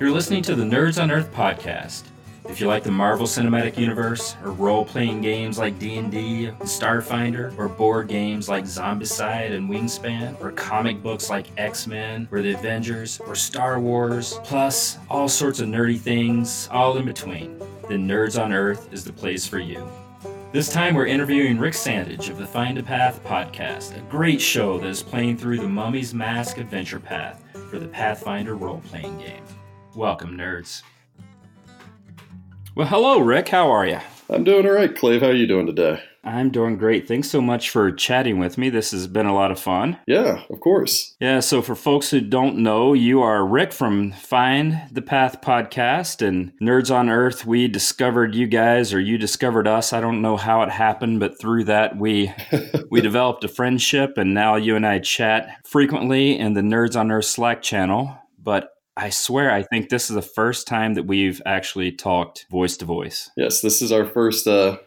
You're 0.00 0.10
listening 0.10 0.42
to 0.42 0.54
the 0.54 0.64
Nerds 0.64 1.02
on 1.02 1.10
Earth 1.10 1.32
podcast. 1.32 2.02
If 2.46 2.60
you 2.60 2.66
like 2.66 2.82
the 2.82 2.90
Marvel 2.90 3.26
Cinematic 3.26 3.78
Universe, 3.78 4.36
or 4.44 4.50
role-playing 4.50 5.22
games 5.22 5.58
like 5.58 5.78
D&D, 5.78 6.50
Starfinder, 6.60 7.56
or 7.58 7.68
board 7.68 8.08
games 8.08 8.50
like 8.50 8.64
Zombicide 8.64 9.52
and 9.52 9.70
Wingspan, 9.70 10.38
or 10.42 10.52
comic 10.52 11.02
books 11.02 11.30
like 11.30 11.46
X-Men, 11.56 12.28
or 12.30 12.42
the 12.42 12.52
Avengers, 12.52 13.18
or 13.20 13.34
Star 13.34 13.80
Wars, 13.80 14.38
plus 14.44 14.98
all 15.08 15.28
sorts 15.28 15.60
of 15.60 15.68
nerdy 15.68 15.98
things, 15.98 16.68
all 16.70 16.98
in 16.98 17.06
between, 17.06 17.58
then 17.88 18.06
Nerds 18.06 18.40
on 18.40 18.52
Earth 18.52 18.92
is 18.92 19.04
the 19.04 19.12
place 19.12 19.46
for 19.46 19.58
you. 19.58 19.88
This 20.54 20.68
time 20.68 20.94
we're 20.94 21.06
interviewing 21.06 21.58
Rick 21.58 21.74
Sandage 21.74 22.30
of 22.30 22.38
the 22.38 22.46
Find 22.46 22.78
a 22.78 22.82
Path 22.84 23.24
podcast, 23.24 23.98
a 23.98 24.00
great 24.02 24.40
show 24.40 24.78
that 24.78 24.86
is 24.86 25.02
playing 25.02 25.36
through 25.36 25.58
the 25.58 25.68
Mummy's 25.68 26.14
Mask 26.14 26.58
adventure 26.58 27.00
path 27.00 27.42
for 27.68 27.80
the 27.80 27.88
Pathfinder 27.88 28.54
role-playing 28.54 29.18
game. 29.18 29.42
Welcome, 29.96 30.38
nerds. 30.38 30.84
Well, 32.76 32.86
hello, 32.86 33.18
Rick. 33.18 33.48
How 33.48 33.68
are 33.68 33.84
you? 33.84 33.98
I'm 34.30 34.44
doing 34.44 34.66
all 34.66 34.72
right, 34.72 34.94
Clay. 34.94 35.18
How 35.18 35.26
are 35.26 35.34
you 35.34 35.46
doing 35.46 35.66
today? 35.66 36.02
I'm 36.24 36.50
doing 36.50 36.78
great. 36.78 37.06
Thanks 37.06 37.28
so 37.28 37.42
much 37.42 37.68
for 37.68 37.92
chatting 37.92 38.38
with 38.38 38.56
me. 38.56 38.70
This 38.70 38.92
has 38.92 39.06
been 39.06 39.26
a 39.26 39.34
lot 39.34 39.50
of 39.50 39.60
fun. 39.60 39.98
Yeah, 40.06 40.42
of 40.48 40.60
course. 40.60 41.14
Yeah, 41.20 41.40
so 41.40 41.60
for 41.60 41.74
folks 41.74 42.10
who 42.10 42.22
don't 42.22 42.56
know, 42.58 42.94
you 42.94 43.20
are 43.20 43.46
Rick 43.46 43.74
from 43.74 44.12
Find 44.12 44.80
the 44.90 45.02
Path 45.02 45.42
podcast 45.42 46.26
and 46.26 46.52
Nerds 46.62 46.94
on 46.94 47.10
Earth. 47.10 47.44
We 47.44 47.68
discovered 47.68 48.34
you 48.34 48.46
guys 48.46 48.94
or 48.94 49.00
you 49.00 49.18
discovered 49.18 49.68
us. 49.68 49.92
I 49.92 50.00
don't 50.00 50.22
know 50.22 50.38
how 50.38 50.62
it 50.62 50.70
happened, 50.70 51.20
but 51.20 51.38
through 51.38 51.64
that 51.64 51.98
we 51.98 52.32
we 52.90 53.02
developed 53.02 53.44
a 53.44 53.48
friendship 53.48 54.16
and 54.16 54.32
now 54.32 54.56
you 54.56 54.76
and 54.76 54.86
I 54.86 55.00
chat 55.00 55.58
frequently 55.66 56.38
in 56.38 56.54
the 56.54 56.62
Nerds 56.62 56.98
on 56.98 57.10
Earth 57.10 57.26
Slack 57.26 57.60
channel. 57.60 58.16
But 58.42 58.70
I 58.96 59.10
swear, 59.10 59.50
I 59.50 59.62
think 59.62 59.88
this 59.88 60.08
is 60.08 60.14
the 60.14 60.22
first 60.22 60.66
time 60.66 60.94
that 60.94 61.04
we've 61.04 61.42
actually 61.44 61.92
talked 61.92 62.46
voice 62.50 62.76
to 62.76 62.84
voice. 62.84 63.30
Yes, 63.36 63.60
this 63.60 63.82
is 63.82 63.90
our 63.90 64.04
first, 64.04 64.46
uh, 64.46 64.78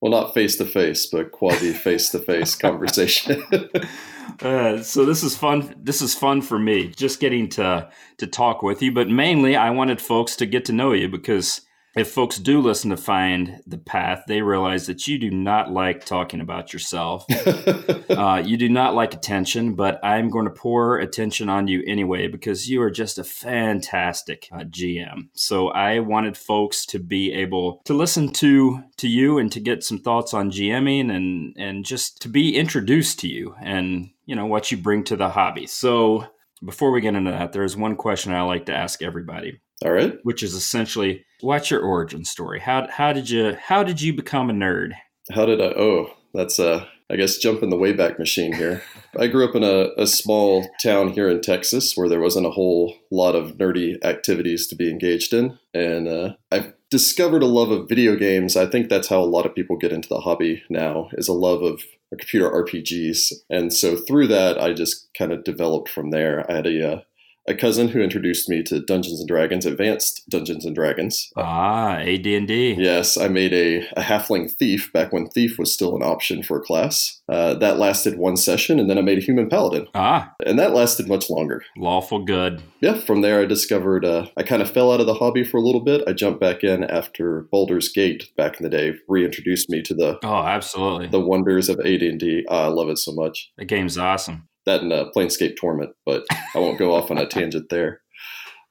well, 0.00 0.10
not 0.10 0.34
face 0.34 0.56
to 0.56 0.64
face, 0.64 1.06
but 1.06 1.30
quasi 1.30 1.72
face 1.72 2.08
to 2.10 2.18
face 2.18 2.56
conversation. 2.56 3.44
uh, 4.42 4.82
so 4.82 5.04
this 5.04 5.22
is 5.22 5.36
fun. 5.36 5.74
This 5.80 6.02
is 6.02 6.12
fun 6.12 6.42
for 6.42 6.58
me, 6.58 6.88
just 6.88 7.20
getting 7.20 7.48
to 7.50 7.88
to 8.18 8.26
talk 8.26 8.62
with 8.62 8.82
you. 8.82 8.90
But 8.90 9.08
mainly, 9.08 9.54
I 9.54 9.70
wanted 9.70 10.00
folks 10.00 10.34
to 10.36 10.46
get 10.46 10.64
to 10.64 10.72
know 10.72 10.92
you 10.92 11.08
because 11.08 11.60
if 11.94 12.10
folks 12.10 12.38
do 12.38 12.60
listen 12.60 12.90
to 12.90 12.96
Find 12.96 13.60
the 13.66 13.76
Path, 13.76 14.24
they 14.26 14.40
realize 14.40 14.86
that 14.86 15.06
you 15.06 15.18
do 15.18 15.30
not 15.30 15.70
like 15.70 16.06
talking 16.06 16.40
about 16.40 16.72
yourself. 16.72 17.26
uh, 18.10 18.42
you 18.44 18.56
do 18.56 18.68
not 18.68 18.94
like 18.94 19.12
attention, 19.12 19.74
but 19.74 20.00
I'm 20.02 20.30
going 20.30 20.46
to 20.46 20.50
pour 20.50 20.98
attention 20.98 21.50
on 21.50 21.68
you 21.68 21.82
anyway 21.86 22.28
because 22.28 22.68
you 22.68 22.80
are 22.82 22.90
just 22.90 23.18
a 23.18 23.24
fantastic 23.24 24.48
uh, 24.52 24.60
GM. 24.60 25.28
So 25.34 25.68
I 25.68 25.98
wanted 25.98 26.36
folks 26.36 26.86
to 26.86 26.98
be 26.98 27.32
able 27.32 27.82
to 27.84 27.94
listen 27.94 28.32
to 28.34 28.82
to 28.96 29.08
you 29.08 29.38
and 29.38 29.52
to 29.52 29.60
get 29.60 29.84
some 29.84 29.98
thoughts 29.98 30.32
on 30.32 30.50
GMing 30.50 31.14
and 31.14 31.54
and 31.58 31.84
just 31.84 32.22
to 32.22 32.28
be 32.28 32.56
introduced 32.56 33.18
to 33.20 33.28
you 33.28 33.54
and 33.60 34.10
you 34.24 34.34
know 34.34 34.46
what 34.46 34.70
you 34.70 34.78
bring 34.78 35.04
to 35.04 35.16
the 35.16 35.28
hobby. 35.28 35.66
So 35.66 36.26
before 36.64 36.90
we 36.90 37.00
get 37.00 37.14
into 37.14 37.32
that, 37.32 37.52
there 37.52 37.64
is 37.64 37.76
one 37.76 37.96
question 37.96 38.32
I 38.32 38.42
like 38.42 38.66
to 38.66 38.74
ask 38.74 39.02
everybody. 39.02 39.60
All 39.84 39.92
right. 39.92 40.18
Which 40.22 40.42
is 40.42 40.54
essentially 40.54 41.24
what's 41.40 41.70
your 41.70 41.80
origin 41.80 42.24
story? 42.24 42.60
How 42.60 42.86
how 42.88 43.12
did 43.12 43.28
you 43.28 43.56
how 43.60 43.82
did 43.82 44.00
you 44.00 44.12
become 44.12 44.50
a 44.50 44.52
nerd? 44.52 44.92
How 45.32 45.46
did 45.46 45.60
I 45.60 45.72
oh, 45.76 46.14
that's 46.34 46.58
uh 46.58 46.86
I 47.10 47.16
guess 47.16 47.36
jump 47.36 47.62
in 47.62 47.68
the 47.68 47.76
wayback 47.76 48.18
machine 48.18 48.54
here. 48.54 48.82
I 49.18 49.26
grew 49.26 49.46
up 49.46 49.54
in 49.54 49.62
a, 49.62 49.88
a 49.98 50.06
small 50.06 50.66
town 50.82 51.12
here 51.12 51.28
in 51.28 51.42
Texas 51.42 51.94
where 51.94 52.08
there 52.08 52.20
wasn't 52.20 52.46
a 52.46 52.50
whole 52.50 52.94
lot 53.10 53.34
of 53.34 53.58
nerdy 53.58 54.02
activities 54.02 54.66
to 54.68 54.76
be 54.76 54.88
engaged 54.88 55.34
in. 55.34 55.58
And 55.74 56.08
uh, 56.08 56.34
I've 56.50 56.72
discovered 56.90 57.42
a 57.42 57.46
love 57.46 57.70
of 57.70 57.86
video 57.86 58.16
games. 58.16 58.56
I 58.56 58.64
think 58.64 58.88
that's 58.88 59.08
how 59.08 59.20
a 59.20 59.26
lot 59.26 59.44
of 59.44 59.54
people 59.54 59.76
get 59.76 59.92
into 59.92 60.08
the 60.08 60.20
hobby 60.20 60.62
now 60.70 61.10
is 61.12 61.28
a 61.28 61.34
love 61.34 61.62
of 61.62 61.82
computer 62.18 62.50
RPGs. 62.50 63.32
And 63.50 63.72
so 63.72 63.96
through 63.96 64.28
that, 64.28 64.58
I 64.60 64.72
just 64.72 65.08
kind 65.16 65.32
of 65.32 65.44
developed 65.44 65.90
from 65.90 66.10
there. 66.10 66.50
I 66.50 66.54
had 66.54 66.66
a 66.66 66.92
uh, 66.92 67.00
a 67.48 67.54
cousin 67.54 67.88
who 67.88 68.00
introduced 68.00 68.48
me 68.48 68.62
to 68.64 68.80
Dungeons 68.80 69.20
and 69.20 69.28
Dragons, 69.28 69.66
Advanced 69.66 70.22
Dungeons 70.28 70.64
and 70.64 70.74
Dragons. 70.74 71.30
Ah, 71.36 71.96
AD&D. 71.96 72.76
Yes, 72.78 73.16
I 73.16 73.28
made 73.28 73.52
a, 73.52 73.86
a 73.96 74.02
halfling 74.02 74.50
thief 74.50 74.92
back 74.92 75.12
when 75.12 75.28
thief 75.28 75.58
was 75.58 75.72
still 75.72 75.96
an 75.96 76.02
option 76.02 76.42
for 76.42 76.58
a 76.58 76.62
class. 76.62 77.20
Uh, 77.28 77.54
that 77.54 77.78
lasted 77.78 78.18
one 78.18 78.36
session, 78.36 78.78
and 78.78 78.88
then 78.88 78.98
I 78.98 79.02
made 79.02 79.18
a 79.18 79.22
human 79.22 79.48
paladin. 79.48 79.86
Ah, 79.94 80.32
and 80.44 80.58
that 80.58 80.74
lasted 80.74 81.08
much 81.08 81.30
longer. 81.30 81.62
Lawful 81.76 82.24
good. 82.24 82.62
Yeah, 82.80 82.94
from 82.94 83.22
there 83.22 83.40
I 83.40 83.46
discovered 83.46 84.04
uh, 84.04 84.26
I 84.36 84.42
kind 84.42 84.62
of 84.62 84.70
fell 84.70 84.92
out 84.92 85.00
of 85.00 85.06
the 85.06 85.14
hobby 85.14 85.44
for 85.44 85.56
a 85.56 85.62
little 85.62 85.82
bit. 85.82 86.02
I 86.06 86.12
jumped 86.12 86.40
back 86.40 86.62
in 86.62 86.84
after 86.84 87.48
Baldur's 87.50 87.88
Gate 87.88 88.30
back 88.36 88.60
in 88.60 88.64
the 88.64 88.70
day 88.70 88.94
reintroduced 89.08 89.68
me 89.68 89.82
to 89.82 89.94
the 89.94 90.18
oh, 90.24 90.44
absolutely 90.44 91.08
the 91.08 91.20
wonders 91.20 91.68
of 91.68 91.80
AD&D. 91.80 92.44
Ah, 92.48 92.64
I 92.64 92.68
love 92.68 92.88
it 92.88 92.98
so 92.98 93.12
much. 93.12 93.50
The 93.56 93.64
game's 93.64 93.98
awesome 93.98 94.48
that 94.66 94.82
and 94.82 94.92
uh, 94.92 95.06
Planescape 95.14 95.56
Torment, 95.56 95.94
but 96.06 96.24
I 96.54 96.58
won't 96.58 96.78
go 96.78 96.94
off 96.94 97.10
on 97.10 97.18
a 97.18 97.26
tangent 97.28 97.68
there. 97.70 98.00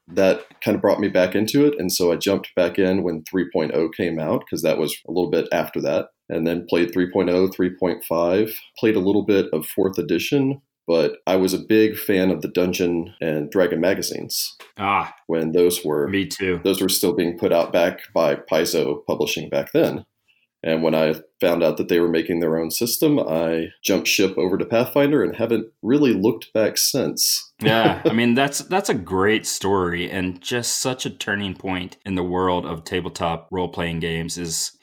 That 0.08 0.42
kind 0.62 0.76
of 0.76 0.82
brought 0.82 1.00
me 1.00 1.08
back 1.08 1.36
into 1.36 1.66
it, 1.66 1.76
and 1.80 1.92
so 1.92 2.12
I 2.12 2.18
jumped 2.18 2.54
back 2.56 2.78
in 2.78 3.04
when 3.04 3.24
3.0 3.24 3.94
came 3.96 4.20
out 4.20 4.42
because 4.42 4.62
that 4.64 4.78
was 4.78 4.96
a 5.08 5.12
little 5.12 5.30
bit 5.30 5.48
after 5.52 5.80
that, 5.82 6.08
and 6.28 6.46
then 6.46 6.66
played 6.68 6.92
3.0, 6.92 7.54
3.5, 7.54 8.54
played 8.78 8.96
a 8.96 9.00
little 9.00 9.24
bit 9.24 9.48
of 9.54 9.66
fourth 9.66 9.98
edition, 9.98 10.62
but 10.88 11.20
I 11.28 11.38
was 11.38 11.54
a 11.54 11.60
big 11.60 11.98
fan 11.98 12.32
of 12.32 12.42
the 12.42 12.50
Dungeon 12.50 13.14
and 13.22 13.50
Dragon 13.50 13.80
magazines. 13.80 14.58
Ah, 14.78 15.14
when 15.28 15.54
those 15.54 15.86
were 15.86 16.08
me 16.10 16.28
too. 16.28 16.60
Those 16.64 16.82
were 16.82 16.90
still 16.90 17.14
being 17.14 17.38
put 17.38 17.54
out 17.54 17.72
back 17.72 18.00
by 18.14 18.36
Paizo 18.36 19.06
Publishing 19.06 19.50
back 19.50 19.72
then. 19.72 20.06
And 20.64 20.84
when 20.84 20.94
I 20.94 21.16
found 21.40 21.64
out 21.64 21.78
that 21.78 21.88
they 21.88 22.00
were 22.00 22.08
making 22.08 22.40
their 22.40 22.58
own 22.58 22.70
system, 22.70 23.20
I 23.20 23.70
jumped 23.84 24.08
ship 24.08 24.38
over 24.38 24.58
to 24.58 24.66
Pathfinder 24.66 25.24
and 25.24 25.36
haven't 25.36 25.68
really 25.82 26.14
looked 26.14 26.54
back 26.54 26.78
since. 26.78 27.52
yeah, 27.60 28.02
I 28.06 28.14
mean 28.14 28.36
that's 28.36 28.60
that's 28.60 28.90
a 28.90 28.94
great 28.94 29.46
story 29.48 30.10
and 30.10 30.40
just 30.40 30.78
such 30.78 31.06
a 31.06 31.10
turning 31.10 31.56
point 31.56 31.98
in 32.06 32.16
the 32.16 32.24
world 32.24 32.66
of 32.66 32.84
tabletop 32.84 33.48
role-playing 33.52 34.00
games 34.00 34.38
is 34.38 34.78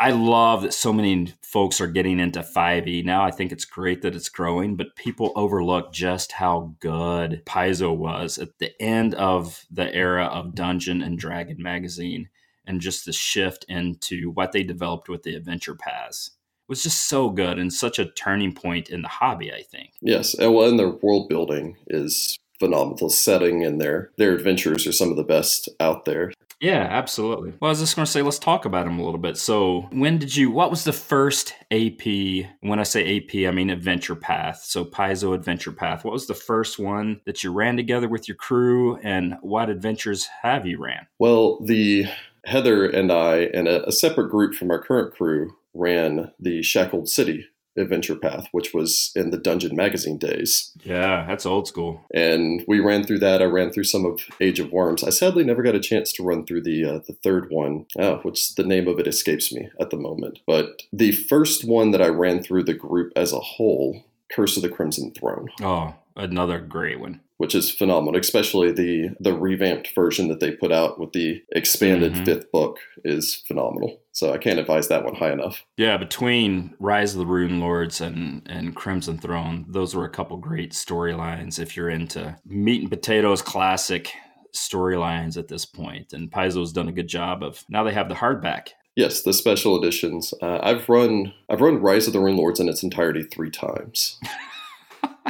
I 0.00 0.12
love 0.12 0.62
that 0.62 0.72
so 0.72 0.94
many 0.94 1.34
folks 1.42 1.78
are 1.78 1.86
getting 1.86 2.18
into 2.18 2.40
5e 2.40 3.04
now. 3.04 3.22
I 3.22 3.30
think 3.30 3.52
it's 3.52 3.66
great 3.66 4.00
that 4.00 4.14
it's 4.14 4.30
growing, 4.30 4.76
but 4.76 4.96
people 4.96 5.32
overlook 5.36 5.92
just 5.92 6.32
how 6.32 6.74
good 6.80 7.42
Paizo 7.44 7.94
was 7.94 8.38
at 8.38 8.58
the 8.58 8.70
end 8.80 9.14
of 9.14 9.66
the 9.70 9.94
era 9.94 10.24
of 10.24 10.54
Dungeon 10.54 11.02
and 11.02 11.18
Dragon 11.18 11.58
magazine 11.60 12.30
and 12.66 12.80
just 12.80 13.04
the 13.04 13.12
shift 13.12 13.64
into 13.68 14.30
what 14.30 14.52
they 14.52 14.62
developed 14.62 15.08
with 15.08 15.22
the 15.22 15.34
adventure 15.34 15.74
paths 15.74 16.30
was 16.68 16.82
just 16.82 17.08
so 17.08 17.28
good 17.30 17.58
and 17.58 17.72
such 17.72 17.98
a 17.98 18.06
turning 18.06 18.54
point 18.54 18.88
in 18.88 19.02
the 19.02 19.08
hobby, 19.08 19.52
I 19.52 19.62
think. 19.62 19.92
Yes, 20.00 20.34
and 20.34 20.54
well, 20.54 20.68
and 20.68 20.78
their 20.78 20.90
world 20.90 21.28
building 21.28 21.76
is 21.88 22.38
phenomenal. 22.58 23.10
Setting 23.10 23.64
and 23.64 23.80
their 23.80 24.10
their 24.16 24.34
adventures 24.34 24.86
are 24.86 24.92
some 24.92 25.10
of 25.10 25.16
the 25.16 25.24
best 25.24 25.68
out 25.80 26.04
there. 26.04 26.32
Yeah, 26.60 26.86
absolutely. 26.88 27.52
Well, 27.60 27.68
I 27.68 27.72
was 27.72 27.80
just 27.80 27.94
going 27.94 28.06
to 28.06 28.10
say, 28.10 28.22
let's 28.22 28.38
talk 28.38 28.64
about 28.64 28.86
them 28.86 28.98
a 28.98 29.04
little 29.04 29.18
bit. 29.18 29.36
So, 29.36 29.82
when 29.92 30.16
did 30.16 30.34
you? 30.34 30.50
What 30.50 30.70
was 30.70 30.84
the 30.84 30.92
first 30.92 31.52
AP? 31.70 32.46
When 32.60 32.78
I 32.78 32.84
say 32.84 33.18
AP, 33.18 33.46
I 33.46 33.50
mean 33.50 33.68
Adventure 33.68 34.14
Path. 34.14 34.62
So, 34.64 34.84
Paizo 34.84 35.34
Adventure 35.34 35.72
Path. 35.72 36.04
What 36.04 36.12
was 36.12 36.26
the 36.26 36.34
first 36.34 36.78
one 36.78 37.20
that 37.26 37.42
you 37.42 37.52
ran 37.52 37.76
together 37.76 38.08
with 38.08 38.28
your 38.28 38.36
crew, 38.36 38.96
and 39.02 39.36
what 39.42 39.68
adventures 39.68 40.26
have 40.42 40.66
you 40.66 40.78
ran? 40.78 41.06
Well, 41.18 41.60
the 41.60 42.06
Heather 42.46 42.86
and 42.86 43.10
I, 43.10 43.50
and 43.54 43.68
a, 43.68 43.86
a, 43.88 43.92
separate 43.92 44.30
group 44.30 44.54
from 44.54 44.70
our 44.70 44.78
current 44.78 45.14
crew, 45.14 45.56
ran 45.72 46.32
the 46.38 46.62
Shackled 46.62 47.08
City 47.08 47.46
adventure 47.76 48.14
path, 48.14 48.46
which 48.52 48.72
was 48.72 49.12
in 49.16 49.30
the 49.30 49.38
Dungeon 49.38 49.74
Magazine 49.74 50.18
days. 50.18 50.72
Yeah, 50.84 51.26
that's 51.26 51.46
old 51.46 51.66
school. 51.66 52.04
And 52.14 52.64
we 52.68 52.80
ran 52.80 53.04
through 53.04 53.18
that. 53.20 53.42
I 53.42 53.46
ran 53.46 53.72
through 53.72 53.84
some 53.84 54.04
of 54.04 54.20
Age 54.40 54.60
of 54.60 54.72
Worms. 54.72 55.02
I 55.02 55.10
sadly 55.10 55.44
never 55.44 55.62
got 55.62 55.74
a 55.74 55.80
chance 55.80 56.12
to 56.12 56.22
run 56.22 56.46
through 56.46 56.62
the 56.62 56.84
uh, 56.84 56.98
the 57.06 57.16
third 57.22 57.50
one, 57.50 57.86
oh, 57.98 58.18
which 58.18 58.54
the 58.54 58.64
name 58.64 58.86
of 58.88 58.98
it 58.98 59.06
escapes 59.06 59.52
me 59.52 59.68
at 59.80 59.90
the 59.90 59.96
moment. 59.96 60.40
But 60.46 60.82
the 60.92 61.12
first 61.12 61.64
one 61.64 61.90
that 61.90 62.02
I 62.02 62.08
ran 62.08 62.42
through 62.42 62.64
the 62.64 62.74
group 62.74 63.12
as 63.16 63.32
a 63.32 63.40
whole, 63.40 64.04
Curse 64.30 64.56
of 64.56 64.62
the 64.62 64.68
Crimson 64.68 65.12
Throne. 65.12 65.48
Oh, 65.60 65.94
another 66.16 66.60
great 66.60 67.00
one 67.00 67.20
which 67.36 67.54
is 67.54 67.70
phenomenal. 67.70 68.18
Especially 68.18 68.72
the 68.72 69.10
the 69.20 69.34
revamped 69.34 69.94
version 69.94 70.28
that 70.28 70.40
they 70.40 70.52
put 70.52 70.72
out 70.72 70.98
with 70.98 71.12
the 71.12 71.42
expanded 71.50 72.12
mm-hmm. 72.12 72.24
fifth 72.24 72.50
book 72.52 72.78
is 73.04 73.42
phenomenal. 73.46 74.00
So 74.12 74.32
I 74.32 74.38
can't 74.38 74.58
advise 74.58 74.88
that 74.88 75.04
one 75.04 75.16
high 75.16 75.32
enough. 75.32 75.64
Yeah, 75.76 75.96
between 75.96 76.74
Rise 76.78 77.14
of 77.14 77.18
the 77.18 77.26
Runelords 77.26 78.00
and 78.00 78.42
and 78.46 78.74
Crimson 78.74 79.18
Throne, 79.18 79.66
those 79.68 79.94
were 79.94 80.04
a 80.04 80.10
couple 80.10 80.36
great 80.36 80.72
storylines. 80.72 81.58
If 81.58 81.76
you're 81.76 81.90
into 81.90 82.36
meat 82.46 82.82
and 82.82 82.90
potatoes 82.90 83.42
classic 83.42 84.12
storylines 84.56 85.36
at 85.36 85.48
this 85.48 85.66
point, 85.66 86.12
and 86.12 86.30
Paizo's 86.30 86.72
done 86.72 86.88
a 86.88 86.92
good 86.92 87.08
job 87.08 87.42
of. 87.42 87.64
Now 87.68 87.82
they 87.82 87.92
have 87.92 88.08
the 88.08 88.14
hardback 88.14 88.68
Yes, 88.96 89.22
the 89.22 89.32
special 89.32 89.76
editions. 89.76 90.32
Uh, 90.40 90.60
I've 90.62 90.88
run 90.88 91.34
I've 91.50 91.60
run 91.60 91.82
Rise 91.82 92.06
of 92.06 92.12
the 92.12 92.20
Runelords 92.20 92.60
in 92.60 92.68
its 92.68 92.84
entirety 92.84 93.24
three 93.24 93.50
times. 93.50 94.20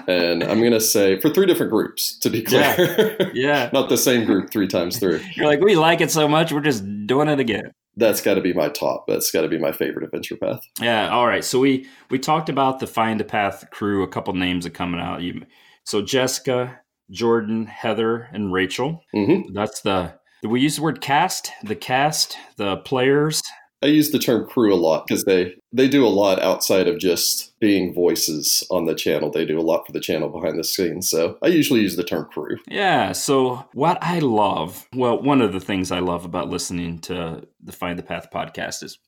and 0.09 0.43
I'm 0.43 0.61
going 0.61 0.73
to 0.73 0.81
say 0.81 1.21
for 1.21 1.31
three 1.31 1.47
different 1.47 1.71
groups, 1.71 2.19
to 2.19 2.31
be 2.31 2.43
clear. 2.43 2.63
Yeah. 2.79 3.31
yeah. 3.35 3.71
Not 3.73 3.89
the 3.89 3.97
same 3.97 4.25
group 4.25 4.51
three 4.51 4.69
times 4.69 4.99
through. 4.99 5.21
You're 5.35 5.47
like, 5.47 5.61
we 5.61 5.77
like 5.77 6.01
it 6.01 6.11
so 6.11 6.29
much, 6.29 6.53
we're 6.53 6.61
just 6.61 6.85
doing 7.07 7.29
it 7.29 7.41
again. 7.41 7.73
That's 7.97 8.21
got 8.21 8.35
to 8.35 8.41
be 8.41 8.53
my 8.53 8.69
top. 8.69 9.07
That's 9.07 9.31
got 9.31 9.43
to 9.43 9.49
be 9.49 9.59
my 9.59 9.71
favorite 9.71 10.05
adventure 10.05 10.37
path. 10.37 10.61
Yeah. 10.81 11.11
All 11.11 11.27
right. 11.27 11.45
So 11.45 11.61
we 11.61 11.87
we 12.11 12.19
talked 12.19 12.49
about 12.49 12.81
the 12.81 12.89
Find 12.89 13.21
a 13.21 13.25
Path 13.25 13.71
crew. 13.71 14.03
A 14.03 14.09
couple 14.09 14.35
names 14.35 14.67
are 14.67 14.71
coming 14.71 15.01
out. 15.01 15.23
You, 15.23 15.43
so 15.85 16.03
Jessica, 16.03 16.81
Jordan, 17.11 17.67
Heather, 17.67 18.29
and 18.33 18.53
Rachel. 18.53 19.05
Mm-hmm. 19.15 19.53
That's 19.53 19.81
the. 19.83 20.15
We 20.43 20.61
use 20.61 20.77
the 20.77 20.83
word 20.83 21.01
cast, 21.01 21.53
the 21.63 21.77
cast, 21.77 22.37
the 22.57 22.79
players. 22.79 23.43
I 23.85 23.89
use 23.89 24.11
the 24.11 24.19
term 24.19 24.47
crew 24.47 24.73
a 24.73 24.77
lot 24.77 25.07
because 25.07 25.25
they 25.25 25.55
they 25.71 25.89
do 25.89 26.07
a 26.07 26.09
lot 26.09 26.41
outside 26.41 26.89
of 26.89 26.99
just 26.99 27.59
being 27.61 27.93
voices 27.93 28.65
on 28.71 28.87
the 28.87 28.95
channel. 28.95 29.31
They 29.31 29.45
do 29.45 29.61
a 29.61 29.63
lot 29.63 29.85
for 29.85 29.93
the 29.93 30.01
channel 30.01 30.31
behind 30.31 30.59
the 30.59 30.65
scenes. 30.65 31.11
So 31.11 31.37
I 31.43 31.49
usually 31.49 31.81
use 31.81 31.95
the 31.95 32.03
term 32.03 32.25
crew. 32.33 32.57
Yeah. 32.67 33.13
So 33.13 33.63
what 33.75 33.99
I 34.01 34.21
love, 34.21 34.89
well, 34.95 35.23
one 35.23 35.43
of 35.43 35.53
the 35.53 35.61
things 35.61 35.93
I 35.93 35.99
love 35.99 36.25
about 36.25 36.49
listening 36.49 37.01
to 37.01 37.47
the 37.63 37.73
Find 37.73 37.99
the 37.99 38.03
Path 38.03 38.29
podcast 38.33 38.83
is 38.83 38.99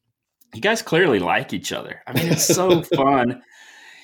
you 0.55 0.61
guys 0.61 0.83
clearly 0.83 1.21
like 1.21 1.55
each 1.55 1.73
other. 1.73 2.03
I 2.07 2.13
mean, 2.13 2.33
it's 2.33 2.45
so 2.45 2.83
fun 2.97 3.43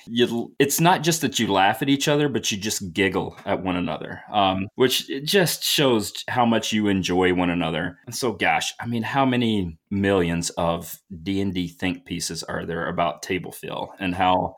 you 0.07 0.53
it's 0.59 0.79
not 0.79 1.03
just 1.03 1.21
that 1.21 1.39
you 1.39 1.51
laugh 1.51 1.81
at 1.81 1.89
each 1.89 2.07
other 2.07 2.29
but 2.29 2.51
you 2.51 2.57
just 2.57 2.93
giggle 2.93 3.35
at 3.45 3.63
one 3.63 3.75
another 3.75 4.21
um, 4.31 4.67
which 4.75 5.09
it 5.09 5.25
just 5.25 5.63
shows 5.63 6.13
how 6.27 6.45
much 6.45 6.73
you 6.73 6.87
enjoy 6.87 7.33
one 7.33 7.49
another. 7.49 7.97
And 8.05 8.15
so 8.15 8.33
gosh 8.33 8.73
i 8.79 8.85
mean 8.85 9.03
how 9.03 9.25
many 9.25 9.77
millions 9.89 10.49
of 10.51 10.97
d&d 11.21 11.67
think 11.67 12.05
pieces 12.05 12.43
are 12.43 12.65
there 12.65 12.87
about 12.87 13.21
table 13.21 13.51
fill 13.51 13.93
and 13.99 14.15
how 14.15 14.55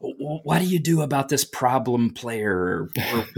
what 0.00 0.60
do 0.60 0.64
you 0.64 0.78
do 0.78 1.00
about 1.02 1.28
this 1.28 1.44
problem 1.44 2.10
player 2.10 2.56
or 2.56 2.90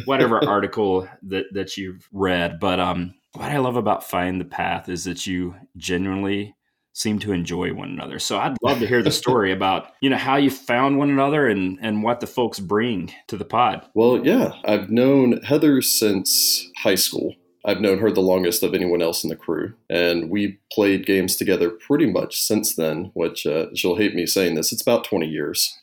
whatever 0.04 0.44
article 0.48 1.08
that, 1.22 1.46
that 1.54 1.78
you've 1.78 2.06
read? 2.12 2.60
But 2.60 2.78
um, 2.78 3.14
what 3.32 3.50
i 3.50 3.58
love 3.58 3.76
about 3.76 4.02
find 4.04 4.40
the 4.40 4.44
path 4.44 4.88
is 4.88 5.04
that 5.04 5.26
you 5.26 5.54
genuinely 5.76 6.54
seem 6.92 7.18
to 7.20 7.32
enjoy 7.32 7.72
one 7.72 7.90
another. 7.90 8.18
So 8.18 8.38
I'd 8.38 8.56
love 8.62 8.78
to 8.80 8.86
hear 8.86 9.02
the 9.02 9.10
story 9.22 9.52
about, 9.52 9.92
you 10.00 10.10
know, 10.10 10.16
how 10.16 10.36
you 10.36 10.50
found 10.50 10.98
one 10.98 11.10
another 11.10 11.46
and 11.46 11.78
and 11.80 12.02
what 12.02 12.20
the 12.20 12.26
folks 12.26 12.58
bring 12.58 13.12
to 13.28 13.36
the 13.36 13.44
pod. 13.44 13.86
Well, 13.94 14.24
yeah, 14.24 14.52
I've 14.64 14.90
known 14.90 15.40
Heather 15.42 15.82
since 15.82 16.68
high 16.78 16.96
school. 16.96 17.34
I've 17.64 17.80
known 17.80 17.98
her 17.98 18.10
the 18.10 18.22
longest 18.22 18.62
of 18.62 18.72
anyone 18.72 19.02
else 19.02 19.22
in 19.22 19.28
the 19.28 19.36
crew, 19.36 19.74
and 19.90 20.30
we 20.30 20.58
played 20.72 21.04
games 21.04 21.36
together 21.36 21.68
pretty 21.68 22.06
much 22.06 22.40
since 22.40 22.74
then. 22.74 23.10
Which 23.12 23.46
uh, 23.46 23.66
she'll 23.74 23.96
hate 23.96 24.14
me 24.14 24.24
saying 24.24 24.54
this; 24.54 24.72
it's 24.72 24.80
about 24.80 25.04
twenty 25.04 25.26
years. 25.26 25.78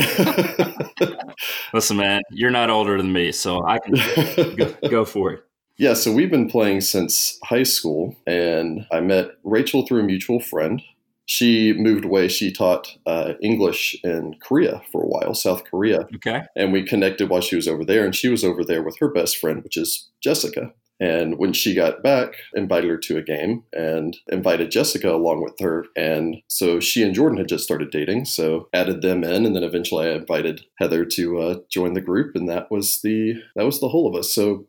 Listen, 1.74 1.98
man, 1.98 2.22
you're 2.30 2.52
not 2.52 2.70
older 2.70 2.96
than 2.98 3.12
me, 3.12 3.32
so 3.32 3.66
I 3.66 3.80
can 3.80 3.96
go, 4.56 4.74
go 4.88 5.06
for 5.06 5.34
it. 5.34 5.44
Yeah, 5.80 5.94
so 5.94 6.12
we've 6.12 6.30
been 6.30 6.50
playing 6.50 6.82
since 6.82 7.40
high 7.46 7.64
school, 7.64 8.14
and 8.28 8.86
I 8.92 9.00
met 9.00 9.32
Rachel 9.46 9.88
through 9.88 10.02
a 10.02 10.04
mutual 10.04 10.42
friend. 10.42 10.82
She 11.26 11.72
moved 11.72 12.04
away. 12.04 12.28
She 12.28 12.52
taught 12.52 12.98
uh, 13.06 13.36
English 13.42 13.96
in 14.04 14.36
Korea 14.42 14.82
for 14.92 15.02
a 15.02 15.08
while, 15.08 15.34
South 15.34 15.64
Korea. 15.64 16.06
Okay. 16.16 16.42
And 16.58 16.74
we 16.74 16.84
connected 16.84 17.30
while 17.30 17.40
she 17.40 17.56
was 17.56 17.66
over 17.66 17.86
there, 17.86 18.04
and 18.04 18.14
she 18.14 18.28
was 18.28 18.44
over 18.44 18.66
there 18.66 18.84
with 18.84 19.00
her 19.00 19.08
best 19.08 19.38
friend, 19.38 19.64
which 19.64 19.78
is 19.78 20.10
Jessica. 20.22 20.74
And 21.00 21.38
when 21.38 21.54
she 21.54 21.74
got 21.74 22.04
back, 22.04 22.34
invited 22.54 22.90
her 22.90 22.98
to 22.98 23.18
a 23.18 23.24
game 23.24 23.64
and 23.72 24.18
invited 24.28 24.72
Jessica 24.72 25.10
along 25.16 25.42
with 25.42 25.58
her. 25.62 25.86
And 25.96 26.42
so 26.50 26.82
she 26.82 27.04
and 27.04 27.16
Jordan 27.16 27.38
had 27.38 27.48
just 27.48 27.64
started 27.64 27.90
dating, 27.90 28.26
so 28.26 28.68
added 28.74 29.02
them 29.02 29.24
in, 29.24 29.46
and 29.46 29.56
then 29.56 29.64
eventually 29.64 30.10
I 30.10 30.16
invited 30.16 30.66
Heather 30.78 31.06
to 31.06 31.40
uh, 31.40 31.56
join 31.70 31.94
the 31.94 32.02
group, 32.02 32.36
and 32.36 32.50
that 32.50 32.70
was 32.70 33.00
the 33.00 33.36
that 33.56 33.66
was 33.66 33.80
the 33.80 33.88
whole 33.88 34.10
of 34.10 34.16
us. 34.20 34.34
So 34.34 34.66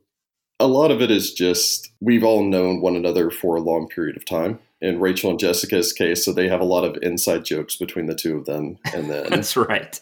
a 0.60 0.68
lot 0.68 0.90
of 0.90 1.00
it 1.00 1.10
is 1.10 1.32
just 1.32 1.90
we've 2.00 2.22
all 2.22 2.44
known 2.44 2.80
one 2.80 2.94
another 2.94 3.30
for 3.30 3.56
a 3.56 3.60
long 3.60 3.88
period 3.88 4.16
of 4.16 4.24
time. 4.24 4.60
In 4.82 4.98
Rachel 4.98 5.28
and 5.28 5.38
Jessica's 5.38 5.92
case, 5.92 6.24
so 6.24 6.32
they 6.32 6.48
have 6.48 6.60
a 6.60 6.64
lot 6.64 6.84
of 6.84 6.96
inside 7.02 7.44
jokes 7.44 7.76
between 7.76 8.06
the 8.06 8.14
two 8.14 8.38
of 8.38 8.46
them. 8.46 8.78
And 8.94 9.10
then 9.10 9.26
that's 9.30 9.54
right. 9.54 10.00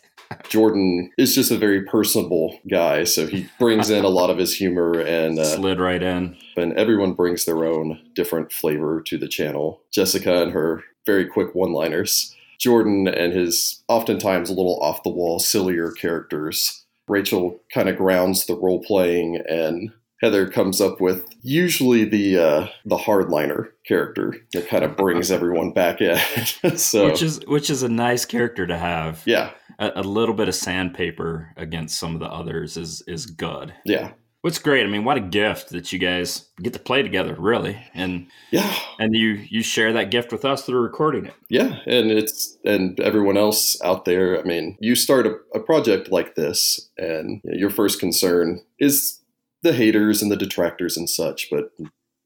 Jordan 0.49 1.11
is 1.19 1.35
just 1.35 1.51
a 1.51 1.57
very 1.57 1.83
personable 1.85 2.61
guy, 2.71 3.03
so 3.03 3.27
he 3.27 3.49
brings 3.59 3.91
in 3.91 4.05
a 4.05 4.09
lot 4.09 4.31
of 4.31 4.39
his 4.39 4.55
humor 4.55 5.01
and 5.01 5.39
uh, 5.39 5.45
slid 5.57 5.81
right 5.81 6.03
in. 6.03 6.37
And 6.57 6.75
everyone 6.75 7.15
brings 7.15 7.45
their 7.45 7.65
own 7.65 7.99
different 8.15 8.53
flavor 8.53 9.01
to 9.03 9.19
the 9.19 9.27
channel. 9.27 9.83
Jessica 9.91 10.43
and 10.43 10.53
her 10.53 10.85
very 11.07 11.27
quick 11.27 11.55
one-liners. 11.55 12.37
Jordan 12.61 13.09
and 13.09 13.33
his 13.33 13.83
oftentimes 13.89 14.51
a 14.51 14.55
little 14.55 14.79
off 14.81 15.03
the 15.03 15.11
wall, 15.11 15.39
sillier 15.41 15.91
characters. 15.91 16.85
Rachel 17.09 17.59
kind 17.73 17.89
of 17.89 17.97
grounds 17.97 18.47
the 18.47 18.55
role 18.55 18.83
playing 18.83 19.43
and 19.49 19.91
Heather 20.21 20.49
comes 20.49 20.81
up 20.81 21.01
with 21.01 21.25
usually 21.43 22.05
the 22.05 22.39
uh, 22.39 22.69
the 22.85 22.97
hardliner 22.97 23.69
character 23.87 24.35
that 24.53 24.69
kind 24.69 24.85
of 24.85 24.97
brings 24.97 25.31
everyone 25.31 25.73
back 25.73 26.01
in. 26.01 26.19
so 26.77 27.07
which 27.07 27.23
is 27.23 27.41
which 27.47 27.71
is 27.71 27.83
a 27.83 27.89
nice 27.89 28.25
character 28.25 28.67
to 28.67 28.77
have. 28.77 29.23
Yeah, 29.27 29.53
a, 29.79 29.93
a, 29.97 30.03
little 30.03 30.35
bit 30.35 30.49
of 30.49 30.55
sandpaper 30.55 31.53
against 31.57 31.99
some 31.99 32.15
of 32.15 32.21
the 32.21 32.27
others 32.27 32.77
is 32.77 33.03
is 33.07 33.27
good. 33.27 33.75
Yeah. 33.85 34.13
What's 34.41 34.61
great? 34.61 34.85
I 34.85 34.89
mean, 34.89 35.05
what 35.05 35.17
a 35.17 35.21
gift 35.21 35.71
that 35.71 35.93
you 35.93 35.99
guys 35.99 36.49
get 36.63 36.73
to 36.73 36.79
play 36.79 37.03
together, 37.03 37.35
really, 37.37 37.77
and 37.93 38.29
yeah, 38.53 38.73
and 39.01 39.13
you 39.13 39.45
you 39.51 39.65
share 39.65 39.93
that 39.95 40.13
gift 40.13 40.31
with 40.31 40.45
us 40.45 40.65
through 40.65 40.81
recording 40.81 41.27
it. 41.27 41.35
Yeah, 41.51 41.81
and 41.87 42.13
it's 42.13 42.57
and 42.65 42.99
everyone 43.01 43.37
else 43.37 43.83
out 43.83 44.05
there. 44.05 44.39
I 44.39 44.45
mean, 44.45 44.79
you 44.81 44.95
start 44.95 45.27
a, 45.27 45.35
a 45.55 45.61
project 45.61 46.13
like 46.13 46.37
this, 46.37 46.89
and 46.97 47.41
your 47.43 47.71
first 47.71 47.99
concern 47.99 48.61
is 48.79 49.18
the 49.63 49.73
haters 49.73 50.23
and 50.23 50.31
the 50.31 50.37
detractors 50.37 50.97
and 50.97 51.09
such, 51.09 51.49
but 51.51 51.71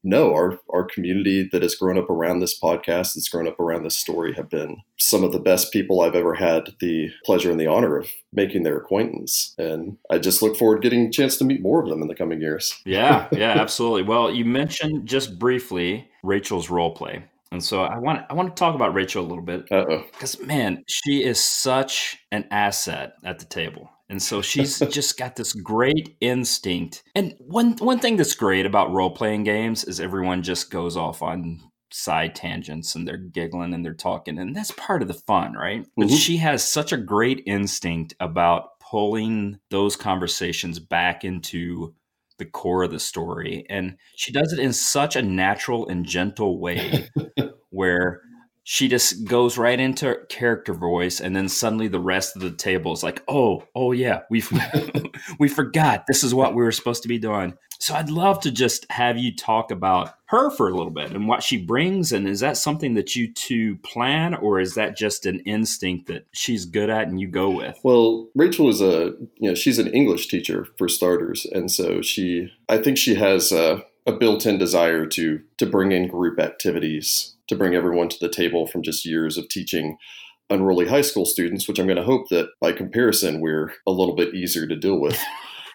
no, 0.03 0.33
our 0.33 0.59
our 0.71 0.83
community 0.83 1.47
that 1.51 1.61
has 1.61 1.75
grown 1.75 1.97
up 1.97 2.09
around 2.09 2.39
this 2.39 2.59
podcast, 2.59 3.13
that's 3.13 3.29
grown 3.29 3.47
up 3.47 3.59
around 3.59 3.83
this 3.83 3.97
story, 3.97 4.33
have 4.33 4.49
been 4.49 4.77
some 4.99 5.23
of 5.23 5.31
the 5.31 5.39
best 5.39 5.71
people 5.71 6.01
I've 6.01 6.15
ever 6.15 6.33
had 6.33 6.73
the 6.81 7.09
pleasure 7.25 7.49
and 7.49 7.59
the 7.59 7.67
honor 7.67 7.97
of 7.97 8.09
making 8.33 8.63
their 8.63 8.77
acquaintance. 8.77 9.55
And 9.57 9.97
I 10.11 10.17
just 10.17 10.41
look 10.41 10.57
forward 10.57 10.81
to 10.81 10.81
getting 10.81 11.07
a 11.07 11.11
chance 11.11 11.37
to 11.37 11.45
meet 11.45 11.61
more 11.61 11.81
of 11.81 11.89
them 11.89 12.01
in 12.01 12.09
the 12.09 12.15
coming 12.15 12.41
years. 12.41 12.81
yeah, 12.85 13.29
yeah, 13.31 13.51
absolutely. 13.51 14.03
Well, 14.03 14.29
you 14.33 14.43
mentioned 14.43 15.07
just 15.07 15.39
briefly 15.39 16.09
Rachel's 16.21 16.69
role 16.69 16.91
play. 16.91 17.23
And 17.53 17.63
so 17.63 17.83
I 17.83 17.97
want 17.99 18.25
I 18.29 18.33
want 18.33 18.53
to 18.53 18.59
talk 18.59 18.75
about 18.75 18.93
Rachel 18.93 19.23
a 19.23 19.27
little 19.27 19.43
bit. 19.43 19.69
Because 19.69 20.41
man, 20.41 20.83
she 20.87 21.23
is 21.23 21.41
such 21.41 22.17
an 22.31 22.45
asset 22.51 23.13
at 23.23 23.39
the 23.39 23.45
table. 23.45 23.89
And 24.13 24.21
so 24.21 24.43
she's 24.43 24.77
just 24.91 25.17
got 25.17 25.35
this 25.35 25.53
great 25.53 26.15
instinct. 26.21 27.01
And 27.15 27.33
one 27.39 27.71
one 27.77 27.97
thing 27.97 28.15
that's 28.15 28.35
great 28.35 28.67
about 28.67 28.93
role 28.93 29.09
playing 29.09 29.43
games 29.43 29.83
is 29.83 29.99
everyone 29.99 30.43
just 30.43 30.69
goes 30.69 30.95
off 30.95 31.23
on 31.23 31.59
side 31.91 32.35
tangents 32.35 32.93
and 32.93 33.07
they're 33.07 33.17
giggling 33.17 33.73
and 33.73 33.83
they're 33.83 33.95
talking 33.95 34.37
and 34.37 34.55
that's 34.55 34.69
part 34.77 35.01
of 35.01 35.07
the 35.07 35.15
fun, 35.15 35.53
right? 35.53 35.87
But 35.97 36.07
mm-hmm. 36.09 36.15
she 36.15 36.37
has 36.37 36.63
such 36.63 36.91
a 36.91 36.97
great 36.97 37.41
instinct 37.47 38.13
about 38.19 38.79
pulling 38.79 39.57
those 39.71 39.95
conversations 39.95 40.77
back 40.77 41.23
into 41.23 41.95
the 42.37 42.45
core 42.45 42.83
of 42.83 42.91
the 42.91 42.99
story 42.99 43.65
and 43.67 43.97
she 44.15 44.31
does 44.31 44.53
it 44.53 44.59
in 44.59 44.73
such 44.73 45.15
a 45.15 45.23
natural 45.23 45.87
and 45.87 46.05
gentle 46.05 46.59
way 46.59 47.09
where 47.71 48.21
she 48.63 48.87
just 48.87 49.25
goes 49.25 49.57
right 49.57 49.79
into 49.79 50.17
character 50.29 50.73
voice 50.73 51.19
and 51.19 51.35
then 51.35 51.49
suddenly 51.49 51.87
the 51.87 51.99
rest 51.99 52.35
of 52.35 52.41
the 52.41 52.51
table 52.51 52.93
is 52.93 53.03
like 53.03 53.21
oh 53.27 53.63
oh 53.75 53.91
yeah 53.91 54.21
we 54.29 54.43
we 55.39 55.47
forgot 55.47 56.05
this 56.07 56.23
is 56.23 56.33
what 56.33 56.55
we 56.55 56.63
were 56.63 56.71
supposed 56.71 57.03
to 57.03 57.09
be 57.09 57.19
doing. 57.19 57.53
So 57.79 57.95
i'd 57.95 58.09
love 58.09 58.39
to 58.41 58.51
just 58.51 58.89
have 58.89 59.17
you 59.17 59.35
talk 59.35 59.69
about 59.69 60.13
her 60.25 60.49
for 60.51 60.69
a 60.69 60.73
little 60.73 60.91
bit 60.91 61.11
and 61.11 61.27
what 61.27 61.43
she 61.43 61.57
brings 61.57 62.13
and 62.13 62.27
is 62.27 62.39
that 62.39 62.55
something 62.55 62.93
that 62.93 63.15
you 63.15 63.31
two 63.33 63.75
plan 63.77 64.33
or 64.35 64.59
is 64.59 64.75
that 64.75 64.95
just 64.95 65.25
an 65.25 65.41
instinct 65.41 66.07
that 66.07 66.25
she's 66.31 66.65
good 66.65 66.89
at 66.89 67.07
and 67.09 67.19
you 67.19 67.27
go 67.27 67.49
with? 67.49 67.77
Well 67.83 68.29
rachel 68.35 68.69
is 68.69 68.79
a 68.79 69.13
you 69.37 69.49
know 69.49 69.55
she's 69.55 69.79
an 69.79 69.87
english 69.87 70.29
teacher 70.29 70.65
for 70.77 70.87
starters 70.87 71.45
and 71.51 71.69
so 71.69 72.01
she 72.01 72.49
i 72.69 72.77
think 72.77 72.97
she 72.97 73.15
has 73.15 73.51
a, 73.51 73.83
a 74.05 74.11
built-in 74.11 74.57
desire 74.57 75.05
to 75.05 75.41
to 75.57 75.65
bring 75.65 75.91
in 75.91 76.07
group 76.07 76.39
activities 76.39 77.35
to 77.47 77.55
bring 77.55 77.75
everyone 77.75 78.09
to 78.09 78.17
the 78.19 78.29
table 78.29 78.67
from 78.67 78.83
just 78.83 79.05
years 79.05 79.37
of 79.37 79.49
teaching 79.49 79.97
unruly 80.49 80.87
high 80.87 81.01
school 81.01 81.25
students, 81.25 81.67
which 81.67 81.79
I'm 81.79 81.87
going 81.87 81.97
to 81.97 82.03
hope 82.03 82.29
that 82.29 82.49
by 82.59 82.71
comparison, 82.71 83.41
we're 83.41 83.73
a 83.87 83.91
little 83.91 84.15
bit 84.15 84.33
easier 84.33 84.67
to 84.67 84.75
deal 84.75 84.99
with. 84.99 85.19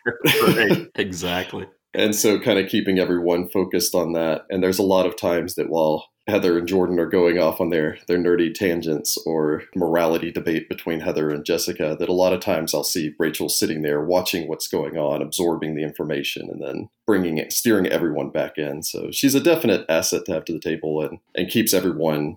exactly. 0.94 1.66
And 1.94 2.14
so, 2.14 2.38
kind 2.38 2.58
of 2.58 2.68
keeping 2.68 2.98
everyone 2.98 3.48
focused 3.48 3.94
on 3.94 4.12
that. 4.12 4.46
And 4.50 4.62
there's 4.62 4.78
a 4.78 4.84
lot 4.84 5.06
of 5.06 5.16
times 5.16 5.54
that 5.54 5.70
while 5.70 6.08
Heather 6.28 6.58
and 6.58 6.68
Jordan 6.68 7.00
are 7.00 7.06
going 7.06 7.38
off 7.38 7.58
on 7.58 7.70
their 7.70 7.96
their 8.06 8.18
nerdy 8.18 8.52
tangents 8.52 9.16
or 9.24 9.62
morality 9.74 10.30
debate 10.30 10.68
between 10.68 11.00
Heather 11.00 11.30
and 11.30 11.44
Jessica 11.44 11.96
that 11.98 12.08
a 12.08 12.12
lot 12.12 12.34
of 12.34 12.40
times 12.40 12.74
I'll 12.74 12.84
see 12.84 13.14
Rachel 13.18 13.48
sitting 13.48 13.80
there 13.80 14.04
watching 14.04 14.46
what's 14.46 14.68
going 14.68 14.98
on, 14.98 15.22
absorbing 15.22 15.74
the 15.74 15.82
information, 15.82 16.50
and 16.50 16.62
then 16.62 16.90
bringing 17.06 17.38
it, 17.38 17.52
steering 17.52 17.86
everyone 17.86 18.28
back 18.28 18.58
in. 18.58 18.82
So 18.82 19.10
she's 19.10 19.34
a 19.34 19.40
definite 19.40 19.86
asset 19.88 20.26
to 20.26 20.32
have 20.32 20.44
to 20.44 20.52
the 20.52 20.60
table 20.60 21.02
and 21.02 21.18
and 21.34 21.48
keeps 21.48 21.72
everyone 21.72 22.36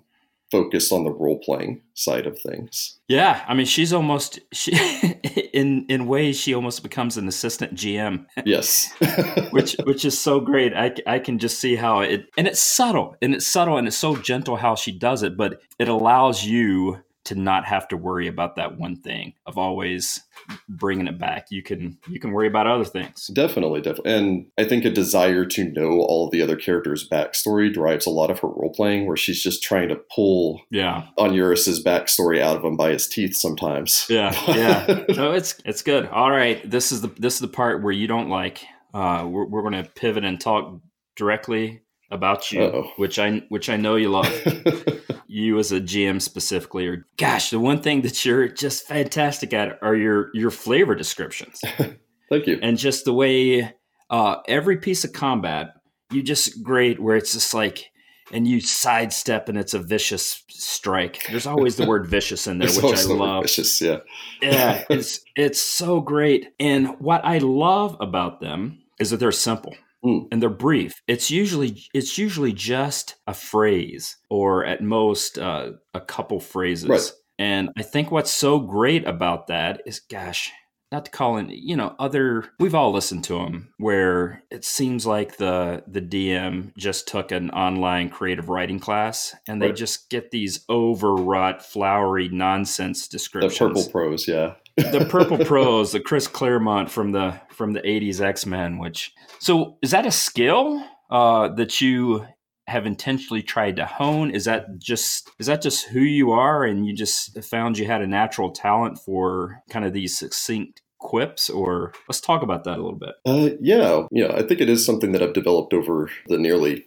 focused 0.51 0.91
on 0.91 1.03
the 1.03 1.11
role 1.11 1.39
playing 1.39 1.81
side 1.93 2.27
of 2.27 2.37
things. 2.39 2.99
Yeah, 3.07 3.43
I 3.47 3.53
mean, 3.53 3.65
she's 3.65 3.93
almost 3.93 4.39
she 4.51 4.71
in 5.53 5.85
in 5.87 6.07
ways 6.07 6.39
she 6.39 6.53
almost 6.53 6.83
becomes 6.83 7.17
an 7.17 7.27
assistant 7.27 7.73
GM. 7.73 8.25
Yes, 8.45 8.91
which 9.51 9.75
which 9.83 10.05
is 10.05 10.19
so 10.19 10.39
great. 10.39 10.73
I 10.73 10.93
I 11.07 11.19
can 11.19 11.39
just 11.39 11.59
see 11.59 11.75
how 11.75 12.01
it 12.01 12.25
and 12.37 12.47
it's 12.47 12.59
subtle 12.59 13.15
and 13.21 13.33
it's 13.33 13.47
subtle 13.47 13.77
and 13.77 13.87
it's 13.87 13.97
so 13.97 14.15
gentle 14.15 14.57
how 14.57 14.75
she 14.75 14.91
does 14.91 15.23
it, 15.23 15.37
but 15.37 15.61
it 15.79 15.87
allows 15.87 16.43
you 16.43 17.01
to 17.25 17.35
not 17.35 17.65
have 17.65 17.87
to 17.89 17.97
worry 17.97 18.27
about 18.27 18.55
that 18.55 18.77
one 18.77 18.95
thing 18.95 19.33
of 19.45 19.57
always 19.57 20.21
bringing 20.67 21.07
it 21.07 21.19
back. 21.19 21.47
You 21.49 21.61
can 21.63 21.97
you 22.07 22.19
can 22.19 22.31
worry 22.31 22.47
about 22.47 22.67
other 22.67 22.85
things. 22.85 23.27
Definitely 23.27 23.81
definitely 23.81 24.11
and 24.11 24.45
i 24.57 24.63
think 24.63 24.85
a 24.85 24.89
desire 24.89 25.45
to 25.45 25.63
know 25.63 26.01
all 26.01 26.25
of 26.25 26.31
the 26.31 26.41
other 26.41 26.55
characters 26.55 27.07
backstory 27.07 27.71
drives 27.71 28.05
a 28.05 28.09
lot 28.09 28.29
of 28.29 28.39
her 28.39 28.47
role 28.47 28.71
playing 28.73 29.07
where 29.07 29.17
she's 29.17 29.41
just 29.41 29.63
trying 29.63 29.89
to 29.89 29.95
pull 30.13 30.61
yeah. 30.69 31.07
Onuris's 31.17 31.83
backstory 31.83 32.39
out 32.39 32.57
of 32.57 32.63
him 32.63 32.77
by 32.77 32.91
his 32.91 33.07
teeth 33.07 33.35
sometimes. 33.35 34.05
Yeah 34.09 34.35
yeah. 34.47 35.03
No 35.15 35.31
it's 35.31 35.61
it's 35.65 35.81
good. 35.81 36.07
All 36.07 36.31
right 36.31 36.67
this 36.69 36.91
is 36.91 37.01
the 37.01 37.09
this 37.17 37.35
is 37.35 37.39
the 37.39 37.47
part 37.47 37.83
where 37.83 37.93
you 37.93 38.07
don't 38.07 38.29
like 38.29 38.63
uh 38.93 39.27
we're, 39.29 39.45
we're 39.45 39.61
going 39.61 39.83
to 39.83 39.89
pivot 39.89 40.25
and 40.25 40.39
talk 40.39 40.79
directly 41.15 41.81
about 42.11 42.51
you 42.51 42.61
Uh-oh. 42.61 42.91
which 42.97 43.17
i 43.17 43.41
which 43.49 43.69
i 43.69 43.77
know 43.77 43.95
you 43.95 44.09
love 44.09 44.27
you 45.31 45.57
as 45.59 45.71
a 45.71 45.79
GM 45.79 46.21
specifically, 46.21 46.85
or 46.87 47.07
gosh, 47.17 47.51
the 47.51 47.59
one 47.59 47.81
thing 47.81 48.01
that 48.01 48.25
you're 48.25 48.49
just 48.49 48.85
fantastic 48.85 49.53
at 49.53 49.79
are 49.81 49.95
your 49.95 50.29
your 50.33 50.51
flavor 50.51 50.93
descriptions. 50.93 51.61
Thank 52.29 52.47
you. 52.47 52.59
And 52.61 52.77
just 52.77 53.05
the 53.05 53.13
way 53.13 53.73
uh, 54.09 54.35
every 54.47 54.77
piece 54.77 55.05
of 55.05 55.13
combat, 55.13 55.73
you 56.11 56.21
just 56.21 56.61
great 56.61 56.99
where 56.99 57.15
it's 57.15 57.31
just 57.31 57.53
like, 57.53 57.91
and 58.33 58.45
you 58.45 58.59
sidestep 58.59 59.47
and 59.47 59.57
it's 59.57 59.73
a 59.73 59.79
vicious 59.79 60.43
strike. 60.49 61.25
There's 61.29 61.47
always 61.47 61.77
the 61.77 61.87
word 61.87 62.07
vicious 62.07 62.45
in 62.45 62.57
there, 62.59 62.69
which 62.69 62.99
I 62.99 63.03
love. 63.03 63.43
Vicious, 63.43 63.81
yeah, 63.81 63.99
yeah. 64.41 64.83
It's 64.89 65.21
it's 65.37 65.61
so 65.61 66.01
great, 66.01 66.49
and 66.59 66.99
what 66.99 67.23
I 67.23 67.37
love 67.37 67.95
about 68.01 68.41
them 68.41 68.79
is 68.99 69.11
that 69.11 69.17
they're 69.17 69.31
simple. 69.31 69.75
Mm. 70.03 70.27
and 70.31 70.41
they're 70.41 70.49
brief. 70.49 70.93
It's 71.07 71.29
usually 71.29 71.83
it's 71.93 72.17
usually 72.17 72.53
just 72.53 73.15
a 73.27 73.33
phrase 73.35 74.17
or 74.29 74.65
at 74.65 74.81
most 74.81 75.37
uh, 75.37 75.73
a 75.93 76.01
couple 76.01 76.39
phrases. 76.39 76.89
Right. 76.89 77.11
And 77.37 77.69
I 77.77 77.83
think 77.83 78.11
what's 78.11 78.31
so 78.31 78.59
great 78.59 79.07
about 79.07 79.47
that 79.47 79.81
is, 79.85 79.99
gosh, 79.99 80.51
not 80.91 81.05
to 81.05 81.11
call 81.11 81.37
in, 81.37 81.49
you 81.49 81.75
know, 81.75 81.95
other. 81.99 82.45
We've 82.59 82.75
all 82.75 82.91
listened 82.91 83.23
to 83.25 83.35
them 83.35 83.73
where 83.77 84.43
it 84.51 84.65
seems 84.65 85.05
like 85.05 85.37
the 85.37 85.83
the 85.87 86.01
DM 86.01 86.75
just 86.77 87.07
took 87.07 87.31
an 87.31 87.49
online 87.51 88.09
creative 88.09 88.49
writing 88.49 88.79
class 88.79 89.35
and 89.47 89.61
they 89.61 89.67
right. 89.67 89.75
just 89.75 90.09
get 90.09 90.31
these 90.31 90.65
overwrought, 90.69 91.63
flowery 91.63 92.29
nonsense 92.29 93.07
descriptions. 93.07 93.57
The 93.57 93.67
purple 93.67 93.91
prose, 93.91 94.27
yeah 94.27 94.55
the 94.77 95.07
purple 95.09 95.37
prose 95.45 95.91
the 95.91 95.99
Chris 95.99 96.27
Claremont 96.27 96.89
from 96.89 97.11
the 97.11 97.39
from 97.49 97.73
the 97.73 97.81
'80s 97.81 98.21
X 98.21 98.45
Men. 98.45 98.77
Which 98.77 99.13
so 99.39 99.77
is 99.81 99.91
that 99.91 100.05
a 100.05 100.11
skill 100.11 100.83
uh, 101.09 101.49
that 101.49 101.81
you 101.81 102.25
have 102.67 102.85
intentionally 102.85 103.43
tried 103.43 103.75
to 103.77 103.85
hone? 103.85 104.31
Is 104.31 104.45
that 104.45 104.79
just 104.79 105.29
is 105.39 105.47
that 105.47 105.61
just 105.61 105.87
who 105.87 106.01
you 106.01 106.31
are, 106.31 106.63
and 106.63 106.85
you 106.85 106.93
just 106.95 107.43
found 107.43 107.77
you 107.77 107.85
had 107.85 108.01
a 108.01 108.07
natural 108.07 108.51
talent 108.51 108.99
for 108.99 109.61
kind 109.69 109.85
of 109.85 109.93
these 109.93 110.17
succinct 110.17 110.81
quips 111.01 111.49
or 111.49 111.91
let's 112.07 112.21
talk 112.21 112.43
about 112.43 112.63
that 112.63 112.77
a 112.77 112.81
little 112.81 112.93
bit 112.93 113.15
uh, 113.25 113.49
yeah 113.59 114.03
yeah 114.11 114.31
i 114.35 114.43
think 114.43 114.61
it 114.61 114.69
is 114.69 114.85
something 114.85 115.13
that 115.13 115.23
i've 115.23 115.33
developed 115.33 115.73
over 115.73 116.11
the 116.27 116.37
nearly 116.37 116.85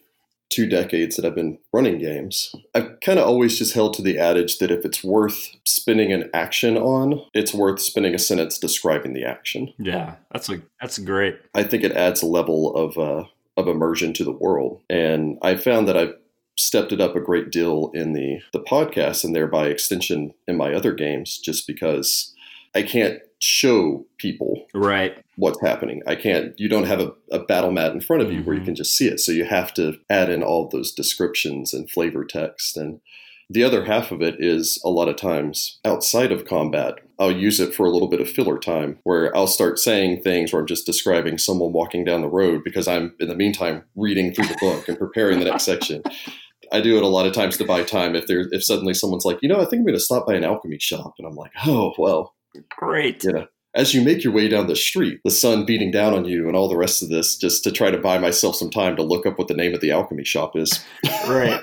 two 0.55 0.67
decades 0.69 1.17
that 1.17 1.25
I've 1.25 1.35
been 1.35 1.59
running 1.73 1.99
games, 1.99 2.55
I've 2.75 3.01
kind 3.01 3.19
of 3.19 3.27
always 3.27 3.59
just 3.59 3.75
held 3.75 3.95
to 3.95 4.03
the 4.03 4.19
adage 4.19 4.59
that 4.59 4.71
if 4.71 4.85
it's 4.85 5.03
worth 5.03 5.51
spinning 5.65 6.13
an 6.13 6.31
action 6.33 6.77
on, 6.77 7.21
it's 7.35 7.53
worth 7.53 7.81
spinning 7.81 8.15
a 8.15 8.19
sentence 8.19 8.59
describing 8.59 9.15
the 9.15 9.25
action. 9.25 9.75
Yeah, 9.79 10.15
that's 10.33 10.49
a 10.49 10.63
that's 10.81 10.99
great. 10.99 11.37
I 11.55 11.65
think 11.65 11.83
it 11.83 11.93
adds 11.93 12.23
a 12.23 12.27
level 12.27 12.75
of 12.77 12.97
uh, 12.97 13.25
of 13.57 13.67
immersion 13.67 14.13
to 14.15 14.25
the 14.25 14.33
world, 14.33 14.81
and 14.89 15.39
I 15.43 15.57
found 15.57 15.89
that 15.89 15.97
I've 15.97 16.15
stepped 16.57 16.93
it 16.93 17.01
up 17.01 17.17
a 17.17 17.21
great 17.21 17.51
deal 17.51 17.91
in 17.93 18.13
the 18.13 18.41
the 18.53 18.61
podcast 18.61 19.25
and 19.25 19.35
thereby 19.35 19.67
extension 19.67 20.35
in 20.47 20.57
my 20.57 20.73
other 20.73 20.93
games, 20.93 21.39
just 21.39 21.67
because 21.67 22.33
I 22.75 22.83
can't 22.83 23.21
show 23.41 24.07
people 24.19 24.67
right 24.75 25.23
what's 25.37 25.61
happening. 25.61 26.03
I 26.07 26.15
can't. 26.15 26.59
You 26.59 26.69
don't 26.69 26.87
have 26.87 27.01
a, 27.01 27.13
a 27.31 27.41
battle 27.41 27.71
mat 27.71 27.93
in 27.93 28.01
front 28.01 28.23
of 28.23 28.31
you 28.31 28.39
mm-hmm. 28.39 28.47
where 28.47 28.55
you 28.55 28.61
mm-hmm. 28.61 28.67
can 28.67 28.75
just 28.75 28.97
see 28.97 29.09
it. 29.09 29.21
So 29.21 29.33
you 29.33 29.45
have 29.45 29.75
to 29.75 29.99
add 30.09 30.31
in 30.31 30.43
all 30.43 30.69
those 30.69 30.93
descriptions 30.93 31.75
and 31.75 31.91
flavor 31.91 32.25
text. 32.25 32.77
And 32.77 33.01
the 33.51 33.63
other 33.63 33.85
half 33.85 34.11
of 34.11 34.23
it 34.23 34.37
is 34.39 34.81
a 34.85 34.89
lot 34.89 35.09
of 35.09 35.17
times 35.17 35.79
outside 35.85 36.33
of 36.33 36.47
combat. 36.47 36.95
I'll 37.19 37.31
use 37.31 37.61
it 37.61 37.75
for 37.75 37.85
a 37.87 37.91
little 37.91 38.09
bit 38.09 38.21
of 38.21 38.31
filler 38.31 38.59
time 38.59 38.99
where 39.05 39.37
I'll 39.37 39.47
start 39.47 39.79
saying 39.79 40.23
things 40.23 40.53
where 40.53 40.61
I'm 40.61 40.67
just 40.67 40.87
describing 40.87 41.39
someone 41.39 41.73
walking 41.73 42.05
down 42.05 42.23
the 42.23 42.29
road 42.29 42.63
because 42.65 42.89
I'm 42.89 43.15
in 43.21 43.29
the 43.29 43.37
meantime 43.37 43.85
reading 43.95 44.33
through 44.33 44.47
the 44.47 44.57
book 44.61 44.89
and 44.89 44.99
preparing 44.99 45.39
the 45.39 45.45
next 45.45 45.65
section. 45.65 46.03
I 46.73 46.81
do 46.81 46.97
it 46.97 47.03
a 47.03 47.09
lot 47.09 47.27
of 47.27 47.33
times 47.33 47.57
to 47.59 47.65
buy 47.65 47.85
time. 47.85 48.17
If 48.17 48.27
there, 48.27 48.49
if 48.51 48.65
suddenly 48.65 48.95
someone's 48.95 49.25
like, 49.25 49.39
you 49.43 49.49
know, 49.49 49.61
I 49.61 49.65
think 49.65 49.81
I'm 49.81 49.87
going 49.87 49.95
to 49.95 50.01
stop 50.01 50.27
by 50.27 50.35
an 50.35 50.45
alchemy 50.45 50.79
shop, 50.81 51.15
and 51.19 51.27
I'm 51.27 51.37
like, 51.37 51.53
oh 51.67 51.95
well, 51.99 52.34
Great. 52.79 53.25
You 53.25 53.33
know, 53.33 53.47
as 53.75 53.93
you 53.93 54.03
make 54.03 54.23
your 54.23 54.33
way 54.33 54.49
down 54.49 54.69
the 54.69 54.77
street, 54.77 55.21
the 55.25 55.31
sun 55.31 55.65
beating 55.65 55.91
down 55.91 56.15
on 56.15 56.25
you 56.25 56.47
and 56.47 56.57
all 56.57 56.69
the 56.69 56.77
rest 56.77 57.03
of 57.03 57.09
this, 57.09 57.37
just 57.37 57.65
to 57.65 57.73
try 57.73 57.91
to 57.91 57.99
buy 57.99 58.19
myself 58.19 58.55
some 58.55 58.71
time 58.71 58.95
to 58.97 59.03
look 59.03 59.27
up 59.27 59.37
what 59.37 59.49
the 59.49 59.55
name 59.55 59.75
of 59.75 59.81
the 59.81 59.91
alchemy 59.91 60.25
shop 60.25 60.57
is. 60.57 60.85
right. 61.29 61.61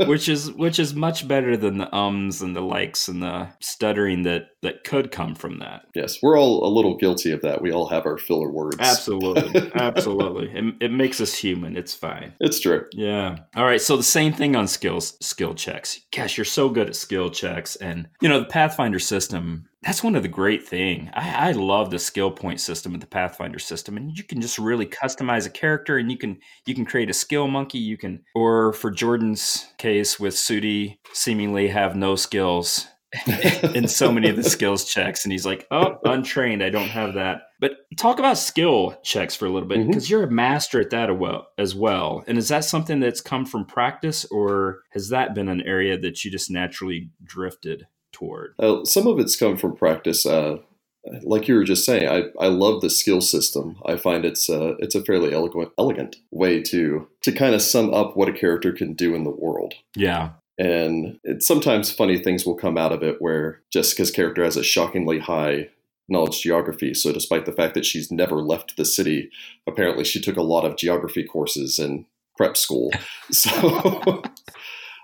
which 0.06 0.28
is 0.28 0.50
which 0.52 0.78
is 0.78 0.94
much 0.94 1.28
better 1.28 1.56
than 1.56 1.78
the 1.78 1.94
ums 1.94 2.40
and 2.40 2.56
the 2.56 2.62
likes 2.62 3.08
and 3.08 3.22
the 3.22 3.48
stuttering 3.60 4.22
that 4.22 4.48
that 4.62 4.84
could 4.84 5.10
come 5.10 5.34
from 5.34 5.58
that. 5.58 5.82
Yes, 5.94 6.18
we're 6.22 6.38
all 6.38 6.66
a 6.66 6.72
little 6.72 6.96
guilty 6.96 7.30
of 7.30 7.42
that. 7.42 7.60
We 7.60 7.72
all 7.72 7.88
have 7.88 8.06
our 8.06 8.16
filler 8.16 8.50
words. 8.50 8.76
Absolutely. 8.80 9.70
Absolutely. 9.74 10.50
It, 10.52 10.74
it 10.80 10.92
makes 10.92 11.20
us 11.20 11.34
human. 11.34 11.76
It's 11.76 11.94
fine. 11.94 12.34
It's 12.40 12.60
true. 12.60 12.86
Yeah. 12.92 13.36
All 13.54 13.64
right, 13.64 13.80
so 13.80 13.96
the 13.96 14.02
same 14.02 14.32
thing 14.32 14.56
on 14.56 14.66
skills 14.66 15.16
skill 15.20 15.54
checks. 15.54 16.00
Gosh, 16.14 16.38
you're 16.38 16.44
so 16.46 16.70
good 16.70 16.88
at 16.88 16.96
skill 16.96 17.30
checks 17.30 17.76
and 17.76 18.08
you 18.22 18.28
know, 18.28 18.40
the 18.40 18.46
Pathfinder 18.46 18.98
system 18.98 19.66
that's 19.82 20.02
one 20.02 20.14
of 20.14 20.22
the 20.22 20.28
great 20.28 20.66
thing. 20.66 21.10
I, 21.14 21.48
I, 21.48 21.52
love 21.52 21.90
the 21.90 21.98
skill 21.98 22.30
point 22.30 22.60
system 22.60 22.94
of 22.94 23.00
the 23.00 23.06
Pathfinder 23.06 23.58
system, 23.58 23.96
and 23.96 24.16
you 24.16 24.24
can 24.24 24.40
just 24.40 24.58
really 24.58 24.86
customize 24.86 25.46
a 25.46 25.50
character, 25.50 25.96
and 25.96 26.10
you 26.10 26.18
can 26.18 26.38
you 26.66 26.74
can 26.74 26.84
create 26.84 27.08
a 27.08 27.14
skill 27.14 27.48
monkey. 27.48 27.78
You 27.78 27.96
can, 27.96 28.22
or 28.34 28.74
for 28.74 28.90
Jordan's 28.90 29.66
case 29.78 30.20
with 30.20 30.34
Sudi, 30.34 30.98
seemingly 31.14 31.68
have 31.68 31.96
no 31.96 32.14
skills 32.14 32.88
in 33.74 33.88
so 33.88 34.12
many 34.12 34.28
of 34.28 34.36
the 34.36 34.42
skills 34.42 34.84
checks, 34.84 35.24
and 35.24 35.32
he's 35.32 35.46
like, 35.46 35.66
"Oh, 35.70 35.96
untrained. 36.04 36.62
I 36.62 36.68
don't 36.68 36.88
have 36.88 37.14
that." 37.14 37.42
But 37.58 37.72
talk 37.96 38.18
about 38.18 38.36
skill 38.36 38.98
checks 39.02 39.34
for 39.34 39.46
a 39.46 39.50
little 39.50 39.68
bit 39.68 39.86
because 39.86 40.04
mm-hmm. 40.04 40.12
you're 40.12 40.24
a 40.24 40.30
master 40.30 40.80
at 40.80 40.90
that 40.90 41.10
as 41.56 41.74
well. 41.74 42.22
And 42.26 42.36
is 42.36 42.48
that 42.48 42.64
something 42.64 43.00
that's 43.00 43.22
come 43.22 43.46
from 43.46 43.64
practice, 43.64 44.26
or 44.26 44.82
has 44.90 45.08
that 45.08 45.34
been 45.34 45.48
an 45.48 45.62
area 45.62 45.96
that 45.98 46.22
you 46.22 46.30
just 46.30 46.50
naturally 46.50 47.10
drifted? 47.24 47.86
Toward? 48.20 48.54
Uh, 48.58 48.84
some 48.84 49.06
of 49.06 49.18
it's 49.18 49.36
come 49.36 49.56
from 49.56 49.76
practice. 49.76 50.24
Uh, 50.24 50.58
like 51.22 51.48
you 51.48 51.54
were 51.54 51.64
just 51.64 51.84
saying, 51.84 52.08
I, 52.08 52.24
I 52.38 52.48
love 52.48 52.82
the 52.82 52.90
skill 52.90 53.20
system. 53.20 53.78
I 53.86 53.96
find 53.96 54.24
it's 54.24 54.48
a, 54.48 54.76
it's 54.78 54.94
a 54.94 55.02
fairly 55.02 55.32
elegant 55.32 55.72
elegant 55.78 56.16
way 56.30 56.62
to 56.64 57.08
to 57.22 57.32
kind 57.32 57.54
of 57.54 57.62
sum 57.62 57.92
up 57.94 58.16
what 58.16 58.28
a 58.28 58.32
character 58.32 58.72
can 58.72 58.92
do 58.92 59.14
in 59.14 59.24
the 59.24 59.30
world. 59.30 59.74
Yeah. 59.96 60.32
And 60.58 61.18
it, 61.24 61.42
sometimes 61.42 61.90
funny 61.90 62.18
things 62.18 62.44
will 62.44 62.54
come 62.54 62.76
out 62.76 62.92
of 62.92 63.02
it 63.02 63.16
where 63.18 63.62
Jessica's 63.72 64.10
character 64.10 64.44
has 64.44 64.58
a 64.58 64.62
shockingly 64.62 65.18
high 65.18 65.70
knowledge 66.10 66.42
geography. 66.42 66.92
So 66.92 67.12
despite 67.12 67.46
the 67.46 67.52
fact 67.52 67.74
that 67.74 67.86
she's 67.86 68.10
never 68.10 68.42
left 68.42 68.76
the 68.76 68.84
city, 68.84 69.30
apparently 69.66 70.04
she 70.04 70.20
took 70.20 70.36
a 70.36 70.42
lot 70.42 70.66
of 70.66 70.76
geography 70.76 71.24
courses 71.24 71.78
in 71.78 72.04
prep 72.36 72.56
school. 72.56 72.90
So 73.32 74.22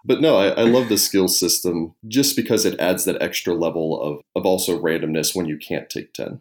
but 0.06 0.20
no, 0.20 0.36
I, 0.36 0.48
I 0.48 0.62
love 0.62 0.88
the 0.88 0.96
skill 0.96 1.28
system 1.28 1.94
just 2.06 2.36
because 2.36 2.64
it 2.64 2.78
adds 2.78 3.04
that 3.04 3.20
extra 3.20 3.54
level 3.54 4.00
of, 4.00 4.20
of 4.36 4.46
also 4.46 4.80
randomness 4.80 5.34
when 5.34 5.46
you 5.46 5.58
can't 5.58 5.90
take 5.90 6.14
10 6.14 6.40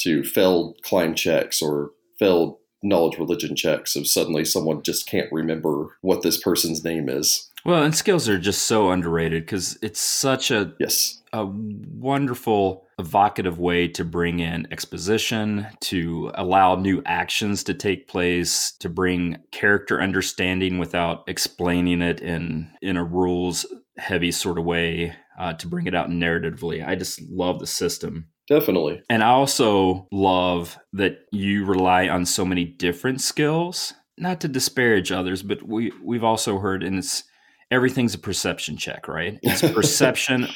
to 0.00 0.22
failed 0.22 0.78
climb 0.82 1.14
checks 1.14 1.60
or 1.60 1.90
failed 2.18 2.56
knowledge 2.84 3.18
religion 3.18 3.56
checks 3.56 3.96
if 3.96 4.06
suddenly 4.06 4.44
someone 4.44 4.82
just 4.82 5.08
can't 5.08 5.32
remember 5.32 5.96
what 6.02 6.22
this 6.22 6.38
person's 6.38 6.84
name 6.84 7.08
is. 7.08 7.50
Well, 7.64 7.82
and 7.82 7.94
skills 7.94 8.28
are 8.28 8.38
just 8.38 8.62
so 8.62 8.90
underrated 8.90 9.44
because 9.44 9.78
it's 9.80 10.00
such 10.00 10.50
a 10.50 10.74
yes 10.78 11.22
a 11.32 11.46
wonderful 11.46 12.86
evocative 13.00 13.58
way 13.58 13.88
to 13.88 14.04
bring 14.04 14.38
in 14.38 14.68
exposition, 14.70 15.66
to 15.80 16.30
allow 16.34 16.76
new 16.76 17.02
actions 17.06 17.64
to 17.64 17.74
take 17.74 18.06
place, 18.06 18.72
to 18.78 18.88
bring 18.88 19.38
character 19.50 20.00
understanding 20.00 20.78
without 20.78 21.24
explaining 21.26 22.02
it 22.02 22.20
in 22.20 22.70
in 22.82 22.96
a 22.96 23.04
rules 23.04 23.66
heavy 23.96 24.30
sort 24.30 24.58
of 24.58 24.64
way, 24.64 25.16
uh, 25.38 25.54
to 25.54 25.66
bring 25.66 25.86
it 25.86 25.94
out 25.94 26.10
narratively. 26.10 26.86
I 26.86 26.94
just 26.94 27.20
love 27.22 27.58
the 27.58 27.66
system. 27.66 28.28
Definitely. 28.48 29.02
And 29.08 29.22
I 29.22 29.28
also 29.28 30.06
love 30.12 30.78
that 30.92 31.18
you 31.32 31.64
rely 31.64 32.08
on 32.08 32.26
so 32.26 32.44
many 32.44 32.64
different 32.64 33.20
skills. 33.20 33.94
Not 34.16 34.40
to 34.42 34.48
disparage 34.48 35.10
others, 35.10 35.42
but 35.42 35.62
we 35.62 35.92
we've 36.02 36.22
also 36.22 36.58
heard, 36.58 36.82
and 36.84 36.98
it's 36.98 37.24
everything's 37.70 38.14
a 38.14 38.18
perception 38.18 38.76
check, 38.76 39.08
right? 39.08 39.38
It's 39.42 39.62
perception 39.72 40.48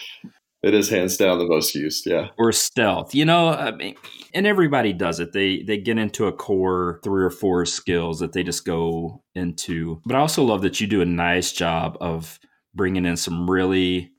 it 0.62 0.74
is 0.74 0.88
hands 0.88 1.16
down 1.16 1.38
the 1.38 1.46
most 1.46 1.74
used, 1.74 2.04
yeah. 2.04 2.28
Or 2.36 2.50
stealth. 2.50 3.14
You 3.14 3.24
know, 3.24 3.50
I 3.50 3.70
mean, 3.70 3.94
and 4.34 4.46
everybody 4.46 4.92
does 4.92 5.20
it. 5.20 5.32
They 5.32 5.62
they 5.62 5.78
get 5.78 5.98
into 5.98 6.26
a 6.26 6.32
core 6.32 7.00
three 7.04 7.22
or 7.22 7.30
four 7.30 7.64
skills 7.64 8.18
that 8.18 8.32
they 8.32 8.42
just 8.42 8.64
go 8.64 9.22
into. 9.34 10.00
But 10.04 10.16
I 10.16 10.20
also 10.20 10.42
love 10.42 10.62
that 10.62 10.80
you 10.80 10.86
do 10.86 11.00
a 11.00 11.06
nice 11.06 11.52
job 11.52 11.96
of 12.00 12.40
bringing 12.74 13.04
in 13.04 13.16
some 13.16 13.48
really 13.48 14.10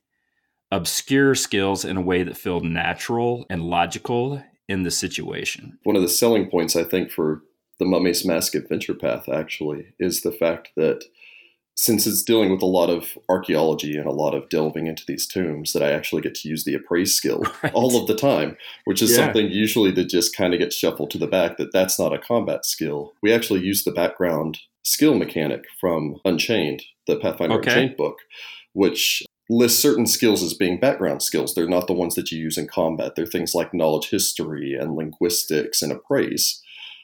obscure 0.70 1.34
skills 1.34 1.84
in 1.84 1.96
a 1.96 2.02
way 2.02 2.22
that 2.22 2.36
feel 2.36 2.60
natural 2.60 3.44
and 3.50 3.62
logical 3.62 4.42
in 4.68 4.82
the 4.84 4.90
situation. 4.90 5.78
One 5.82 5.96
of 5.96 6.02
the 6.02 6.08
selling 6.08 6.48
points 6.48 6.76
I 6.76 6.84
think 6.84 7.10
for 7.10 7.42
the 7.78 7.84
Mummy's 7.84 8.24
Mask 8.24 8.54
Adventure 8.54 8.94
Path 8.94 9.28
actually 9.28 9.94
is 9.98 10.20
the 10.20 10.32
fact 10.32 10.70
that 10.76 11.04
since 11.76 12.06
it's 12.06 12.22
dealing 12.22 12.50
with 12.50 12.60
a 12.60 12.66
lot 12.66 12.90
of 12.90 13.16
archaeology 13.28 13.96
and 13.96 14.06
a 14.06 14.12
lot 14.12 14.34
of 14.34 14.48
delving 14.50 14.86
into 14.86 15.02
these 15.06 15.26
tombs, 15.26 15.72
that 15.72 15.82
I 15.82 15.92
actually 15.92 16.20
get 16.20 16.34
to 16.36 16.48
use 16.48 16.64
the 16.64 16.74
appraise 16.74 17.14
skill 17.14 17.42
right. 17.62 17.72
all 17.72 17.98
of 17.98 18.06
the 18.06 18.14
time, 18.14 18.58
which 18.84 19.00
is 19.00 19.10
yeah. 19.10 19.24
something 19.24 19.50
usually 19.50 19.90
that 19.92 20.10
just 20.10 20.36
kind 20.36 20.52
of 20.52 20.60
gets 20.60 20.76
shuffled 20.76 21.10
to 21.12 21.18
the 21.18 21.26
back. 21.26 21.56
That 21.56 21.72
that's 21.72 21.98
not 21.98 22.12
a 22.12 22.18
combat 22.18 22.66
skill. 22.66 23.14
We 23.22 23.32
actually 23.32 23.60
use 23.60 23.84
the 23.84 23.92
background 23.92 24.58
skill 24.84 25.14
mechanic 25.14 25.64
from 25.80 26.16
Unchained, 26.24 26.82
the 27.06 27.16
Pathfinder 27.16 27.56
okay. 27.56 27.70
Unchained 27.70 27.96
book, 27.96 28.18
which 28.74 29.22
lists 29.50 29.82
certain 29.82 30.06
skills 30.06 30.42
as 30.42 30.54
being 30.54 30.78
background 30.78 31.22
skills. 31.22 31.54
They're 31.54 31.68
not 31.68 31.88
the 31.88 31.92
ones 31.92 32.14
that 32.14 32.30
you 32.30 32.38
use 32.38 32.56
in 32.56 32.68
combat. 32.68 33.16
They're 33.16 33.26
things 33.26 33.54
like 33.54 33.74
knowledge 33.74 34.10
history 34.10 34.74
and 34.74 34.94
linguistics 34.94 35.82
and 35.82 35.90
appraise. 35.90 36.62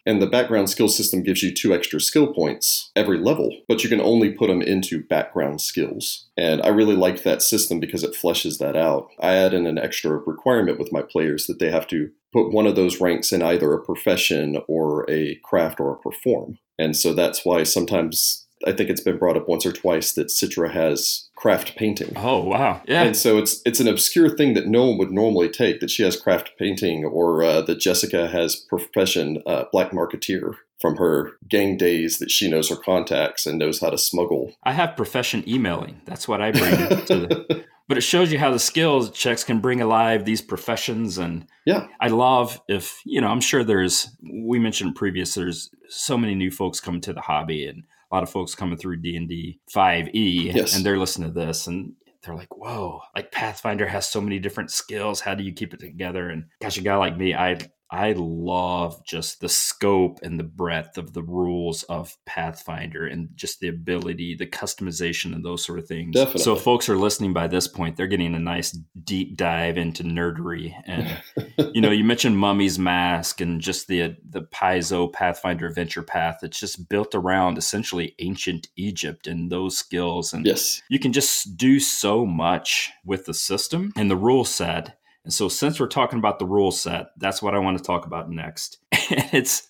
And 0.09 0.23
the 0.23 0.29
background 0.29 0.71
skill 0.71 0.88
system 0.88 1.25
gives 1.25 1.43
you 1.43 1.53
two 1.53 1.75
extra 1.75 2.00
skill 2.00 2.33
points 2.33 2.93
every 2.95 3.19
level, 3.19 3.50
but 3.67 3.83
you 3.83 3.88
can 3.88 4.00
only 4.00 4.31
put 4.31 4.47
them 4.47 4.62
into 4.62 5.03
background 5.03 5.61
skills. 5.61 6.26
And 6.37 6.62
I 6.62 6.69
really 6.69 6.95
liked 6.95 7.25
that 7.25 7.43
system 7.43 7.81
because 7.81 8.05
it 8.05 8.15
fleshes 8.15 8.59
that 8.59 8.76
out. 8.76 9.09
I 9.19 9.35
add 9.35 9.53
in 9.53 9.67
an 9.67 9.79
extra 9.79 10.12
requirement 10.12 10.79
with 10.79 10.93
my 10.93 11.03
players 11.03 11.49
that 11.49 11.59
they 11.59 11.73
have 11.73 11.88
to 11.88 12.12
put 12.33 12.53
one 12.53 12.69
of 12.69 12.76
those 12.76 13.00
ranks 13.00 13.33
in 13.33 13.43
either 13.43 13.73
a 13.73 13.85
profession 13.85 14.62
or 14.69 15.05
a 15.11 15.35
craft 15.43 15.81
or 15.81 15.91
a 15.91 15.99
perform. 15.99 16.59
And 16.79 16.97
so 16.97 17.12
that's 17.12 17.45
why 17.45 17.65
sometimes 17.65 18.47
I 18.65 18.71
think 18.71 18.88
it's 18.88 19.00
been 19.00 19.19
brought 19.19 19.37
up 19.37 19.49
once 19.49 19.67
or 19.67 19.73
twice 19.73 20.12
that 20.12 20.29
Citra 20.29 20.71
has 20.71 21.25
craft 21.47 21.76
painting. 21.76 22.12
Oh 22.17 22.43
wow, 22.43 22.83
yeah. 22.88 23.05
And 23.05 23.17
so 23.17 23.38
it's 23.38 23.62
it's 23.65 23.79
an 23.79 23.87
obscure 23.87 24.29
thing 24.29 24.55
that 24.55 24.67
no 24.67 24.87
one 24.87 24.99
would 24.99 25.12
normally 25.12 25.49
take 25.49 25.79
that 25.79 25.91
she 25.91 26.03
has 26.03 26.21
craft 26.21 26.50
painting, 26.59 27.05
or 27.05 27.45
uh, 27.45 27.61
that 27.62 27.79
Jessica 27.79 28.26
has 28.26 28.57
profession 28.57 29.41
uh, 29.47 29.67
black 29.71 29.93
marketeer 29.93 30.55
from 30.81 30.97
her 30.97 31.35
gang 31.49 31.76
days 31.76 32.19
that 32.19 32.33
she 32.33 32.50
knows 32.50 32.69
her 32.69 32.75
contacts 32.75 33.47
and 33.47 33.61
knows 33.61 33.81
how 33.81 33.91
to 33.91 33.97
smuggle. 33.97 34.55
I 34.65 34.73
have 34.73 34.97
profession 34.97 35.49
emailing. 35.49 36.00
That's 36.05 36.26
what 36.26 36.43
I 36.43 36.50
bring 36.50 36.76
to 37.05 37.15
the. 37.15 37.65
But 37.88 37.99
it 37.99 38.02
shows 38.02 38.33
you 38.33 38.38
how 38.38 38.50
the 38.50 38.59
skills 38.59 39.11
checks 39.11 39.45
can 39.45 39.61
bring 39.61 39.81
alive 39.81 40.25
these 40.25 40.43
professions, 40.43 41.19
and 41.19 41.47
yeah, 41.64 41.87
I 42.00 42.09
love 42.09 42.61
if 42.69 43.00
you 43.05 43.21
know. 43.21 43.28
I'm 43.28 43.40
sure 43.40 43.62
there's. 43.62 44.09
We 44.23 44.59
mentioned 44.59 44.97
previous. 44.97 45.35
There's 45.35 45.71
so 45.88 46.19
many 46.19 46.35
new 46.35 46.50
folks 46.50 46.81
coming 46.81 47.00
to 47.02 47.12
the 47.12 47.21
hobby, 47.21 47.66
and 47.66 47.85
a 48.11 48.14
lot 48.14 48.23
of 48.23 48.31
folks 48.31 48.55
coming 48.55 48.78
through 48.78 48.99
D&D 48.99 49.61
5e 49.75 50.55
yes. 50.55 50.76
and 50.76 50.87
they're 50.87 50.99
listening 50.99 51.33
to 51.33 51.35
this 51.35 51.66
and 51.66 51.95
they're 52.23 52.35
like, 52.35 52.57
whoa, 52.57 53.00
like 53.14 53.33
Pathfinder 53.33 53.87
has 53.87 54.09
so 54.09 54.21
many 54.21 54.38
different 54.38 54.71
skills. 54.71 55.21
How 55.21 55.35
do 55.35 55.45
you 55.45 55.52
keep 55.52 55.73
it 55.73 55.81
together? 55.81 56.28
And 56.28 56.47
gosh, 56.61 56.76
a 56.76 56.83
guy 56.83 56.97
like 56.97 57.16
me, 57.16 57.35
I 57.35 57.59
I 57.90 58.14
love 58.16 59.05
just 59.05 59.40
the 59.40 59.49
scope 59.49 60.19
and 60.23 60.40
the 60.40 60.45
breadth 60.45 60.99
of 60.99 61.12
the 61.12 61.23
rules 61.23 61.85
of 61.85 62.16
Pathfinder 62.26 63.07
and 63.07 63.28
just 63.37 63.61
the 63.61 63.69
ability, 63.69 64.35
the 64.35 64.47
customization, 64.47 65.33
and 65.33 65.45
those 65.45 65.64
sort 65.64 65.78
of 65.78 65.87
things. 65.87 66.14
Definitely. 66.14 66.43
So, 66.43 66.57
if 66.57 66.62
folks 66.62 66.88
are 66.88 66.97
listening 66.97 67.33
by 67.33 67.47
this 67.47 67.69
point, 67.69 67.97
they're 67.97 68.09
getting 68.09 68.35
a 68.35 68.40
nice 68.40 68.73
deep 69.05 69.37
dive 69.37 69.78
into 69.78 70.02
nerdery. 70.02 70.75
And 70.85 71.23
you 71.75 71.81
know, 71.81 71.93
you 71.93 72.02
mentioned 72.02 72.38
Mummy's 72.38 72.78
Mask 72.78 73.40
and 73.40 73.61
just 73.61 73.87
the 73.87 74.16
the 74.28 74.43
Paizo 74.43 75.12
Pathfinder 75.12 75.66
Adventure 75.66 76.02
Path. 76.02 76.40
It's 76.43 76.59
just 76.59 76.88
built 76.88 77.14
around 77.14 77.57
essentially 77.57 78.16
ancient 78.19 78.66
Egypt 78.76 79.28
and 79.28 79.50
those 79.50 79.78
skills. 79.78 80.33
And 80.33 80.45
yes, 80.45 80.83
you 80.88 80.99
can 80.99 81.12
just 81.12 81.57
do 81.57 81.78
so 81.78 82.27
much 82.27 82.90
with 83.05 83.27
the 83.27 83.35
system 83.35 83.92
and 83.94 84.11
the 84.11 84.16
rule 84.16 84.44
set 84.44 84.99
and 85.27 85.35
so, 85.35 85.49
since 85.49 85.81
we're 85.81 85.89
talking 85.89 86.21
about 86.21 86.39
the 86.39 86.47
rule 86.47 86.71
set, 86.71 87.09
that's 87.17 87.43
what 87.43 87.53
I 87.53 87.59
want 87.59 87.77
to 87.79 87.83
talk 87.83 88.07
about 88.07 88.31
next. 88.31 88.79
it's, 88.93 89.67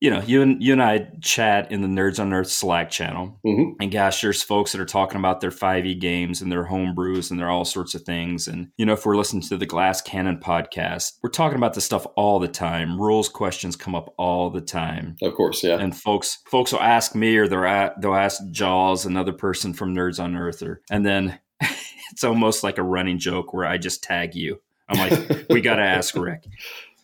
you 0.00 0.08
know, 0.08 0.22
you 0.22 0.40
and 0.40 0.62
you 0.62 0.72
and 0.72 0.80
I 0.80 1.08
chat 1.20 1.72
in 1.72 1.80
the 1.80 1.88
Nerds 1.88 2.20
on 2.20 2.32
Earth 2.32 2.46
Slack 2.46 2.90
channel, 2.90 3.40
mm-hmm. 3.44 3.72
and 3.80 3.90
gosh, 3.90 4.20
there's 4.20 4.44
folks 4.44 4.70
that 4.70 4.80
are 4.80 4.86
talking 4.86 5.18
about 5.18 5.40
their 5.40 5.50
5e 5.50 5.98
games 5.98 6.40
and 6.40 6.52
their 6.52 6.62
home 6.62 6.94
brews 6.94 7.32
and 7.32 7.40
their 7.40 7.50
all 7.50 7.64
sorts 7.64 7.96
of 7.96 8.02
things. 8.02 8.46
And 8.46 8.68
you 8.76 8.86
know, 8.86 8.92
if 8.92 9.04
we're 9.04 9.16
listening 9.16 9.42
to 9.42 9.56
the 9.56 9.66
Glass 9.66 10.00
Cannon 10.00 10.38
podcast, 10.38 11.14
we're 11.24 11.30
talking 11.30 11.58
about 11.58 11.74
this 11.74 11.84
stuff 11.84 12.06
all 12.14 12.38
the 12.38 12.46
time. 12.46 13.00
Rules 13.00 13.28
questions 13.28 13.74
come 13.74 13.96
up 13.96 14.14
all 14.16 14.50
the 14.50 14.60
time. 14.60 15.16
Of 15.22 15.34
course, 15.34 15.64
yeah. 15.64 15.80
And 15.80 15.96
folks, 15.96 16.38
folks 16.46 16.70
will 16.70 16.82
ask 16.82 17.16
me, 17.16 17.36
or 17.36 17.48
they'll 17.48 17.64
at, 17.64 18.00
they'll 18.00 18.14
ask 18.14 18.40
Jaws, 18.52 19.06
another 19.06 19.32
person 19.32 19.74
from 19.74 19.92
Nerds 19.92 20.22
on 20.22 20.36
Earth, 20.36 20.62
or 20.62 20.82
and 20.88 21.04
then. 21.04 21.40
it's 22.10 22.24
almost 22.24 22.62
like 22.62 22.78
a 22.78 22.82
running 22.82 23.18
joke 23.18 23.54
where 23.54 23.64
I 23.64 23.78
just 23.78 24.02
tag 24.02 24.34
you 24.34 24.60
I'm 24.88 24.98
like, 24.98 25.46
we 25.48 25.60
got 25.60 25.76
to 25.76 25.82
ask 25.82 26.14
Rick. 26.16 26.46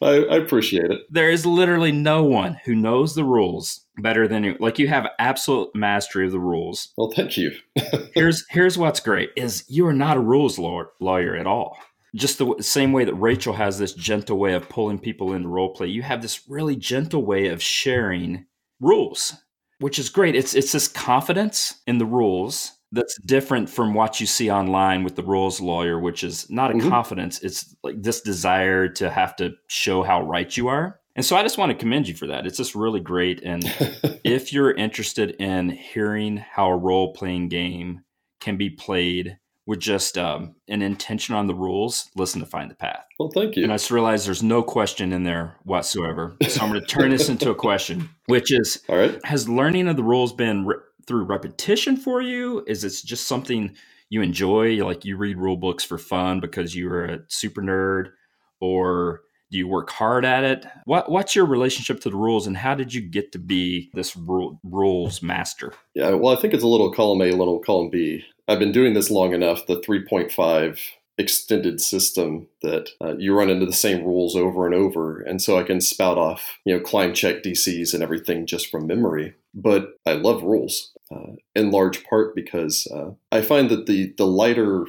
I, 0.03 0.25
I, 0.25 0.37
appreciate 0.37 0.91
it. 0.91 1.03
There 1.11 1.31
is 1.31 1.45
literally 1.45 1.93
no 1.93 2.25
one 2.25 2.59
who 2.65 2.75
knows 2.75 3.15
the 3.15 3.25
rules 3.25 3.85
better 3.99 4.27
than 4.27 4.45
you. 4.45 4.57
Like 4.59 4.79
you 4.79 4.89
have 4.89 5.11
absolute 5.19 5.75
mastery 5.75 6.25
of 6.25 6.33
the 6.33 6.41
rules. 6.41 6.89
Well, 6.97 7.13
thank 7.15 7.37
you. 7.37 7.53
here's 8.15 8.47
here's 8.49 8.79
what's 8.79 9.01
great 9.01 9.31
is 9.37 9.65
you 9.69 9.87
are 9.87 9.93
not 9.93 10.17
a 10.17 10.21
rules 10.21 10.59
lawyer, 10.59 10.91
lawyer 11.01 11.37
at 11.37 11.47
all. 11.47 11.77
Just 12.15 12.39
the 12.39 12.57
same 12.61 12.93
way 12.93 13.05
that 13.05 13.15
Rachel 13.15 13.53
has 13.53 13.79
this 13.79 13.93
gentle 13.93 14.39
way 14.39 14.55
of 14.55 14.69
pulling 14.69 14.99
people 14.99 15.33
into 15.33 15.49
role 15.49 15.75
play, 15.75 15.89
you 15.89 16.03
have 16.03 16.23
this 16.23 16.49
really 16.49 16.77
gentle 16.77 17.25
way 17.25 17.49
of 17.49 17.63
sharing 17.63 18.47
rules, 18.81 19.35
which 19.79 19.99
is 19.99 20.09
great. 20.09 20.35
It's 20.35 20.55
it's 20.55 20.73
this 20.73 20.89
confidence 20.89 21.81
in 21.87 21.99
the 21.99 22.07
rules 22.07 22.73
that's 22.93 23.21
different 23.21 23.69
from 23.69 23.95
what 23.95 24.21
you 24.21 24.27
see 24.27 24.51
online 24.51 25.05
with 25.05 25.17
the 25.17 25.23
rules 25.23 25.61
lawyer, 25.61 25.99
which 25.99 26.25
is 26.25 26.51
not 26.51 26.71
a 26.71 26.75
mm-hmm. 26.75 26.89
confidence. 26.89 27.41
It's 27.41 27.75
like 27.83 28.03
this 28.03 28.21
desire 28.21 28.89
to 28.89 29.11
have 29.11 29.37
to 29.37 29.53
show 29.69 30.03
how 30.03 30.23
right 30.23 30.55
you 30.57 30.69
are. 30.69 31.01
And 31.17 31.25
so 31.25 31.37
I 31.37 31.43
just 31.43 31.59
want 31.59 31.71
to 31.71 31.79
commend 31.79 32.09
you 32.09 32.15
for 32.15 32.29
that. 32.29 32.47
It's 32.47 32.57
just 32.57 32.75
really 32.75 33.01
great. 33.01 33.43
And 33.43 33.63
if 34.25 34.53
you're 34.53 34.73
interested 34.73 35.31
in 35.33 35.71
hearing 35.71 36.39
how 36.39 36.69
a 36.69 36.77
role 36.77 37.13
playing 37.13 37.49
game 37.49 38.03
can 38.41 38.57
be 38.57 38.71
played 38.71 39.39
with 39.67 39.81
just 39.81 40.19
um, 40.19 40.57
an 40.69 40.83
intention 40.83 41.35
on 41.35 41.47
the 41.47 41.55
rules, 41.55 42.11
listen 42.17 42.41
to 42.41 42.47
Find 42.47 42.71
the 42.71 42.75
Path. 42.75 43.05
Well, 43.19 43.31
thank 43.33 43.55
you. 43.55 43.63
And 43.63 43.73
I 43.73 43.77
just 43.77 43.91
realized 43.91 44.27
there's 44.27 44.43
no 44.43 44.63
question 44.63 45.13
in 45.13 45.23
there 45.23 45.59
whatsoever. 45.65 46.37
So 46.49 46.63
I'm 46.63 46.71
going 46.71 46.81
to 46.81 46.87
turn 46.87 47.11
this 47.11 47.29
into 47.29 47.51
a 47.51 47.55
question, 47.57 48.09
which 48.27 48.51
is 48.51 48.83
All 48.89 48.97
right. 48.97 49.17
Has 49.25 49.49
learning 49.49 49.87
of 49.89 49.97
the 49.97 50.03
rules 50.03 50.33
been 50.33 50.67
re- 50.67 50.77
through 51.11 51.25
repetition 51.25 51.97
for 51.97 52.23
you? 52.23 52.63
Is 52.69 52.85
it 52.85 53.05
just 53.05 53.27
something 53.27 53.75
you 54.11 54.23
enjoy? 54.23 54.77
Like 54.87 55.05
you 55.05 55.17
read 55.17 55.39
rule 55.39 55.57
books 55.57 55.83
for 55.83 55.99
fun 55.99 56.39
because 56.39 56.77
you're 56.77 57.05
a 57.05 57.19
super 57.27 57.61
nerd, 57.61 58.13
or 58.61 59.23
do 59.51 59.59
you 59.59 59.67
work 59.67 59.91
hard 59.91 60.25
at 60.25 60.45
it? 60.45 60.65
What 60.85 61.11
What's 61.11 61.35
your 61.35 61.47
relationship 61.47 62.01
to 62.03 62.11
the 62.11 62.17
rules, 62.17 62.47
and 62.47 62.57
how 62.57 62.77
did 62.77 62.95
you 62.95 63.01
get 63.01 63.33
to 63.33 63.41
be 63.41 63.91
this 63.93 64.17
rule, 64.17 64.61
rules 64.63 65.21
master? 65.21 65.73
Yeah, 65.95 66.11
well, 66.11 66.37
I 66.37 66.41
think 66.41 66.55
it's 66.55 66.63
a 66.63 66.69
little 66.69 66.93
column 66.93 67.21
A, 67.23 67.31
A, 67.31 67.37
little 67.37 67.59
column 67.59 67.91
B. 67.91 68.25
I've 68.47 68.61
been 68.61 68.71
doing 68.71 68.95
this 68.95 69.11
long 69.11 69.35
enough. 69.35 69.67
The 69.67 69.83
three 69.83 70.07
point 70.07 70.31
five 70.31 70.81
extended 71.21 71.81
system 71.81 72.49
that 72.63 72.91
uh, 73.01 73.15
you 73.19 73.37
run 73.37 73.51
into 73.51 73.67
the 73.67 73.73
same 73.73 74.05
rules 74.05 74.35
over 74.35 74.65
and 74.65 74.75
over. 74.75 75.21
And 75.21 75.41
so 75.41 75.59
I 75.59 75.63
can 75.63 75.81
spout 75.81 76.17
off, 76.17 76.59
you 76.65 76.75
know, 76.75 76.83
climb 76.83 77.13
check 77.13 77.43
DCs 77.43 77.93
and 77.93 78.03
everything 78.03 78.47
just 78.47 78.71
from 78.71 78.87
memory. 78.87 79.35
But 79.55 79.99
I 80.07 80.15
love 80.15 80.43
rules 80.43 80.93
uh, 81.15 81.33
in 81.55 81.71
large 81.71 82.05
part 82.05 82.35
because 82.35 82.89
uh, 82.93 83.11
I 83.31 83.43
find 83.43 83.69
that 83.69 83.87
the, 83.87 84.15
the 84.17 84.27
lighter 84.27 84.87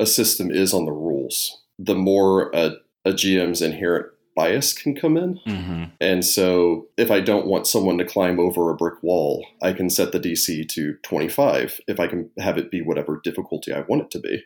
a 0.00 0.06
system 0.06 0.50
is 0.50 0.72
on 0.72 0.86
the 0.86 0.92
rules, 0.92 1.62
the 1.78 1.94
more 1.94 2.50
a, 2.54 2.76
a 3.04 3.12
GM's 3.12 3.62
inherent 3.62 4.06
bias 4.34 4.74
can 4.74 4.94
come 4.94 5.16
in. 5.16 5.40
Mm-hmm. 5.46 5.84
And 6.00 6.24
so 6.24 6.86
if 6.96 7.10
I 7.10 7.20
don't 7.20 7.46
want 7.46 7.66
someone 7.66 7.98
to 7.98 8.04
climb 8.04 8.38
over 8.38 8.70
a 8.70 8.76
brick 8.76 9.02
wall, 9.02 9.44
I 9.62 9.72
can 9.72 9.88
set 9.90 10.12
the 10.12 10.20
DC 10.20 10.68
to 10.68 10.94
25 11.02 11.80
if 11.88 11.98
I 11.98 12.06
can 12.06 12.30
have 12.38 12.58
it 12.58 12.70
be 12.70 12.82
whatever 12.82 13.20
difficulty 13.24 13.72
I 13.72 13.80
want 13.80 14.02
it 14.02 14.10
to 14.12 14.20
be. 14.20 14.44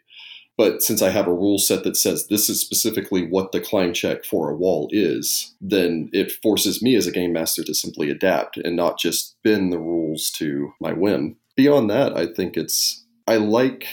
But 0.61 0.83
since 0.83 1.01
I 1.01 1.09
have 1.09 1.27
a 1.27 1.33
rule 1.33 1.57
set 1.57 1.85
that 1.85 1.97
says 1.97 2.27
this 2.27 2.51
is 2.51 2.61
specifically 2.61 3.27
what 3.27 3.51
the 3.51 3.63
climb 3.63 3.95
check 3.95 4.27
for 4.27 4.51
a 4.51 4.55
wall 4.55 4.91
is, 4.93 5.55
then 5.59 6.11
it 6.13 6.33
forces 6.43 6.83
me 6.83 6.97
as 6.97 7.07
a 7.07 7.11
game 7.11 7.33
master 7.33 7.65
to 7.65 7.73
simply 7.73 8.11
adapt 8.11 8.59
and 8.59 8.77
not 8.77 8.99
just 8.99 9.37
bend 9.43 9.73
the 9.73 9.79
rules 9.79 10.31
to 10.33 10.75
my 10.79 10.93
whim. 10.93 11.37
Beyond 11.57 11.89
that, 11.89 12.15
I 12.15 12.27
think 12.27 12.59
it's, 12.59 13.07
I 13.27 13.37
like 13.37 13.87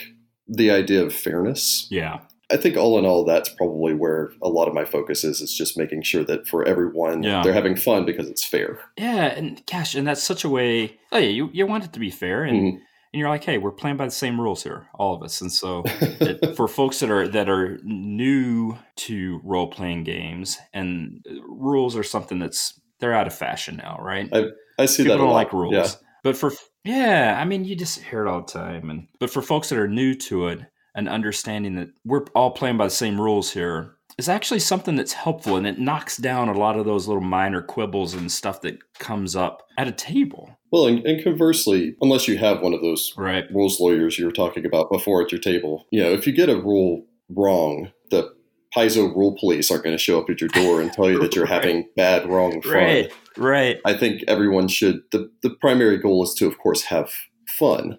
the 0.45 0.69
idea 0.69 1.05
of 1.05 1.13
fairness. 1.13 1.87
Yeah. 1.89 2.19
I 2.51 2.57
think 2.57 2.75
all 2.75 2.99
in 2.99 3.05
all, 3.05 3.23
that's 3.23 3.47
probably 3.47 3.93
where 3.93 4.33
a 4.41 4.49
lot 4.49 4.67
of 4.67 4.73
my 4.73 4.83
focus 4.83 5.23
is. 5.23 5.39
Is 5.39 5.55
just 5.55 5.77
making 5.77 6.01
sure 6.01 6.25
that 6.25 6.49
for 6.49 6.67
everyone, 6.67 7.23
yeah. 7.23 7.43
they're 7.43 7.53
having 7.53 7.77
fun 7.77 8.05
because 8.05 8.27
it's 8.27 8.43
fair. 8.45 8.79
Yeah, 8.97 9.27
and 9.27 9.65
gosh, 9.65 9.95
and 9.95 10.07
that's 10.07 10.23
such 10.23 10.43
a 10.45 10.49
way. 10.49 10.97
Oh 11.11 11.17
yeah, 11.17 11.27
you 11.27 11.49
you 11.51 11.65
want 11.65 11.83
it 11.83 11.91
to 11.91 11.99
be 11.99 12.09
fair, 12.09 12.45
and 12.45 12.57
mm-hmm 12.57 12.83
and 13.13 13.19
you're 13.19 13.29
like, 13.29 13.43
hey, 13.43 13.57
we're 13.57 13.71
playing 13.71 13.97
by 13.97 14.05
the 14.05 14.11
same 14.11 14.39
rules 14.39 14.63
here, 14.63 14.87
all 14.95 15.15
of 15.15 15.23
us. 15.23 15.41
And 15.41 15.51
so, 15.51 15.83
it, 15.85 16.55
for 16.57 16.67
folks 16.67 16.99
that 16.99 17.09
are 17.09 17.27
that 17.27 17.49
are 17.49 17.79
new 17.83 18.77
to 18.97 19.39
role 19.43 19.67
playing 19.67 20.03
games, 20.03 20.57
and 20.73 21.25
rules 21.47 21.95
are 21.95 22.03
something 22.03 22.39
that's 22.39 22.79
they're 22.99 23.13
out 23.13 23.27
of 23.27 23.33
fashion 23.35 23.77
now, 23.77 23.97
right? 24.01 24.29
I, 24.33 24.45
I 24.79 24.85
see 24.85 25.03
People 25.03 25.17
that. 25.17 25.17
don't 25.19 25.27
a 25.29 25.31
lot. 25.31 25.35
like 25.37 25.53
rules, 25.53 25.73
Yeah. 25.73 25.87
but 26.23 26.35
for 26.37 26.51
yeah, 26.83 27.37
I 27.39 27.45
mean, 27.45 27.65
you 27.65 27.75
just 27.75 28.01
hear 28.01 28.25
it 28.25 28.29
all 28.29 28.41
the 28.41 28.51
time. 28.51 28.89
And 28.89 29.07
but 29.19 29.29
for 29.29 29.41
folks 29.41 29.69
that 29.69 29.77
are 29.79 29.87
new 29.89 30.13
to 30.15 30.47
it 30.47 30.61
and 30.95 31.07
understanding 31.09 31.75
that 31.75 31.89
we're 32.05 32.23
all 32.33 32.51
playing 32.51 32.77
by 32.77 32.85
the 32.85 32.89
same 32.91 33.19
rules 33.19 33.51
here 33.51 33.96
is 34.17 34.27
actually 34.29 34.59
something 34.59 34.95
that's 34.95 35.13
helpful, 35.13 35.55
and 35.55 35.67
it 35.67 35.77
knocks 35.79 36.17
down 36.17 36.49
a 36.49 36.57
lot 36.57 36.77
of 36.77 36.85
those 36.85 37.07
little 37.07 37.21
minor 37.23 37.61
quibbles 37.61 38.13
and 38.13 38.31
stuff 38.31 38.61
that 38.61 38.77
comes 38.99 39.35
up 39.35 39.67
at 39.77 39.87
a 39.87 39.91
table. 39.91 40.57
Well, 40.71 40.87
and, 40.87 41.05
and 41.05 41.23
conversely, 41.23 41.95
unless 42.01 42.27
you 42.27 42.37
have 42.37 42.61
one 42.61 42.73
of 42.73 42.81
those 42.81 43.13
Right. 43.15 43.45
rules 43.53 43.79
lawyers 43.79 44.17
you 44.17 44.25
were 44.25 44.31
talking 44.31 44.65
about 44.65 44.91
before 44.91 45.21
at 45.21 45.31
your 45.31 45.39
table, 45.39 45.85
you 45.91 46.01
know, 46.01 46.11
if 46.11 46.25
you 46.25 46.33
get 46.33 46.49
a 46.49 46.55
rule 46.57 47.05
wrong, 47.29 47.91
the 48.09 48.33
Paizo 48.75 49.15
rule 49.15 49.35
police 49.39 49.71
aren't 49.71 49.83
going 49.83 49.95
to 49.95 50.01
show 50.03 50.19
up 50.19 50.29
at 50.29 50.41
your 50.41 50.49
door 50.49 50.81
and 50.81 50.91
tell 50.91 51.09
you 51.09 51.19
that 51.19 51.35
you're 51.35 51.45
Right. 51.49 51.53
having 51.53 51.87
bad, 51.95 52.27
wrong 52.27 52.61
fun. 52.61 52.71
Right. 52.73 53.11
Right. 53.37 53.77
I 53.85 53.93
think 53.95 54.23
everyone 54.27 54.67
should. 54.67 55.01
The, 55.11 55.29
the 55.43 55.51
primary 55.51 55.97
goal 55.99 56.23
is 56.23 56.33
to, 56.39 56.47
of 56.47 56.57
course, 56.57 56.83
have 56.83 57.11
fun. 57.57 57.97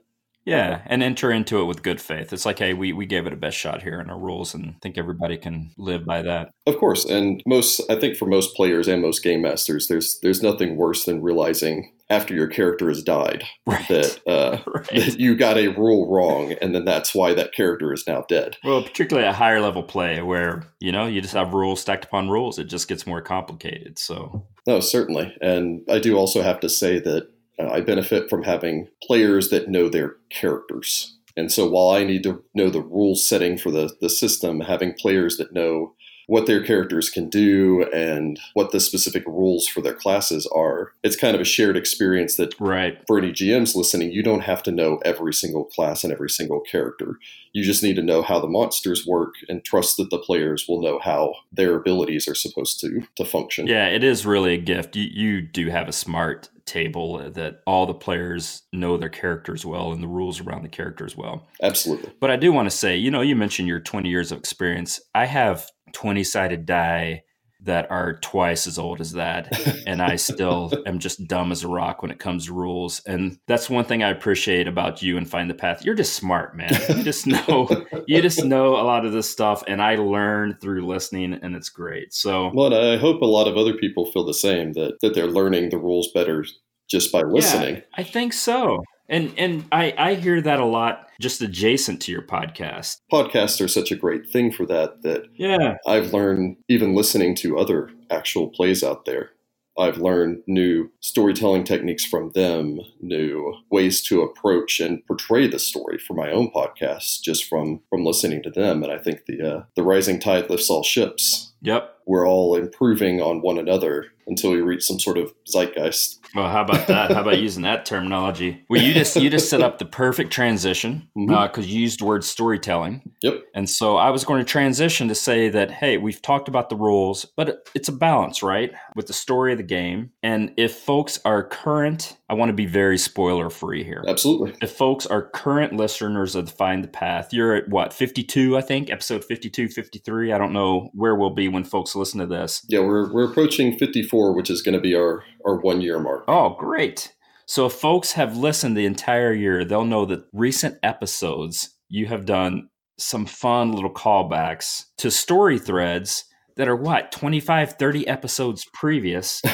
Yeah, 0.48 0.80
and 0.87 1.02
enter 1.02 1.30
into 1.30 1.61
it 1.61 1.64
with 1.66 1.82
good 1.82 2.00
faith. 2.00 2.32
It's 2.32 2.46
like, 2.46 2.58
hey, 2.58 2.72
we, 2.72 2.94
we 2.94 3.04
gave 3.04 3.26
it 3.26 3.34
a 3.34 3.37
best 3.37 3.56
shot 3.58 3.82
here 3.82 4.00
in 4.00 4.08
our 4.08 4.18
rules, 4.18 4.54
and 4.54 4.70
I 4.70 4.74
think 4.82 4.96
everybody 4.96 5.37
can 5.37 5.72
live 5.76 6.06
by 6.06 6.22
that. 6.22 6.50
Of 6.66 6.78
course, 6.78 7.04
and 7.04 7.42
most 7.46 7.82
I 7.90 7.96
think 7.96 8.16
for 8.16 8.24
most 8.26 8.54
players 8.56 8.88
and 8.88 9.02
most 9.02 9.22
game 9.22 9.42
masters, 9.42 9.88
there's 9.88 10.18
there's 10.22 10.42
nothing 10.42 10.76
worse 10.76 11.04
than 11.04 11.22
realizing 11.22 11.92
after 12.11 12.32
your 12.32 12.46
character 12.46 12.88
has 12.88 13.02
died 13.02 13.44
Right. 13.66 13.87
that 13.88 14.20
uh, 14.26 14.58
right. 14.66 14.87
that 14.87 15.20
you 15.20 15.37
got 15.37 15.58
a 15.58 15.68
rule 15.68 16.11
wrong, 16.11 16.52
and 16.62 16.74
then 16.74 16.87
that's 16.87 17.14
why 17.14 17.34
that 17.34 17.52
character 17.52 17.92
is 17.92 18.06
now 18.06 18.24
dead. 18.28 18.56
Well, 18.64 18.82
particularly 18.82 19.28
at 19.28 19.34
higher 19.34 19.61
level 19.61 19.82
play 19.82 20.22
where, 20.22 20.64
you 20.80 20.92
know, 20.92 21.06
you 21.06 21.20
just 21.20 21.34
have 21.34 21.52
rules 21.52 21.82
stacked 21.82 22.06
upon 22.06 22.30
rules, 22.30 22.58
it 22.58 22.64
just 22.64 22.88
gets 22.88 23.06
more 23.06 23.20
complicated. 23.20 23.98
So, 23.98 24.46
No, 24.66 24.80
certainly, 24.80 25.37
and 25.42 25.82
I 25.90 25.98
do 25.98 26.16
also 26.16 26.40
have 26.40 26.61
to 26.61 26.70
say 26.70 26.98
that 27.00 27.28
uh, 27.59 27.68
I 27.71 27.81
benefit 27.81 28.29
from 28.31 28.44
having 28.44 28.88
players 29.03 29.51
that 29.51 29.68
know 29.68 29.88
their 29.88 30.16
characters. 30.31 31.16
And 31.37 31.53
so 31.53 31.68
while 31.68 31.90
I 31.90 32.05
need 32.05 32.25
to 32.25 32.42
know 32.55 32.68
the 32.68 32.83
rule 32.83 33.14
setting 33.14 33.59
for 33.59 33.71
the, 33.71 33.94
the 34.01 34.11
system, 34.11 34.61
having 34.61 34.94
players 34.94 35.37
that 35.37 35.53
know 35.53 35.94
what 36.28 36.46
their 36.46 36.62
characters 36.62 37.08
can 37.08 37.30
do 37.30 37.84
and 37.84 38.38
what 38.52 38.70
the 38.70 38.80
specific 38.80 39.26
rules 39.26 39.66
for 39.66 39.80
their 39.80 39.94
classes 39.94 40.46
are, 40.54 40.92
it's 41.02 41.16
kind 41.16 41.34
of 41.34 41.40
a 41.40 41.44
shared 41.44 41.74
experience 41.74 42.36
that 42.36 42.54
right. 42.60 42.98
for 43.06 43.16
any 43.18 43.32
GMs 43.32 43.74
listening, 43.74 44.12
you 44.12 44.22
don't 44.22 44.42
have 44.42 44.62
to 44.64 44.70
know 44.70 45.00
every 45.06 45.32
single 45.32 45.64
class 45.64 46.04
and 46.04 46.12
every 46.12 46.28
single 46.28 46.60
character. 46.60 47.18
You 47.54 47.64
just 47.64 47.82
need 47.82 47.96
to 47.96 48.02
know 48.02 48.20
how 48.20 48.38
the 48.40 48.46
monsters 48.46 49.06
work 49.06 49.36
and 49.48 49.64
trust 49.64 49.96
that 49.96 50.10
the 50.10 50.18
players 50.18 50.66
will 50.68 50.82
know 50.82 50.98
how 51.02 51.32
their 51.50 51.74
abilities 51.76 52.28
are 52.28 52.34
supposed 52.34 52.78
to, 52.80 53.02
to 53.16 53.24
function. 53.24 53.66
Yeah, 53.66 53.86
it 53.86 54.04
is 54.04 54.26
really 54.26 54.52
a 54.52 54.58
gift. 54.58 54.96
You, 54.96 55.08
you 55.10 55.40
do 55.40 55.70
have 55.70 55.88
a 55.88 55.92
smart 55.92 56.50
table 56.66 57.30
that 57.30 57.62
all 57.66 57.86
the 57.86 57.94
players 57.94 58.62
know 58.72 58.98
their 58.98 59.08
characters 59.08 59.64
well 59.64 59.92
and 59.92 60.02
the 60.02 60.06
rules 60.08 60.40
around 60.40 60.62
the 60.62 60.68
characters 60.68 61.16
well. 61.16 61.48
Absolutely. 61.62 62.12
But 62.20 62.30
I 62.30 62.36
do 62.36 62.52
want 62.52 62.70
to 62.70 62.76
say, 62.76 62.96
you 62.96 63.10
know, 63.10 63.22
you 63.22 63.34
mentioned 63.34 63.66
your 63.66 63.80
20 63.80 64.10
years 64.10 64.30
of 64.30 64.38
experience. 64.38 65.00
I 65.14 65.24
have 65.24 65.70
20 65.92 66.24
sided 66.24 66.66
die 66.66 67.22
that 67.61 67.90
are 67.90 68.14
twice 68.20 68.66
as 68.68 68.79
old 68.79 69.01
as 69.01 69.12
that. 69.12 69.53
And 69.87 70.01
I 70.01 70.16
still 70.16 70.72
am 70.87 71.01
just 71.01 71.27
dumb 71.27 71.51
as 71.51 71.64
a 71.64 71.68
rock 71.68 72.03
when 72.03 72.11
it 72.11 72.20
comes 72.20 72.46
to 72.46 72.53
rules. 72.53 73.03
And 73.05 73.38
that's 73.48 73.68
one 73.68 73.85
thing 73.85 74.03
I 74.03 74.11
appreciate 74.11 74.68
about 74.68 75.03
you 75.03 75.16
and 75.16 75.29
Find 75.29 75.51
the 75.51 75.55
Path. 75.55 75.85
You're 75.85 75.96
just 75.96 76.14
smart, 76.14 76.57
man. 76.57 76.72
You 76.88 77.03
just 77.03 77.27
know, 77.27 77.68
you 78.07 78.22
just 78.22 78.44
know 78.44 78.77
a 78.77 78.85
lot 78.85 79.05
of 79.05 79.12
this 79.12 79.29
stuff. 79.29 79.64
And 79.66 79.83
I 79.83 79.96
learn 79.96 80.57
through 80.61 80.87
listening, 80.87 81.35
and 81.42 81.57
it's 81.57 81.68
great. 81.68 82.14
So, 82.14 82.53
Well, 82.55 82.72
I 82.72 82.96
hope 82.96 83.22
a 83.22 83.27
lot 83.27 83.48
of 83.48 83.57
other 83.57 83.74
people 83.74 84.07
feel 84.07 84.24
the 84.24 84.35
same 84.35 84.72
that, 84.74 85.01
that 85.03 85.14
they're 85.14 85.27
learning 85.27 85.70
the 85.70 85.79
rules 85.79 86.11
better 86.12 86.44
just 86.88 87.11
by 87.11 87.22
listening. 87.22 87.77
Yeah, 87.77 87.83
I 87.96 88.03
think 88.05 88.33
so. 88.33 88.83
And 89.09 89.33
and 89.38 89.64
I, 89.73 89.94
I 89.97 90.14
hear 90.14 90.40
that 90.42 90.61
a 90.61 90.64
lot 90.64 91.09
just 91.21 91.40
adjacent 91.40 92.03
to 92.03 92.12
your 92.12 92.23
podcast. 92.23 92.99
Podcasts 93.12 93.62
are 93.64 93.68
such 93.68 93.90
a 93.90 93.97
great 93.97 94.29
thing 94.29 94.53
for 94.53 94.66
that 94.66 95.03
that 95.03 95.25
Yeah. 95.35 95.77
I've 95.87 96.12
learned 96.12 96.57
even 96.68 96.94
listening 96.94 97.35
to 97.37 97.59
other 97.59 97.90
actual 98.11 98.49
plays 98.49 98.85
out 98.85 99.05
there. 99.05 99.31
I've 99.79 99.99
learned 99.99 100.42
new 100.49 100.90
storytelling 101.01 101.62
techniques 101.62 102.05
from 102.05 102.33
them, 102.35 102.81
new 103.01 103.55
ways 103.71 104.03
to 104.07 104.23
approach 104.23 104.81
and 104.81 105.07
portray 105.07 105.47
the 105.47 105.61
story 105.61 105.99
for 105.99 106.14
my 106.14 106.33
own 106.33 106.51
podcasts 106.51 107.23
just 107.23 107.44
from 107.44 107.81
from 107.88 108.05
listening 108.05 108.42
to 108.42 108.51
them. 108.51 108.83
And 108.83 108.92
I 108.92 108.99
think 108.99 109.27
the 109.27 109.40
uh, 109.40 109.62
the 109.77 109.85
rising 109.85 110.18
tide 110.18 110.51
lifts 110.51 110.68
all 110.68 110.83
ships. 110.83 111.47
Yep. 111.62 111.94
We're 112.07 112.27
all 112.27 112.55
improving 112.57 113.21
on 113.21 113.42
one 113.42 113.59
another 113.59 114.07
until 114.27 114.51
we 114.53 114.61
reach 114.62 114.83
some 114.85 114.99
sort 114.99 115.18
of 115.18 115.33
zeitgeist. 115.47 116.21
Well, 116.35 116.49
how 116.51 116.62
about 116.62 116.87
that? 116.88 117.11
How 117.12 117.21
about 117.23 117.38
using 117.38 117.62
that 117.62 117.85
terminology? 117.87 118.62
Well, 118.71 118.81
you 118.81 118.92
just 118.94 119.16
you 119.16 119.29
just 119.31 119.49
set 119.51 119.61
up 119.62 119.79
the 119.79 119.85
perfect 119.87 120.31
transition 120.31 121.09
because 121.14 121.66
Mhm. 121.66 121.68
you 121.68 121.81
used 121.81 122.01
the 122.01 122.05
word 122.07 122.25
storytelling. 122.25 123.03
Yep. 123.23 123.42
And 123.55 123.68
so 123.68 123.97
I 123.97 124.11
was 124.11 124.25
going 124.25 124.38
to 124.44 124.51
transition 124.51 125.09
to 125.09 125.14
say 125.14 125.49
that 125.51 125.71
hey, 125.71 125.97
we've 125.99 126.21
talked 126.23 126.49
about 126.49 126.68
the 126.71 126.77
rules, 126.77 127.27
but 127.37 127.66
it's 127.75 127.88
a 127.88 127.92
balance, 127.92 128.42
right, 128.42 128.73
with 128.94 129.07
the 129.07 129.12
story 129.14 129.53
of 129.53 129.59
the 129.59 129.64
game. 129.64 130.11
And 130.23 130.53
if 130.57 130.75
folks 130.77 131.18
are 131.25 131.42
current, 131.42 132.16
I 132.31 132.35
want 132.35 132.51
to 132.51 132.55
be 132.55 132.66
very 132.66 132.99
spoiler 132.99 133.49
free 133.51 133.83
here. 133.85 134.05
Absolutely. 134.07 134.55
if 134.62 134.73
folks 134.73 135.07
are 135.07 135.23
current 135.31 135.75
listeners 135.75 136.35
of 136.35 136.51
Find 136.51 136.85
the 136.85 136.88
Path, 136.88 137.33
you're 137.33 137.55
at 137.55 137.68
what, 137.68 137.92
52, 137.94 138.57
I 138.57 138.61
think, 138.61 138.90
episode 138.90 139.25
52, 139.25 139.68
53. 139.68 140.33
I 140.33 140.38
don't 140.38 140.53
know 140.53 140.90
where 140.94 141.14
we'll 141.14 141.31
be 141.31 141.47
when 141.48 141.64
folks 141.64 141.96
listen 141.96 142.20
to 142.20 142.26
this. 142.26 142.64
Yeah, 142.68 142.80
we're 142.80 143.12
we're 143.12 143.30
approaching 143.30 143.76
54, 143.76 144.34
which 144.34 144.50
is 144.50 144.62
going 144.62 144.74
to 144.74 144.80
be 144.80 144.94
our 144.94 145.24
our 145.44 145.56
one 145.56 145.80
year 145.80 145.98
mark. 145.98 146.24
Oh, 146.28 146.50
great. 146.58 147.12
So 147.46 147.66
if 147.66 147.72
folks 147.72 148.12
have 148.12 148.37
listened 148.37 148.76
the 148.76 148.84
entire 148.84 149.32
year, 149.32 149.64
they'll 149.64 149.84
know 149.84 150.04
that 150.06 150.26
recent 150.32 150.78
episodes, 150.82 151.70
you 151.88 152.06
have 152.06 152.26
done 152.26 152.68
some 152.98 153.24
fun 153.24 153.72
little 153.72 153.92
callbacks 153.92 154.84
to 154.98 155.11
story 155.11 155.58
threads 155.58 156.24
that 156.56 156.68
are 156.68 156.76
what, 156.76 157.12
25, 157.12 157.74
30 157.74 158.06
episodes 158.06 158.66
previous. 158.74 159.40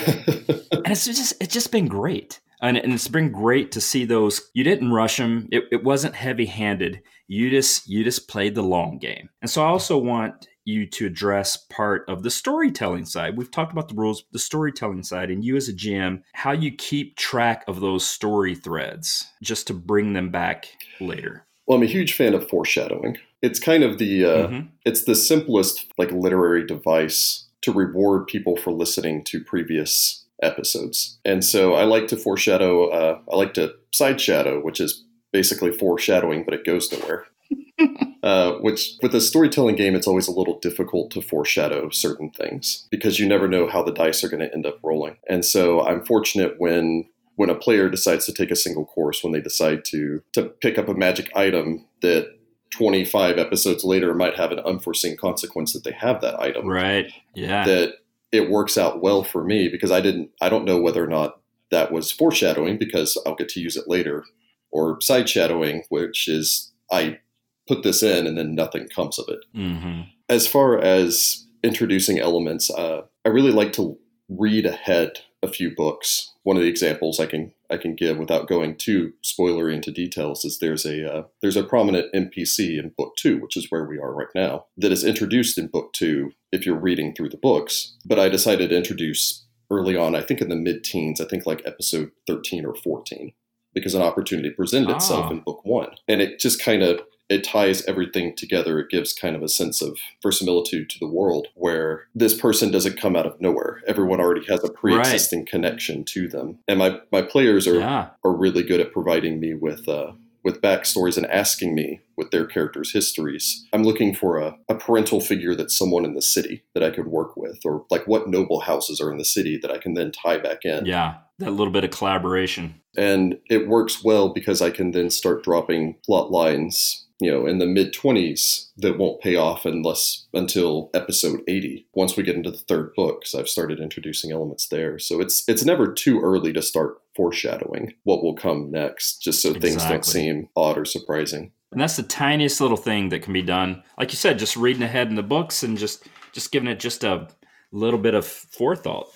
and 0.85 0.93
it's 0.93 1.05
just 1.05 1.35
it's 1.41 1.55
just 1.55 1.71
been 1.71 1.87
great 1.87 2.41
and, 2.61 2.77
and 2.77 2.93
it's 2.93 3.09
been 3.09 3.31
great 3.31 3.73
to 3.73 3.81
see 3.81 4.05
those 4.05 4.51
you 4.55 4.65
didn't 4.65 4.93
rush 4.93 5.17
them 5.17 5.49
it, 5.51 5.65
it 5.71 5.85
wasn't 5.85 6.15
heavy 6.15 6.47
handed 6.47 7.01
you 7.27 7.51
just 7.51 7.89
you 7.89 8.05
just 8.05 8.29
played 8.29 8.55
the 8.55 8.63
long 8.63 8.99
game 8.99 9.29
and 9.41 9.51
so 9.51 9.63
i 9.63 9.67
also 9.67 9.97
want 9.99 10.47
you 10.65 10.87
to 10.87 11.07
address 11.07 11.57
part 11.57 12.05
of 12.09 12.23
the 12.23 12.31
storytelling 12.31 13.05
side 13.05 13.37
we've 13.37 13.51
talked 13.51 13.73
about 13.73 13.89
the 13.89 13.95
rules 13.95 14.25
the 14.33 14.39
storytelling 14.39 15.03
side 15.03 15.31
and 15.31 15.45
you 15.45 15.57
as 15.57 15.69
a 15.69 15.73
gm 15.73 16.23
how 16.33 16.53
you 16.53 16.71
keep 16.73 17.17
track 17.17 17.65
of 17.69 17.81
those 17.81 18.07
story 18.09 18.55
threads 18.55 19.27
just 19.43 19.67
to 19.67 19.75
bring 19.75 20.13
them 20.13 20.31
back 20.31 20.67
later 21.01 21.47
well, 21.67 21.79
I'm 21.79 21.83
a 21.85 21.87
huge 21.87 22.13
fan 22.13 22.35
of 22.35 22.47
foreshadowing. 22.47 23.17
It's 23.41 23.59
kind 23.59 23.83
of 23.85 23.97
the 23.97 24.23
uh, 24.27 24.49
Mhm. 24.49 24.69
it's 24.85 25.05
the 25.05 25.15
simplest 25.15 25.87
like 25.97 26.13
literary 26.13 26.67
device 26.67 27.47
to 27.63 27.73
reward 27.73 28.27
people 28.27 28.55
for 28.55 28.71
listening 28.71 29.25
to 29.25 29.43
previous 29.43 30.27
episodes. 30.43 31.19
And 31.25 31.43
so 31.43 31.73
I 31.73 31.85
like 31.85 32.07
to 32.09 32.19
foreshadow. 32.19 32.89
Uh, 32.91 33.19
I 33.33 33.37
like 33.37 33.55
to 33.55 33.73
side 33.95 34.21
shadow, 34.21 34.61
which 34.63 34.79
is 34.79 35.05
basically 35.33 35.73
foreshadowing, 35.73 36.45
but 36.45 36.53
it 36.53 36.67
goes 36.67 36.93
nowhere. 36.93 37.29
Uh, 38.25 38.55
which 38.61 38.93
with 39.03 39.15
a 39.15 39.21
storytelling 39.21 39.77
game, 39.77 39.95
it's 39.95 40.07
always 40.07 40.27
a 40.27 40.33
little 40.33 40.59
difficult 40.59 41.11
to 41.11 41.21
foreshadow 41.21 41.91
certain 41.91 42.31
things 42.31 42.89
because 42.91 43.19
you 43.19 43.29
never 43.29 43.47
know 43.47 43.69
how 43.69 43.83
the 43.83 43.93
dice 43.93 44.25
are 44.25 44.31
going 44.31 44.41
to 44.41 44.51
end 44.55 44.65
up 44.65 44.79
rolling. 44.83 45.15
And 45.29 45.45
so 45.45 45.85
I'm 45.87 46.03
fortunate 46.07 46.55
when 46.57 47.05
when 47.37 47.51
a 47.51 47.55
player 47.55 47.91
decides 47.91 48.25
to 48.25 48.33
take 48.33 48.51
a 48.51 48.57
single 48.57 48.87
course, 48.87 49.23
when 49.23 49.35
they 49.35 49.43
decide 49.43 49.85
to 49.87 50.23
to 50.33 50.45
pick 50.45 50.79
up 50.79 50.89
a 50.89 50.95
magic 50.95 51.31
item 51.37 51.85
that 52.01 52.29
25 52.71 53.39
episodes 53.39 53.85
later 53.85 54.15
might 54.15 54.37
have 54.37 54.53
an 54.53 54.59
unforeseen 54.61 55.17
consequence 55.17 55.73
that 55.73 55.85
they 55.85 55.93
have 55.93 56.21
that 56.21 56.41
item 56.41 56.67
right 56.67 57.13
yeah 57.35 57.65
that 57.65 57.95
it 58.33 58.51
works 58.51 58.77
out 58.77 59.01
well 59.01 59.23
for 59.23 59.45
me 59.45 59.69
because 59.69 59.93
I 59.93 60.01
didn't 60.01 60.31
I 60.41 60.49
don't 60.49 60.65
know 60.65 60.81
whether 60.81 61.05
or 61.05 61.09
not 61.09 61.41
that 61.71 61.93
was 61.93 62.11
foreshadowing 62.11 62.79
because 62.79 63.21
I'll 63.25 63.37
get 63.37 63.49
to 63.51 63.61
use 63.61 63.77
it 63.77 63.87
later 63.87 64.25
or 64.73 65.01
side 65.01 65.29
shadowing 65.29 65.85
which 65.89 66.27
is 66.27 66.73
I 66.91 67.19
put 67.67 67.83
this 67.83 68.03
in 68.03 68.27
and 68.27 68.37
then 68.37 68.55
nothing 68.55 68.89
comes 68.89 69.19
of 69.19 69.27
it. 69.29 69.41
hmm 69.55 70.03
As 70.29 70.47
far 70.47 70.79
as 70.79 71.47
introducing 71.63 72.19
elements, 72.19 72.71
uh, 72.71 73.03
I 73.25 73.29
really 73.31 73.53
like 73.53 73.73
to 73.75 73.99
read 74.29 74.67
ahead 74.67 75.21
a 75.43 75.49
few 75.49 75.75
books. 75.75 76.33
One 76.43 76.57
of 76.57 76.63
the 76.63 76.69
examples 76.69 77.21
I 77.21 77.27
can 77.27 77.53
I 77.71 77.77
can 77.79 77.95
give 77.95 78.19
without 78.19 78.47
going 78.49 78.77
too 78.77 79.13
spoilery 79.23 79.75
into 79.75 79.91
details 79.91 80.45
is 80.45 80.59
there's 80.59 80.85
a 80.87 81.13
uh, 81.13 81.23
there's 81.43 81.57
a 81.57 81.65
prominent 81.65 82.13
NPC 82.15 82.79
in 82.79 82.93
book 82.97 83.17
two, 83.17 83.39
which 83.39 83.57
is 83.57 83.67
where 83.71 83.85
we 83.85 83.99
are 83.99 84.13
right 84.15 84.29
now, 84.35 84.67
that 84.77 84.93
is 84.93 85.03
introduced 85.05 85.59
in 85.59 85.67
book 85.69 85.93
two 85.93 86.33
if 86.53 86.65
you're 86.67 86.79
reading 86.79 87.15
through 87.15 87.31
the 87.31 87.37
books. 87.39 87.97
But 88.05 88.19
I 88.19 88.29
decided 88.29 88.71
to 88.71 88.77
introduce 88.77 89.45
early 89.71 89.97
on, 89.97 90.15
I 90.15 90.21
think 90.23 90.41
in 90.41 90.51
the 90.51 90.57
mid 90.57 90.85
teens, 90.85 91.21
I 91.21 91.25
think 91.27 91.47
like 91.47 91.63
episode 91.67 92.11
thirteen 92.27 92.65
or 92.67 92.75
fourteen, 92.75 93.33
because 93.75 93.95
an 93.95 94.03
opportunity 94.03 94.51
presented 94.51 94.91
itself 94.91 95.27
Ah. 95.27 95.31
in 95.33 95.41
book 95.41 95.61
one. 95.65 95.91
And 96.09 96.21
it 96.21 96.39
just 96.39 96.63
kind 96.63 96.83
of 96.83 97.01
it 97.29 97.45
ties 97.45 97.85
everything 97.87 98.35
together. 98.37 98.79
It 98.79 98.91
gives 98.91 99.13
kind 99.13 99.35
of 99.35 99.43
a 99.43 99.49
sense 99.49 99.81
of 99.81 99.99
verisimilitude 100.23 100.91
to 100.91 100.99
the 100.99 101.09
world 101.09 101.49
where 101.55 102.05
this 102.15 102.39
person 102.39 102.71
doesn't 102.71 102.99
come 103.01 103.17
out 103.17 103.27
of 103.27 103.41
nowhere. 103.41 103.81
Everyone 103.87 104.21
already 104.21 104.45
has 104.47 104.63
a 104.63 104.71
pre-existing 104.71 105.47
connection 105.47 106.05
to 106.07 106.29
them. 106.29 106.59
And 106.69 106.79
my, 106.79 107.01
my 107.11 107.23
players 107.23 107.67
are 107.67 107.79
Yeah. 107.81 108.09
are 108.25 108.37
really 108.37 108.63
good 108.63 108.81
at 108.81 108.93
providing 108.93 109.41
me 109.41 109.55
with 109.55 109.89
uh, 109.89 110.13
with 110.45 110.61
backstories 110.61 111.17
and 111.17 111.25
asking 111.29 111.75
me 111.75 112.01
with 112.19 112.31
their 112.31 112.45
characters' 112.45 112.93
histories. 112.93 113.67
I'm 113.73 113.83
looking 113.83 114.15
for 114.15 114.37
a, 114.39 114.59
a 114.69 114.75
parental 114.75 115.19
figure 115.23 115.55
that's 115.55 115.75
someone 115.75 116.05
in 116.05 116.13
the 116.13 116.21
city 116.21 116.63
that 116.75 116.83
I 116.83 116.91
could 116.91 117.07
work 117.07 117.35
with, 117.35 117.61
or 117.65 117.87
like 117.91 118.07
what 118.07 118.29
noble 118.29 118.61
houses 118.61 119.01
are 119.01 119.11
in 119.11 119.17
the 119.17 119.25
city 119.25 119.57
that 119.63 119.71
I 119.71 119.79
can 119.79 119.95
then 119.95 120.13
tie 120.13 120.37
back 120.37 120.67
in. 120.67 120.85
Yeah. 120.85 121.15
That 121.39 121.53
little 121.53 121.73
bit 121.73 121.83
of 121.83 121.91
collaboration. 121.93 122.75
And 122.97 123.39
it 123.49 123.67
works 123.69 124.05
well 124.05 124.29
because 124.35 124.61
I 124.61 124.71
can 124.71 124.91
then 124.91 125.09
start 125.11 125.43
dropping 125.43 125.95
plot 126.05 126.31
lines, 126.31 127.04
you 127.21 127.31
know, 127.31 127.47
in 127.47 127.59
the 127.59 127.67
mid 127.67 127.95
20s 127.95 128.71
that 128.79 128.99
won't 128.99 129.21
pay 129.21 129.37
off 129.37 129.65
unless 129.65 130.27
until 130.33 130.91
episode 130.95 131.41
80. 131.47 131.87
Once 131.95 132.17
we 132.17 132.23
get 132.23 132.37
into 132.37 132.51
the 132.51 132.59
third 132.59 132.93
book, 132.95 133.21
because 133.21 133.35
I've 133.35 133.49
started 133.49 133.81
introducing 133.81 134.33
elements 134.33 134.69
there. 134.69 134.99
So 134.99 135.21
it's 135.21 135.45
it's 135.49 135.65
never 135.65 135.93
too 135.93 136.21
early 136.21 136.53
to 136.53 136.63
start 136.63 136.99
foreshadowing 137.15 137.95
what 138.03 138.23
will 138.23 138.35
come 138.35 138.71
next, 138.71 139.19
just 139.23 139.43
so 139.43 139.55
things 139.55 139.85
don't 139.85 140.05
seem 140.05 140.49
odd 140.57 140.77
or 140.77 140.85
surprising. 140.85 141.53
And 141.71 141.81
that's 141.81 141.97
the 141.97 142.03
tiniest 142.03 142.61
little 142.61 142.77
thing 142.77 143.09
that 143.09 143.23
can 143.23 143.33
be 143.33 143.43
done. 143.43 143.83
Like 143.99 144.13
you 144.13 144.17
said, 144.17 144.39
just 144.39 144.57
reading 144.57 144.83
ahead 144.83 145.09
in 145.09 145.15
the 145.15 145.23
books 145.23 145.63
and 145.63 145.79
just 145.79 146.07
just 146.33 146.53
giving 146.53 146.69
it 146.69 146.81
just 146.81 147.05
a 147.05 147.29
little 147.73 147.99
bit 147.99 148.15
of 148.15 148.27
forethought. 148.27 149.09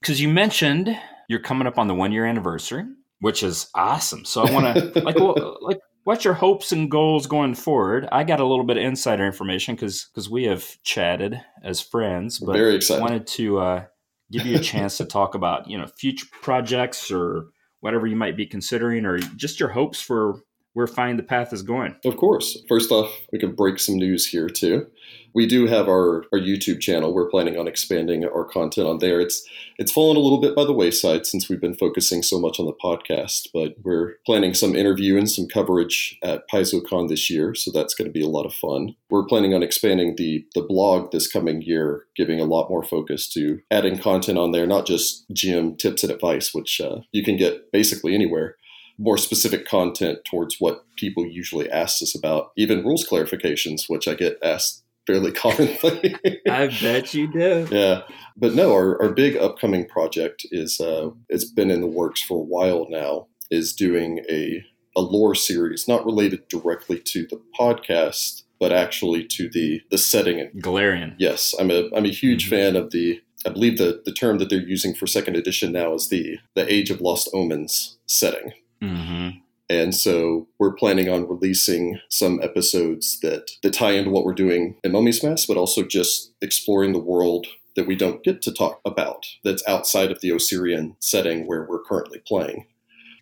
Because 0.00 0.20
you 0.20 0.28
mentioned 0.28 0.96
you're 1.28 1.40
coming 1.40 1.66
up 1.66 1.78
on 1.78 1.88
the 1.88 1.94
one 1.94 2.12
year 2.12 2.26
anniversary, 2.26 2.84
which 3.20 3.42
is 3.42 3.70
awesome. 3.74 4.24
So 4.24 4.42
I 4.42 4.52
want 4.52 4.76
to 4.76 5.00
like 5.04 5.16
well, 5.16 5.58
like 5.60 5.78
what's 6.04 6.24
your 6.24 6.34
hopes 6.34 6.72
and 6.72 6.90
goals 6.90 7.26
going 7.26 7.54
forward? 7.54 8.08
I 8.10 8.24
got 8.24 8.40
a 8.40 8.46
little 8.46 8.64
bit 8.64 8.76
of 8.76 8.82
insider 8.82 9.24
information 9.26 9.74
because 9.74 10.08
because 10.12 10.28
we 10.30 10.44
have 10.44 10.64
chatted 10.82 11.40
as 11.62 11.80
friends, 11.80 12.38
but 12.38 12.52
Very 12.52 12.76
excited. 12.76 13.02
wanted 13.02 13.26
to 13.28 13.58
uh, 13.58 13.84
give 14.30 14.46
you 14.46 14.56
a 14.56 14.60
chance 14.72 14.96
to 14.98 15.04
talk 15.04 15.34
about 15.34 15.68
you 15.68 15.78
know 15.78 15.86
future 15.86 16.26
projects 16.42 17.10
or 17.10 17.46
whatever 17.80 18.06
you 18.06 18.16
might 18.16 18.36
be 18.36 18.46
considering, 18.46 19.04
or 19.06 19.18
just 19.18 19.60
your 19.60 19.70
hopes 19.70 20.00
for 20.00 20.40
where 20.72 20.86
Find 20.86 21.18
the 21.18 21.22
Path 21.22 21.52
is 21.52 21.62
going. 21.62 21.96
Of 22.04 22.16
course. 22.16 22.58
First 22.68 22.90
off, 22.90 23.10
we 23.32 23.38
can 23.38 23.54
break 23.54 23.78
some 23.78 23.96
news 23.96 24.26
here 24.26 24.48
too. 24.48 24.86
We 25.32 25.46
do 25.46 25.66
have 25.66 25.88
our, 25.88 26.24
our 26.32 26.40
YouTube 26.40 26.80
channel. 26.80 27.14
We're 27.14 27.30
planning 27.30 27.56
on 27.56 27.68
expanding 27.68 28.24
our 28.24 28.44
content 28.44 28.88
on 28.88 28.98
there. 28.98 29.20
It's 29.20 29.46
it's 29.78 29.92
fallen 29.92 30.16
a 30.16 30.20
little 30.20 30.40
bit 30.40 30.54
by 30.54 30.64
the 30.64 30.72
wayside 30.72 31.24
since 31.24 31.48
we've 31.48 31.60
been 31.60 31.76
focusing 31.76 32.22
so 32.22 32.38
much 32.38 32.58
on 32.58 32.66
the 32.66 32.72
podcast, 32.72 33.48
but 33.54 33.76
we're 33.82 34.16
planning 34.26 34.54
some 34.54 34.74
interview 34.74 35.16
and 35.16 35.30
some 35.30 35.46
coverage 35.46 36.18
at 36.22 36.48
PaizoCon 36.50 37.08
this 37.08 37.30
year, 37.30 37.54
so 37.54 37.70
that's 37.72 37.94
going 37.94 38.06
to 38.06 38.12
be 38.12 38.22
a 38.22 38.28
lot 38.28 38.44
of 38.44 38.52
fun. 38.52 38.94
We're 39.08 39.24
planning 39.24 39.54
on 39.54 39.62
expanding 39.62 40.16
the 40.16 40.44
the 40.54 40.62
blog 40.62 41.12
this 41.12 41.30
coming 41.30 41.62
year, 41.62 42.06
giving 42.16 42.40
a 42.40 42.44
lot 42.44 42.68
more 42.68 42.82
focus 42.82 43.28
to 43.30 43.60
adding 43.70 43.98
content 43.98 44.38
on 44.38 44.52
there, 44.52 44.66
not 44.66 44.86
just 44.86 45.30
GM 45.32 45.78
tips 45.78 46.02
and 46.02 46.12
advice, 46.12 46.52
which 46.52 46.80
uh, 46.80 47.00
you 47.12 47.22
can 47.22 47.36
get 47.36 47.70
basically 47.72 48.14
anywhere 48.14 48.56
more 49.00 49.16
specific 49.18 49.66
content 49.66 50.18
towards 50.24 50.56
what 50.60 50.84
people 50.96 51.24
usually 51.26 51.68
ask 51.70 52.02
us 52.02 52.14
about, 52.14 52.52
even 52.56 52.84
rules 52.84 53.04
clarifications, 53.08 53.88
which 53.88 54.06
I 54.06 54.14
get 54.14 54.38
asked 54.42 54.84
fairly 55.06 55.32
commonly. 55.42 56.14
I 56.48 56.66
bet 56.82 57.14
you 57.14 57.32
do. 57.32 57.66
yeah, 57.70 58.02
but 58.36 58.54
no, 58.54 58.72
our, 58.72 59.00
our 59.02 59.08
big 59.08 59.36
upcoming 59.36 59.86
project 59.88 60.46
is 60.52 60.78
uh, 60.80 61.10
it's 61.30 61.46
been 61.46 61.70
in 61.70 61.80
the 61.80 61.86
works 61.86 62.22
for 62.22 62.38
a 62.38 62.44
while 62.44 62.86
now. 62.90 63.26
Is 63.50 63.72
doing 63.72 64.20
a 64.30 64.62
a 64.96 65.00
lore 65.00 65.34
series, 65.34 65.88
not 65.88 66.04
related 66.04 66.46
directly 66.48 67.00
to 67.00 67.26
the 67.26 67.40
podcast, 67.58 68.42
but 68.60 68.70
actually 68.70 69.24
to 69.28 69.48
the 69.48 69.80
the 69.90 69.98
setting. 69.98 70.38
And 70.38 70.62
Golarion. 70.62 71.14
yes, 71.18 71.52
I'm 71.58 71.70
a 71.70 71.88
I'm 71.96 72.04
a 72.04 72.10
huge 72.10 72.46
Mhm. 72.46 72.50
fan 72.50 72.76
of 72.76 72.90
the. 72.92 73.20
I 73.46 73.48
believe 73.50 73.78
the 73.78 74.02
the 74.04 74.12
term 74.12 74.38
that 74.38 74.50
they're 74.50 74.60
using 74.60 74.94
for 74.94 75.06
second 75.08 75.34
edition 75.34 75.72
now 75.72 75.94
is 75.94 76.10
the 76.10 76.38
the 76.54 76.70
Age 76.72 76.90
of 76.90 77.00
Lost 77.00 77.28
Omens 77.32 77.96
setting. 78.06 78.52
Mm-hmm. 78.82 79.38
And 79.68 79.94
so 79.94 80.48
we're 80.58 80.72
planning 80.74 81.08
on 81.08 81.28
releasing 81.28 82.00
some 82.08 82.40
episodes 82.42 83.20
that, 83.20 83.52
that 83.62 83.72
tie 83.72 83.92
into 83.92 84.10
what 84.10 84.24
we're 84.24 84.34
doing 84.34 84.76
in 84.82 84.90
Mummy's 84.90 85.22
Mask, 85.22 85.46
but 85.46 85.56
also 85.56 85.84
just 85.84 86.32
exploring 86.42 86.92
the 86.92 86.98
world 86.98 87.46
that 87.76 87.86
we 87.86 87.94
don't 87.94 88.24
get 88.24 88.42
to 88.42 88.52
talk 88.52 88.80
about 88.84 89.26
that's 89.44 89.62
outside 89.68 90.10
of 90.10 90.20
the 90.20 90.32
Osirian 90.32 90.96
setting 90.98 91.46
where 91.46 91.64
we're 91.70 91.84
currently 91.84 92.18
playing. 92.26 92.66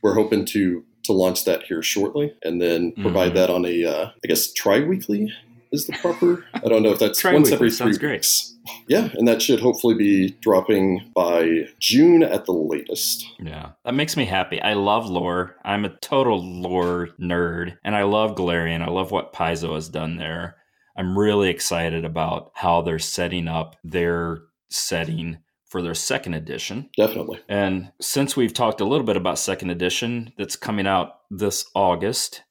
We're 0.02 0.14
hoping 0.14 0.46
to 0.46 0.84
to 1.04 1.12
launch 1.12 1.44
that 1.44 1.62
here 1.62 1.82
shortly 1.82 2.34
and 2.42 2.60
then 2.60 2.92
provide 2.92 3.32
Mhm. 3.32 3.34
that 3.36 3.48
on 3.50 3.64
a, 3.64 3.82
uh, 3.84 4.10
I 4.22 4.26
guess, 4.26 4.52
tri-weekly 4.52 5.32
is 5.72 5.86
the 5.86 5.92
proper. 5.94 6.44
I 6.54 6.60
don't 6.68 6.82
know 6.82 6.90
if 6.92 6.98
that's 6.98 7.20
Tri-weekly 7.20 7.42
once 7.42 7.52
every 7.52 7.68
three 7.70 7.76
sounds 7.76 7.98
great. 7.98 8.12
weeks. 8.12 8.54
Yeah, 8.86 9.08
and 9.14 9.26
that 9.26 9.40
should 9.40 9.60
hopefully 9.60 9.94
be 9.94 10.30
dropping 10.40 11.10
by 11.14 11.68
June 11.78 12.22
at 12.22 12.44
the 12.44 12.52
latest. 12.52 13.24
Yeah, 13.40 13.70
that 13.84 13.94
makes 13.94 14.16
me 14.16 14.24
happy. 14.26 14.60
I 14.60 14.74
love 14.74 15.08
lore. 15.08 15.56
I'm 15.64 15.84
a 15.84 15.96
total 15.98 16.42
lore 16.44 17.08
nerd, 17.20 17.76
and 17.84 17.96
I 17.96 18.02
love 18.02 18.34
Golarion. 18.36 18.82
I 18.82 18.90
love 18.90 19.10
what 19.10 19.32
Paizo 19.32 19.74
has 19.74 19.88
done 19.88 20.16
there. 20.16 20.56
I'm 20.96 21.18
really 21.18 21.48
excited 21.48 22.04
about 22.04 22.50
how 22.54 22.82
they're 22.82 22.98
setting 22.98 23.48
up 23.48 23.76
their 23.84 24.40
setting 24.70 25.38
for 25.66 25.80
their 25.82 25.94
second 25.94 26.34
edition. 26.34 26.88
Definitely. 26.96 27.40
And 27.48 27.92
since 28.00 28.36
we've 28.36 28.52
talked 28.54 28.80
a 28.80 28.84
little 28.84 29.06
bit 29.06 29.16
about 29.16 29.38
second 29.38 29.70
edition 29.70 30.32
that's 30.38 30.56
coming 30.56 30.86
out 30.86 31.16
this 31.30 31.64
August, 31.74 32.42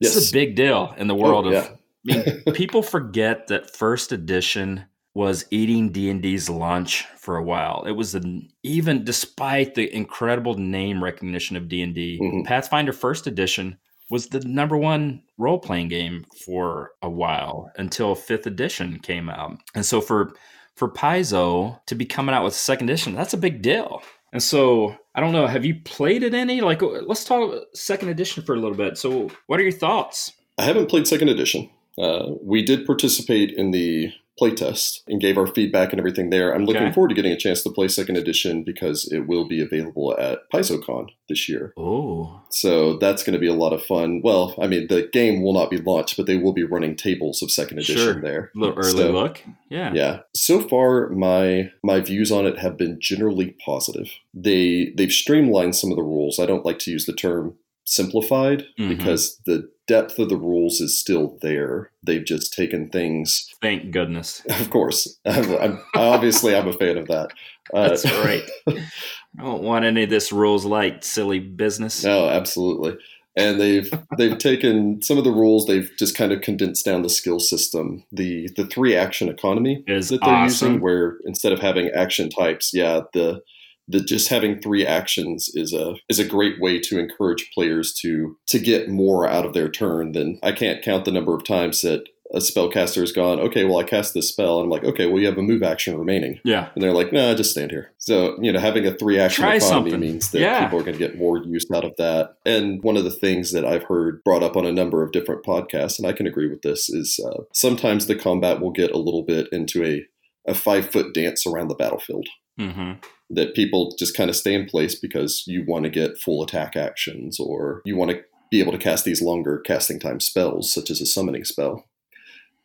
this 0.00 0.16
is 0.16 0.30
a 0.30 0.32
big 0.32 0.54
deal 0.56 0.92
in 0.98 1.06
the 1.08 1.14
world 1.14 1.46
Oh, 1.46 1.48
of 1.48 1.54
yeah. 1.54 1.60
I 1.70 1.77
mean, 2.08 2.42
people 2.54 2.82
forget 2.82 3.46
that 3.48 3.74
first 3.76 4.12
edition 4.12 4.84
was 5.14 5.44
eating 5.50 5.90
D&D's 5.90 6.48
lunch 6.48 7.04
for 7.16 7.36
a 7.36 7.42
while. 7.42 7.84
It 7.86 7.92
was 7.92 8.14
an, 8.14 8.48
even 8.62 9.04
despite 9.04 9.74
the 9.74 9.92
incredible 9.94 10.54
name 10.54 11.02
recognition 11.02 11.56
of 11.56 11.68
D&D, 11.68 12.20
Mhm. 12.22 12.44
Pathfinder 12.44 12.92
first 12.92 13.26
edition 13.26 13.78
was 14.10 14.28
the 14.28 14.40
number 14.40 14.76
one 14.76 15.22
role-playing 15.36 15.88
game 15.88 16.24
for 16.44 16.92
a 17.02 17.10
while 17.10 17.70
until 17.76 18.14
5th 18.14 18.46
edition 18.46 18.98
came 19.00 19.28
out. 19.28 19.58
And 19.74 19.84
so 19.84 20.00
for 20.00 20.32
for 20.76 20.88
Paizo 20.88 21.80
to 21.86 21.94
be 21.96 22.04
coming 22.06 22.32
out 22.34 22.44
with 22.44 22.54
second 22.54 22.88
edition, 22.88 23.14
that's 23.16 23.34
a 23.34 23.38
big 23.38 23.60
deal. 23.62 24.00
And 24.32 24.40
so 24.42 24.94
I 25.14 25.20
don't 25.20 25.32
know, 25.32 25.46
have 25.48 25.64
you 25.64 25.74
played 25.84 26.22
it 26.22 26.32
any? 26.34 26.60
Like 26.60 26.80
let's 26.82 27.24
talk 27.24 27.52
second 27.74 28.08
edition 28.10 28.44
for 28.44 28.54
a 28.54 28.60
little 28.60 28.76
bit. 28.76 28.96
So 28.96 29.28
what 29.48 29.58
are 29.58 29.64
your 29.64 29.72
thoughts? 29.72 30.32
I 30.56 30.62
haven't 30.62 30.88
played 30.88 31.06
second 31.08 31.28
edition. 31.30 31.68
Uh, 31.98 32.34
we 32.42 32.62
did 32.62 32.86
participate 32.86 33.50
in 33.52 33.70
the 33.72 34.10
playtest 34.40 35.00
and 35.08 35.20
gave 35.20 35.36
our 35.36 35.48
feedback 35.48 35.90
and 35.92 35.98
everything 35.98 36.30
there. 36.30 36.54
I'm 36.54 36.64
looking 36.64 36.84
Okay. 36.84 36.92
forward 36.92 37.08
to 37.08 37.14
getting 37.16 37.32
a 37.32 37.36
chance 37.36 37.60
to 37.64 37.70
play 37.70 37.88
second 37.88 38.16
edition 38.16 38.62
because 38.62 39.10
it 39.10 39.26
will 39.26 39.48
be 39.48 39.60
available 39.60 40.16
at 40.16 40.48
PaizoCon 40.54 41.08
this 41.28 41.48
year. 41.48 41.72
Oh, 41.76 42.40
So 42.50 42.98
that's 42.98 43.24
going 43.24 43.32
to 43.32 43.40
be 43.40 43.48
a 43.48 43.52
lot 43.52 43.72
of 43.72 43.82
fun. 43.82 44.20
Well, 44.22 44.54
I 44.62 44.68
mean, 44.68 44.86
the 44.86 45.08
game 45.12 45.42
will 45.42 45.54
not 45.54 45.70
be 45.70 45.78
launched, 45.78 46.16
but 46.16 46.26
they 46.26 46.36
will 46.36 46.52
be 46.52 46.62
running 46.62 46.94
tables 46.94 47.42
of 47.42 47.50
second 47.50 47.78
edition 47.78 47.96
Sure. 47.96 48.20
there. 48.20 48.52
little 48.54 48.78
early 48.78 48.90
So- 48.92 49.10
look. 49.10 49.42
Yeah. 49.68 49.92
Yeah. 49.92 50.20
So 50.36 50.60
far 50.60 51.08
my 51.10 51.70
my 51.82 51.98
views 51.98 52.30
on 52.30 52.46
it 52.46 52.58
have 52.58 52.76
been 52.78 52.98
generally 53.00 53.56
positive. 53.66 54.08
They 54.32 54.92
they've 54.96 55.10
streamlined 55.10 55.74
some 55.74 55.90
of 55.90 55.96
the 55.96 56.04
rules. 56.04 56.38
I 56.38 56.46
don't 56.46 56.64
like 56.64 56.78
to 56.80 56.92
use 56.92 57.06
the 57.06 57.12
term 57.12 57.56
simplified 57.84 58.66
Mhm. 58.78 58.88
because 58.96 59.40
the 59.46 59.68
depth 59.88 60.18
of 60.18 60.28
the 60.28 60.36
rules 60.36 60.80
is 60.80 60.98
still 61.00 61.38
there. 61.42 61.90
They've 62.04 62.24
just 62.24 62.52
taken 62.52 62.88
things 62.90 63.48
Thank 63.62 63.90
goodness. 63.90 64.42
of 64.48 64.70
course. 64.70 65.18
I'm, 65.26 65.54
I'm, 65.56 65.82
obviously 65.96 66.54
I'm 66.54 66.68
a 66.68 66.72
fan 66.72 66.96
of 66.98 67.08
that. 67.08 67.30
Uh, 67.74 67.88
That's 67.88 68.04
right. 68.04 68.48
I 68.68 69.42
don't 69.42 69.62
want 69.62 69.84
any 69.84 70.04
of 70.04 70.10
this 70.10 70.30
rules 70.32 70.64
light, 70.64 71.04
silly 71.04 71.38
business. 71.40 72.04
No, 72.04 72.28
absolutely. 72.28 72.96
And 73.36 73.60
they've 73.60 73.88
they've 74.16 74.36
taken 74.38 75.00
some 75.00 75.16
of 75.16 75.22
the 75.22 75.30
rules. 75.30 75.66
They've 75.66 75.88
just 75.96 76.16
kind 76.16 76.32
of 76.32 76.40
condensed 76.40 76.84
down 76.84 77.02
the 77.02 77.08
skill 77.08 77.38
system. 77.38 78.02
The 78.10 78.48
the 78.56 78.66
three 78.66 78.96
action 78.96 79.28
economy 79.28 79.84
Is 79.86 80.08
that 80.08 80.20
they're 80.22 80.30
awesome. 80.34 80.68
using, 80.72 80.82
where 80.82 81.18
instead 81.24 81.52
of 81.52 81.60
having 81.60 81.88
action 81.90 82.30
types, 82.30 82.72
yeah, 82.74 83.02
the 83.12 83.40
the 83.88 84.00
just 84.00 84.28
having 84.28 84.60
three 84.60 84.84
actions 84.86 85.48
is 85.54 85.72
a 85.72 85.94
is 86.08 86.18
a 86.18 86.24
great 86.24 86.60
way 86.60 86.78
to 86.80 86.98
encourage 86.98 87.50
players 87.52 87.92
to 88.02 88.36
to 88.48 88.58
get 88.58 88.88
more 88.88 89.26
out 89.28 89.46
of 89.46 89.54
their 89.54 89.68
turn. 89.70 90.12
Than 90.12 90.38
I 90.42 90.52
can't 90.52 90.82
count 90.82 91.04
the 91.04 91.12
number 91.12 91.34
of 91.34 91.44
times 91.44 91.80
that 91.82 92.04
a 92.34 92.40
spellcaster 92.40 93.00
has 93.00 93.10
gone. 93.10 93.40
Okay, 93.40 93.64
well 93.64 93.78
I 93.78 93.84
cast 93.84 94.12
this 94.12 94.28
spell, 94.28 94.58
and 94.58 94.64
I'm 94.64 94.70
like, 94.70 94.84
okay, 94.84 95.06
well 95.06 95.18
you 95.18 95.26
have 95.26 95.38
a 95.38 95.42
move 95.42 95.62
action 95.62 95.96
remaining. 95.98 96.38
Yeah. 96.44 96.68
And 96.74 96.84
they're 96.84 96.92
like, 96.92 97.10
no, 97.10 97.30
nah, 97.30 97.34
just 97.34 97.52
stand 97.52 97.70
here. 97.70 97.92
So, 97.96 98.36
you 98.42 98.52
know, 98.52 98.60
having 98.60 98.86
a 98.86 98.92
three 98.92 99.18
action 99.18 99.44
Try 99.44 99.54
economy 99.54 99.90
something. 99.92 100.00
means 100.00 100.30
that 100.32 100.40
Yeah. 100.40 100.64
people 100.64 100.78
are 100.78 100.82
going 100.82 100.98
to 100.98 100.98
get 100.98 101.16
more 101.16 101.38
use 101.38 101.64
out 101.72 101.86
of 101.86 101.94
that. 101.96 102.34
And 102.44 102.82
one 102.82 102.98
of 102.98 103.04
the 103.04 103.10
things 103.10 103.52
that 103.52 103.64
I've 103.64 103.84
heard 103.84 104.22
brought 104.24 104.42
up 104.42 104.58
on 104.58 104.66
a 104.66 104.72
number 104.72 105.02
of 105.02 105.12
different 105.12 105.42
podcasts, 105.42 105.98
and 105.98 106.06
I 106.06 106.12
can 106.12 106.26
agree 106.26 106.50
with 106.50 106.60
this, 106.60 106.90
is 106.90 107.18
uh, 107.24 107.44
sometimes 107.54 108.06
the 108.06 108.14
combat 108.14 108.60
will 108.60 108.72
get 108.72 108.90
a 108.90 108.98
little 108.98 109.22
bit 109.22 109.46
into 109.50 109.82
a, 109.82 110.04
a 110.46 110.52
five 110.52 110.90
foot 110.90 111.14
dance 111.14 111.46
around 111.46 111.68
the 111.68 111.74
battlefield. 111.76 112.28
Hmm 112.58 112.92
that 113.30 113.54
people 113.54 113.94
just 113.98 114.16
kind 114.16 114.30
of 114.30 114.36
stay 114.36 114.54
in 114.54 114.64
place 114.64 114.94
because 114.94 115.44
you 115.46 115.62
want 115.66 115.84
to 115.84 115.90
get 115.90 116.16
full 116.16 116.42
attack 116.42 116.76
actions 116.76 117.38
or 117.38 117.82
you 117.84 117.94
want 117.94 118.10
to 118.10 118.22
be 118.50 118.58
able 118.58 118.72
to 118.72 118.78
cast 118.78 119.04
these 119.04 119.20
longer 119.20 119.58
casting 119.58 120.00
time 120.00 120.18
spells, 120.18 120.72
such 120.72 120.90
as 120.90 121.00
a 121.02 121.06
summoning 121.06 121.44
spell. 121.44 121.84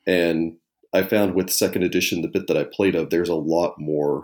And 0.08 0.56
I 0.94 1.04
found 1.04 1.36
with 1.36 1.50
second 1.50 1.84
edition, 1.84 2.22
the 2.22 2.30
bit 2.30 2.48
that 2.48 2.56
I 2.56 2.64
played 2.64 2.96
of, 2.96 3.10
there's 3.10 3.28
a 3.28 3.36
lot 3.36 3.76
more 3.78 4.24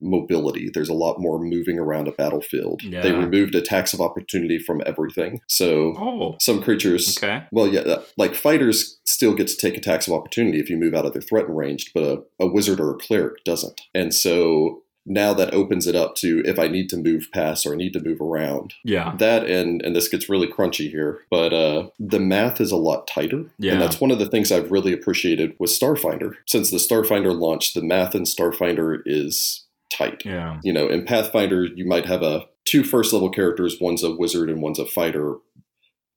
mobility. 0.00 0.70
There's 0.72 0.88
a 0.88 0.94
lot 0.94 1.20
more 1.20 1.38
moving 1.38 1.78
around 1.78 2.08
a 2.08 2.12
battlefield. 2.12 2.82
Yeah. 2.82 3.02
They 3.02 3.12
removed 3.12 3.54
attacks 3.54 3.92
of 3.92 4.00
opportunity 4.00 4.58
from 4.58 4.82
everything. 4.86 5.40
So 5.48 5.94
Oh, 5.98 6.36
some 6.40 6.62
creatures, 6.62 7.18
okay. 7.18 7.44
well, 7.52 7.66
yeah, 7.66 7.96
like 8.16 8.34
fighters 8.34 9.00
still 9.04 9.34
get 9.34 9.48
to 9.48 9.56
take 9.56 9.76
attacks 9.76 10.06
of 10.06 10.14
opportunity 10.14 10.60
if 10.60 10.70
you 10.70 10.76
move 10.76 10.94
out 10.94 11.04
of 11.04 11.12
their 11.12 11.22
threat 11.22 11.50
range, 11.50 11.90
but 11.92 12.04
a, 12.04 12.22
a 12.38 12.46
wizard 12.46 12.80
or 12.80 12.92
a 12.92 12.98
cleric 12.98 13.42
doesn't. 13.44 13.80
And 13.92 14.14
so 14.14 14.82
now 15.06 15.32
that 15.34 15.52
opens 15.54 15.86
it 15.86 15.96
up 15.96 16.14
to 16.16 16.42
if 16.44 16.58
I 16.58 16.68
need 16.68 16.88
to 16.90 16.96
move 16.96 17.28
past 17.32 17.64
or 17.66 17.72
I 17.72 17.76
need 17.76 17.92
to 17.94 18.00
move 18.04 18.20
around. 18.20 18.74
Yeah. 18.84 19.14
That 19.18 19.46
and 19.48 19.80
and 19.82 19.96
this 19.96 20.08
gets 20.08 20.28
really 20.28 20.46
crunchy 20.46 20.90
here, 20.90 21.20
but 21.30 21.52
uh, 21.52 21.88
the 21.98 22.20
math 22.20 22.60
is 22.60 22.70
a 22.70 22.76
lot 22.76 23.06
tighter, 23.06 23.44
Yeah. 23.58 23.72
and 23.72 23.82
that's 23.82 24.00
one 24.00 24.10
of 24.10 24.18
the 24.18 24.28
things 24.28 24.52
I've 24.52 24.70
really 24.70 24.92
appreciated 24.92 25.54
with 25.58 25.70
Starfinder. 25.70 26.34
Since 26.46 26.70
the 26.70 26.76
Starfinder 26.76 27.36
launched, 27.38 27.74
the 27.74 27.82
math 27.82 28.14
in 28.14 28.22
Starfinder 28.24 29.00
is 29.06 29.64
tight. 29.92 30.22
Yeah. 30.24 30.60
You 30.62 30.72
know, 30.72 30.86
in 30.88 31.04
Pathfinder, 31.04 31.64
you 31.64 31.84
might 31.86 32.06
have 32.06 32.22
a 32.22 32.46
two 32.64 32.84
first 32.84 33.12
level 33.12 33.30
characters, 33.30 33.78
one's 33.80 34.04
a 34.04 34.14
wizard 34.14 34.48
and 34.50 34.62
one's 34.62 34.78
a 34.78 34.86
fighter, 34.86 35.36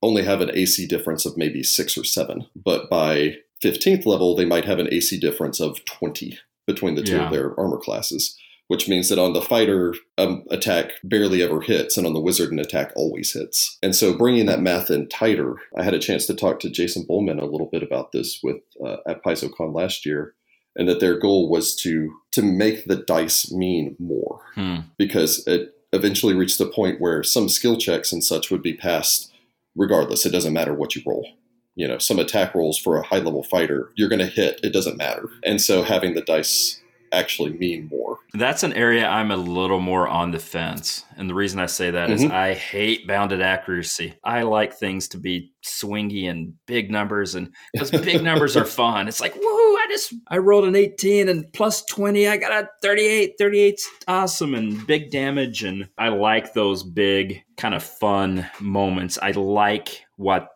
only 0.01 0.23
have 0.23 0.41
an 0.41 0.51
AC 0.53 0.85
difference 0.87 1.25
of 1.25 1.37
maybe 1.37 1.63
six 1.63 1.97
or 1.97 2.03
seven. 2.03 2.45
But 2.55 2.89
by 2.89 3.37
15th 3.63 4.05
level, 4.05 4.35
they 4.35 4.45
might 4.45 4.65
have 4.65 4.77
an 4.79 4.89
AC 4.91 5.17
difference 5.19 5.59
of 5.61 5.83
20 5.85 6.37
between 6.67 6.95
the 6.95 7.01
two 7.03 7.15
Yeah. 7.15 7.25
of 7.27 7.31
their 7.31 7.57
armor 7.59 7.77
classes, 7.77 8.37
which 8.67 8.87
means 8.87 9.09
that 9.09 9.19
on 9.19 9.33
the 9.33 9.41
fighter, 9.41 9.93
um, 10.17 10.43
attack 10.49 10.91
barely 11.03 11.41
ever 11.43 11.61
hits, 11.61 11.97
and 11.97 12.07
on 12.07 12.13
the 12.13 12.21
wizard, 12.21 12.51
an 12.51 12.59
attack 12.59 12.91
always 12.95 13.33
hits. 13.33 13.77
And 13.83 13.95
so 13.95 14.17
bringing 14.17 14.45
that 14.47 14.61
math 14.61 14.89
in 14.89 15.09
tighter, 15.09 15.55
I 15.77 15.83
had 15.83 15.93
a 15.93 15.99
chance 15.99 16.25
to 16.27 16.33
talk 16.33 16.59
to 16.61 16.69
Jason 16.69 17.05
Bulmahn 17.09 17.41
a 17.41 17.45
little 17.45 17.69
bit 17.71 17.83
about 17.83 18.11
this 18.11 18.39
with 18.41 18.57
uh, 18.85 18.97
at 19.07 19.23
PaizoCon 19.23 19.73
last 19.75 20.05
year. 20.05 20.33
And 20.75 20.87
that 20.89 20.99
their 20.99 21.19
goal 21.19 21.49
was 21.51 21.75
to 21.83 22.11
to 22.31 22.41
make 22.41 22.85
the 22.85 22.95
dice 22.95 23.51
mean 23.51 23.95
more 23.99 24.41
Hmm. 24.55 24.77
because 24.97 25.45
it 25.45 25.75
eventually 25.91 26.33
reached 26.33 26.57
the 26.57 26.65
point 26.65 26.99
where 26.99 27.21
some 27.21 27.47
skill 27.47 27.77
checks 27.77 28.11
and 28.11 28.23
such 28.23 28.49
would 28.49 28.63
be 28.63 28.73
passed 28.73 29.31
regardless. 29.75 30.25
It 30.25 30.31
doesn't 30.31 30.53
matter 30.53 30.73
what 30.73 30.95
you 30.95 31.03
roll. 31.05 31.27
You 31.75 31.87
know, 31.87 31.99
some 31.99 32.17
attack 32.17 32.55
rolls 32.55 32.79
for 32.79 32.97
a 32.97 33.03
high 33.05 33.19
level 33.19 33.43
fighter, 33.43 33.91
you're 33.95 34.09
going 34.09 34.17
to 34.19 34.25
hit. 34.25 34.59
It 34.63 34.73
doesn't 34.73 34.97
matter. 34.97 35.29
And 35.43 35.61
so 35.61 35.83
having 35.83 36.15
the 36.15 36.21
dice 36.21 36.81
actually 37.13 37.53
mean 37.53 37.87
more. 37.91 38.17
That's 38.33 38.63
an 38.63 38.73
area 38.73 39.07
I'm 39.07 39.31
a 39.31 39.37
little 39.37 39.79
more 39.79 40.07
on 40.07 40.31
the 40.31 40.39
fence. 40.39 41.05
And 41.17 41.29
the 41.29 41.33
reason 41.35 41.59
I 41.59 41.67
say 41.67 41.91
that 41.91 42.09
is 42.09 42.23
Mhm. 42.23 42.31
I 42.31 42.53
hate 42.53 43.07
bounded 43.07 43.41
accuracy. 43.41 44.13
I 44.23 44.41
like 44.41 44.73
things 44.73 45.07
to 45.09 45.17
be 45.17 45.51
swingy 45.65 46.29
and 46.29 46.53
big 46.65 46.89
numbers 46.91 47.35
and 47.35 47.51
because 47.73 47.91
big 47.91 48.23
numbers 48.23 48.57
are 48.57 48.65
fun. 48.65 49.07
It's 49.07 49.21
like, 49.21 49.35
woo, 49.35 49.41
I 49.41 49.85
just 49.89 50.13
I 50.29 50.37
rolled 50.39 50.65
an 50.65 50.75
18 50.75 51.29
and 51.29 51.45
plus 51.53 51.85
20, 51.85 52.27
I 52.27 52.37
got 52.37 52.51
a 52.51 52.67
38. 52.81 53.33
38's 53.39 53.87
awesome 54.07 54.55
and 54.55 54.85
big 54.87 55.11
damage. 55.11 55.63
And 55.63 55.87
I 55.97 56.09
like 56.09 56.53
those 56.53 56.83
big 56.83 57.43
kind 57.57 57.75
of 57.75 57.83
fun 57.83 58.49
moments. 58.59 59.19
I 59.21 59.31
like 59.31 60.03
what 60.15 60.49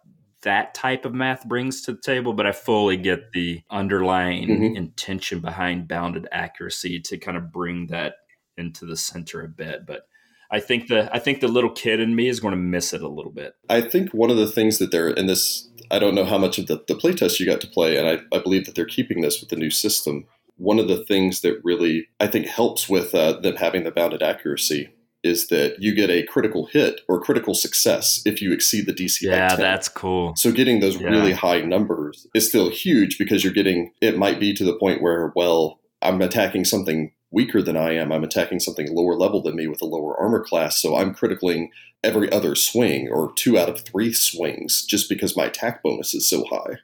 that 0.47 0.73
type 0.73 1.03
of 1.03 1.13
math 1.13 1.45
brings 1.45 1.81
to 1.81 1.91
the 1.91 1.99
table, 2.01 2.31
but 2.31 2.45
I 2.45 2.53
fully 2.53 2.95
get 2.95 3.33
the 3.33 3.61
underlying 3.69 4.47
Mhm. 4.47 4.77
intention 4.77 5.41
behind 5.41 5.89
bounded 5.89 6.25
accuracy 6.31 7.01
to 7.01 7.17
kind 7.17 7.35
of 7.35 7.51
bring 7.51 7.87
that 7.87 8.15
into 8.57 8.85
the 8.85 8.95
center 8.95 9.43
a 9.43 9.49
bit. 9.49 9.85
But 9.85 10.07
I 10.49 10.61
think 10.61 10.87
the 10.87 11.13
I 11.13 11.19
think 11.19 11.41
the 11.41 11.49
little 11.49 11.69
kid 11.69 11.99
in 11.99 12.15
me 12.15 12.29
is 12.29 12.39
going 12.39 12.53
to 12.53 12.57
miss 12.57 12.93
it 12.93 13.01
a 13.01 13.09
little 13.09 13.33
bit. 13.33 13.55
I 13.69 13.81
think 13.81 14.13
one 14.13 14.29
of 14.29 14.37
the 14.37 14.47
things 14.47 14.77
that 14.77 14.89
they're, 14.89 15.09
in 15.09 15.25
this, 15.25 15.69
I 15.91 15.99
don't 15.99 16.15
know 16.15 16.23
how 16.23 16.37
much 16.37 16.57
of 16.57 16.67
the, 16.67 16.81
the 16.87 16.95
playtest 16.95 17.41
you 17.41 17.45
got 17.45 17.59
to 17.59 17.67
play, 17.67 17.97
and 17.97 18.07
I, 18.07 18.35
I 18.35 18.39
believe 18.39 18.65
that 18.65 18.75
they're 18.75 18.85
keeping 18.85 19.19
this 19.19 19.41
with 19.41 19.49
the 19.49 19.57
new 19.57 19.69
system. 19.69 20.25
One 20.55 20.79
of 20.79 20.87
the 20.87 21.03
things 21.03 21.41
that 21.41 21.59
really, 21.65 22.07
I 22.21 22.27
think, 22.27 22.47
helps 22.47 22.87
with 22.87 23.13
uh, 23.13 23.33
them 23.41 23.57
having 23.57 23.83
the 23.83 23.91
bounded 23.91 24.23
accuracy 24.23 24.87
is 25.27 25.47
that 25.49 25.75
you 25.79 25.93
get 25.93 26.09
a 26.09 26.23
critical 26.23 26.65
hit 26.67 27.01
or 27.07 27.21
critical 27.21 27.53
success 27.53 28.21
if 28.25 28.41
you 28.41 28.51
exceed 28.53 28.85
the 28.87 28.93
DC 28.93 29.27
by 29.29 29.35
Yeah, 29.35 29.49
10. 29.49 29.59
that's 29.59 29.89
cool. 29.89 30.33
So 30.37 30.51
getting 30.51 30.79
those 30.79 30.99
Yeah. 30.99 31.09
really 31.09 31.33
high 31.33 31.61
numbers 31.61 32.25
is 32.33 32.47
still 32.47 32.69
huge 32.69 33.17
because 33.19 33.43
you're 33.43 33.53
getting 33.53 33.91
it 34.01 34.17
might 34.17 34.39
be 34.39 34.53
to 34.53 34.63
the 34.63 34.75
point 34.77 35.01
where 35.01 35.31
well 35.35 35.79
I'm 36.01 36.21
attacking 36.21 36.65
something 36.65 37.11
weaker 37.31 37.61
than 37.61 37.75
I 37.75 37.93
am. 37.93 38.11
I'm 38.11 38.23
attacking 38.23 38.61
something 38.61 38.95
lower 38.95 39.15
level 39.15 39.41
than 39.41 39.55
me 39.55 39.67
with 39.67 39.81
a 39.81 39.85
lower 39.85 40.17
armor 40.19 40.43
class, 40.43 40.81
so 40.81 40.95
I'm 40.95 41.13
criticaling 41.13 41.67
every 42.03 42.31
other 42.31 42.55
swing 42.55 43.09
or 43.11 43.33
two 43.35 43.57
out 43.59 43.67
of 43.67 43.81
three 43.81 44.13
swings 44.13 44.85
just 44.85 45.09
because 45.09 45.35
my 45.35 45.45
attack 45.45 45.83
bonus 45.83 46.13
is 46.13 46.29
so 46.29 46.45
high. 46.45 46.77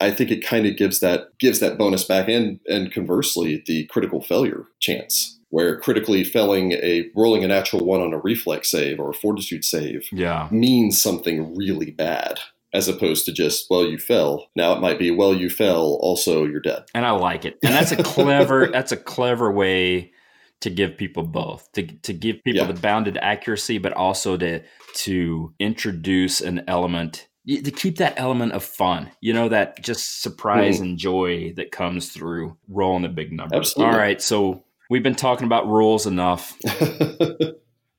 I 0.00 0.10
think 0.10 0.30
it 0.30 0.44
kind 0.44 0.66
of 0.66 0.76
gives 0.76 1.00
that 1.00 1.28
gives 1.38 1.60
that 1.60 1.78
bonus 1.78 2.04
back 2.04 2.28
and 2.28 2.58
and 2.68 2.90
conversely 2.92 3.62
the 3.66 3.86
critical 3.86 4.20
failure 4.20 4.64
chance 4.80 5.38
where 5.50 5.78
critically 5.78 6.24
failing 6.24 6.72
a 6.72 7.10
rolling 7.14 7.44
a 7.44 7.48
natural 7.48 7.84
one 7.84 8.00
on 8.00 8.12
a 8.12 8.18
reflex 8.18 8.70
save 8.70 8.98
or 8.98 9.10
a 9.10 9.14
fortitude 9.14 9.64
save 9.64 10.08
Yeah. 10.12 10.48
means 10.50 11.00
something 11.00 11.54
really 11.56 11.90
bad 11.90 12.40
as 12.72 12.88
opposed 12.88 13.26
to 13.26 13.32
just 13.32 13.66
well 13.68 13.84
you 13.84 13.98
fell 13.98 14.46
now 14.56 14.72
it 14.72 14.80
might 14.80 14.98
be 14.98 15.10
well 15.10 15.34
you 15.34 15.50
fell 15.50 15.98
also 16.00 16.44
you're 16.44 16.60
dead 16.60 16.84
And 16.94 17.04
I 17.04 17.10
like 17.10 17.44
it. 17.44 17.58
And 17.62 17.74
that's 17.74 17.92
a 17.92 18.02
clever 18.02 18.68
that's 18.72 18.92
a 18.92 18.96
clever 18.96 19.50
way 19.52 20.12
to 20.60 20.70
give 20.70 20.96
people 20.96 21.24
both. 21.24 21.70
To 21.72 21.86
to 21.86 22.12
give 22.12 22.42
people 22.44 22.66
Yeah. 22.66 22.72
the 22.72 22.80
bounded 22.80 23.18
accuracy 23.20 23.78
but 23.78 23.92
also 23.92 24.36
to 24.36 24.62
to 24.94 25.54
introduce 25.58 26.40
an 26.40 26.62
element 26.68 27.26
to 27.46 27.70
keep 27.70 27.96
that 27.96 28.14
element 28.16 28.52
of 28.52 28.62
fun. 28.62 29.10
You 29.20 29.32
know 29.32 29.48
that 29.48 29.82
just 29.82 30.22
surprise 30.22 30.78
hmm. 30.78 30.84
and 30.84 30.98
joy 30.98 31.52
that 31.56 31.72
comes 31.72 32.10
through 32.12 32.56
rolling 32.68 33.02
the 33.02 33.08
big 33.08 33.32
numbers. 33.32 33.70
Absolutely. 33.70 33.92
All 33.92 33.98
right, 33.98 34.22
so 34.22 34.62
we've 34.90 35.02
been 35.02 35.14
talking 35.14 35.46
about 35.46 35.66
rules 35.66 36.06
enough. 36.06 36.54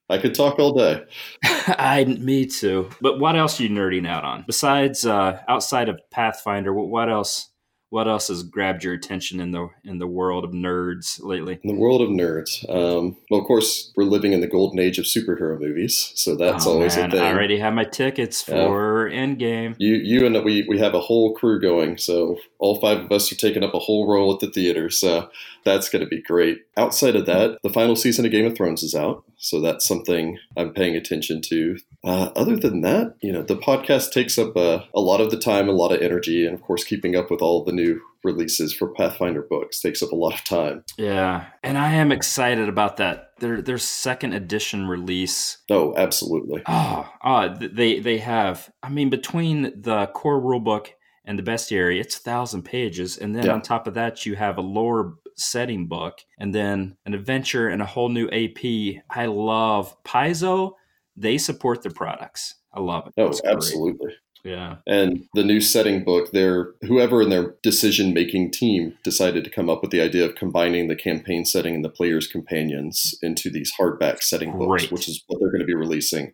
i 0.09 0.17
could 0.17 0.35
talk 0.35 0.59
all 0.59 0.73
day 0.73 1.01
I, 1.43 2.03
me 2.03 2.45
too. 2.45 2.89
But 2.99 3.19
what 3.19 3.37
else 3.37 3.59
are 3.59 3.63
you 3.63 3.69
nerding 3.69 4.05
out 4.05 4.25
on 4.25 4.43
besides 4.45 5.05
uh, 5.05 5.41
outside 5.47 5.87
of 5.89 5.99
Pathfinder? 6.11 6.73
What, 6.73 6.89
what 6.89 7.09
else? 7.09 7.50
What 7.91 8.07
else 8.07 8.29
has 8.29 8.41
grabbed 8.43 8.85
your 8.85 8.93
attention 8.93 9.41
in 9.41 9.51
the 9.51 9.69
in 9.83 9.99
the 9.99 10.07
world 10.07 10.45
of 10.45 10.51
nerds 10.51 11.21
lately? 11.21 11.59
in 11.61 11.75
the 11.75 11.79
world 11.79 12.01
of 12.01 12.07
nerds 12.09 12.63
um, 12.73 13.17
well 13.29 13.41
of 13.41 13.45
course 13.45 13.91
we're 13.97 14.05
living 14.05 14.31
in 14.31 14.39
the 14.39 14.47
golden 14.47 14.79
age 14.79 14.97
of 14.97 15.03
superhero 15.05 15.59
movies 15.59 16.13
so 16.15 16.35
that's 16.35 16.65
Oh, 16.65 16.71
always 16.73 16.95
man, 16.95 17.09
a 17.09 17.11
thing 17.11 17.21
I 17.21 17.31
already 17.33 17.59
have 17.59 17.73
my 17.73 17.83
tickets 17.83 18.45
Yeah. 18.47 18.65
for 18.65 19.09
Endgame. 19.09 19.75
you 19.77 19.95
you 19.95 20.25
and 20.25 20.41
we 20.45 20.65
we 20.69 20.79
have 20.79 20.93
a 20.93 21.01
whole 21.01 21.35
crew 21.35 21.59
going 21.59 21.97
so 21.97 22.37
all 22.59 22.79
five 22.79 22.99
of 22.99 23.11
us 23.11 23.29
are 23.31 23.35
taking 23.35 23.63
up 23.63 23.73
a 23.73 23.79
whole 23.79 24.07
role 24.09 24.33
at 24.33 24.39
the 24.39 24.49
theater 24.49 24.89
so 24.89 25.29
that's 25.65 25.89
going 25.89 26.03
to 26.03 26.09
be 26.09 26.21
great 26.21 26.59
outside 26.77 27.17
of 27.17 27.25
that 27.25 27.57
the 27.61 27.69
final 27.69 27.97
season 27.97 28.25
of 28.25 28.31
game 28.31 28.45
of 28.45 28.55
thrones 28.55 28.83
is 28.83 28.95
out 28.95 29.23
so 29.37 29.59
that's 29.59 29.85
something 29.85 30.37
i'm 30.55 30.71
paying 30.73 30.95
attention 30.95 31.41
to 31.41 31.77
uh, 32.03 32.29
other 32.35 32.55
than 32.55 32.81
that 32.81 33.15
you 33.21 33.31
know 33.31 33.43
the 33.43 33.55
podcast 33.55 34.11
takes 34.11 34.37
up 34.37 34.55
uh, 34.57 34.79
a 34.93 34.99
lot 35.01 35.21
of 35.21 35.29
the 35.31 35.37
time 35.37 35.69
a 35.69 35.71
lot 35.71 35.91
of 35.91 36.01
energy 36.01 36.45
and 36.45 36.55
of 36.55 36.61
course 36.61 36.83
keeping 36.83 37.15
up 37.15 37.29
with 37.29 37.41
all 37.41 37.63
the 37.63 37.71
new 37.71 37.99
releases 38.23 38.73
for 38.73 38.87
pathfinder 38.93 39.41
books 39.49 39.81
takes 39.81 40.01
up 40.03 40.11
a 40.11 40.15
lot 40.15 40.33
of 40.33 40.43
time 40.43 40.83
Yeah, 40.97 41.45
and 41.63 41.77
I 41.77 41.93
am 41.93 42.11
excited 42.11 42.69
about 42.69 42.97
that. 42.97 43.31
Their 43.39 43.61
their 43.61 43.77
second 43.79 44.33
edition 44.33 44.87
release. 44.87 45.57
oh 45.71 45.95
absolutely 45.97 46.61
Oh, 46.67 47.09
oh, 47.23 47.55
they 47.59 47.99
they 47.99 48.19
have. 48.19 48.69
I 48.83 48.89
mean, 48.89 49.09
between 49.09 49.73
the 49.81 50.07
core 50.13 50.39
rulebook 50.39 50.87
and 51.25 51.37
the 51.39 51.43
bestiary, 51.43 51.99
it's 51.99 52.15
a 52.17 52.19
thousand 52.19 52.63
pages, 52.63 53.17
and 53.17 53.35
then 53.35 53.45
Yeah. 53.45 53.53
on 53.53 53.61
top 53.61 53.87
of 53.87 53.93
that, 53.95 54.25
you 54.25 54.35
have 54.35 54.57
a 54.57 54.61
lore 54.61 55.15
setting 55.35 55.87
book, 55.87 56.19
and 56.37 56.53
then 56.53 56.97
an 57.07 57.13
adventure 57.15 57.67
and 57.69 57.81
a 57.81 57.85
whole 57.85 58.09
new 58.09 58.27
AP. 58.29 59.01
I 59.09 59.25
love 59.25 59.95
Paizo. 60.03 60.73
They 61.15 61.37
support 61.37 61.83
their 61.83 61.91
products. 61.91 62.55
I 62.73 62.79
love 62.79 63.07
it. 63.07 63.13
oh 63.17 63.29
great. 63.29 63.41
absolutely 63.45 64.15
Yeah. 64.43 64.77
And 64.87 65.25
the 65.33 65.43
new 65.43 65.61
setting 65.61 66.03
book, 66.03 66.31
their 66.31 66.73
whoever 66.81 67.21
in 67.21 67.29
their 67.29 67.55
decision 67.61 68.13
making 68.13 68.51
team 68.51 68.97
decided 69.03 69.43
to 69.43 69.49
come 69.49 69.69
up 69.69 69.81
with 69.81 69.91
the 69.91 70.01
idea 70.01 70.25
of 70.25 70.35
combining 70.35 70.87
the 70.87 70.95
campaign 70.95 71.45
setting 71.45 71.75
and 71.75 71.85
the 71.85 71.89
player's 71.89 72.27
companions 72.27 73.15
into 73.21 73.49
these 73.49 73.71
hardback 73.79 74.21
setting 74.21 74.57
books, 74.57 74.89
which 74.89 75.07
is 75.07 75.23
what 75.27 75.39
they're 75.39 75.51
going 75.51 75.61
to 75.61 75.65
be 75.65 75.75
releasing. 75.75 76.33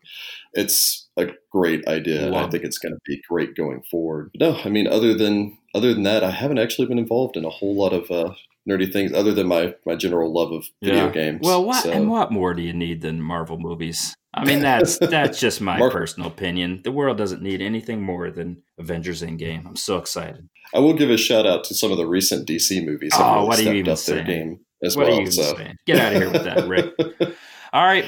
It's 0.54 1.08
a 1.18 1.28
great 1.52 1.88
idea, 1.88 2.28
and 2.28 2.36
I 2.36 2.42
Love 2.42 2.52
think 2.52 2.64
it's 2.64 2.78
going 2.78 2.94
to 2.94 3.02
be 3.06 3.22
great 3.30 3.56
going 3.56 3.84
forward. 3.90 4.32
But 4.34 4.46
no, 4.46 4.60
I 4.64 4.70
mean, 4.70 4.88
other 4.88 5.14
than 5.14 5.58
other 5.76 5.94
than 5.94 6.04
that, 6.04 6.24
I 6.24 6.32
haven't 6.32 6.60
actually 6.60 6.88
been 6.88 7.00
involved 7.00 7.36
in 7.36 7.46
a 7.46 7.50
whole 7.50 7.76
lot 7.76 7.94
of 7.94 8.10
uh, 8.10 8.34
nerdy 8.68 8.92
things, 8.92 9.14
other 9.14 9.34
than 9.34 9.48
my 9.48 9.74
my 9.86 9.96
general 9.96 10.34
love 10.34 10.52
of 10.52 10.66
video 10.82 11.06
Yeah. 11.06 11.12
games. 11.12 11.40
Well, 11.44 11.64
what 11.64 11.84
So- 11.84 11.92
and 11.92 12.10
what 12.10 12.32
more 12.32 12.54
do 12.54 12.62
you 12.62 12.74
need 12.74 13.02
than 13.02 13.22
Marvel 13.22 13.58
movies? 13.58 14.16
I 14.34 14.46
mean, 14.46 14.60
that's 14.60 14.98
that's 15.02 15.40
just 15.40 15.62
my 15.62 15.78
Mark- 15.80 15.94
personal 15.94 16.28
opinion. 16.30 16.82
The 16.84 16.92
world 16.92 17.18
doesn't 17.18 17.42
need 17.42 17.62
anything 17.62 18.02
more 18.04 18.30
than 18.30 18.58
Avengers 18.78 19.22
Endgame. 19.24 19.66
I'm 19.66 19.76
so 19.76 19.98
excited. 19.98 20.48
I 20.76 20.80
will 20.80 20.94
give 20.94 21.10
a 21.10 21.18
shout 21.18 21.46
out 21.48 21.64
to 21.66 21.74
some 21.74 21.92
of 21.92 21.98
the 21.98 22.06
recent 22.06 22.48
DC 22.48 22.86
movies. 22.86 23.14
Oh, 23.16 23.36
really 23.36 23.48
what 23.48 23.60
are 23.60 23.62
you 23.64 23.72
even 23.72 23.92
up 23.94 24.00
their 24.00 24.18
saying? 24.18 24.26
game. 24.28 24.60
as 24.84 24.96
what 24.98 25.08
well. 25.08 25.26
so 25.28 25.56
saying? 25.56 25.78
Get 25.88 25.98
out 25.98 26.14
of 26.14 26.22
here 26.22 26.32
with 26.32 26.44
that, 26.44 26.68
Rick. 26.68 26.94
All 27.74 27.84
right, 27.86 28.06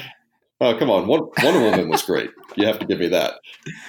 oh 0.60 0.76
come 0.78 0.90
on, 0.90 1.06
One, 1.08 1.22
Wonder 1.42 1.60
Woman 1.60 1.88
was 1.88 2.02
great. 2.02 2.30
You 2.56 2.66
have 2.66 2.78
to 2.78 2.86
give 2.86 2.98
me 2.98 3.08
that. 3.08 3.34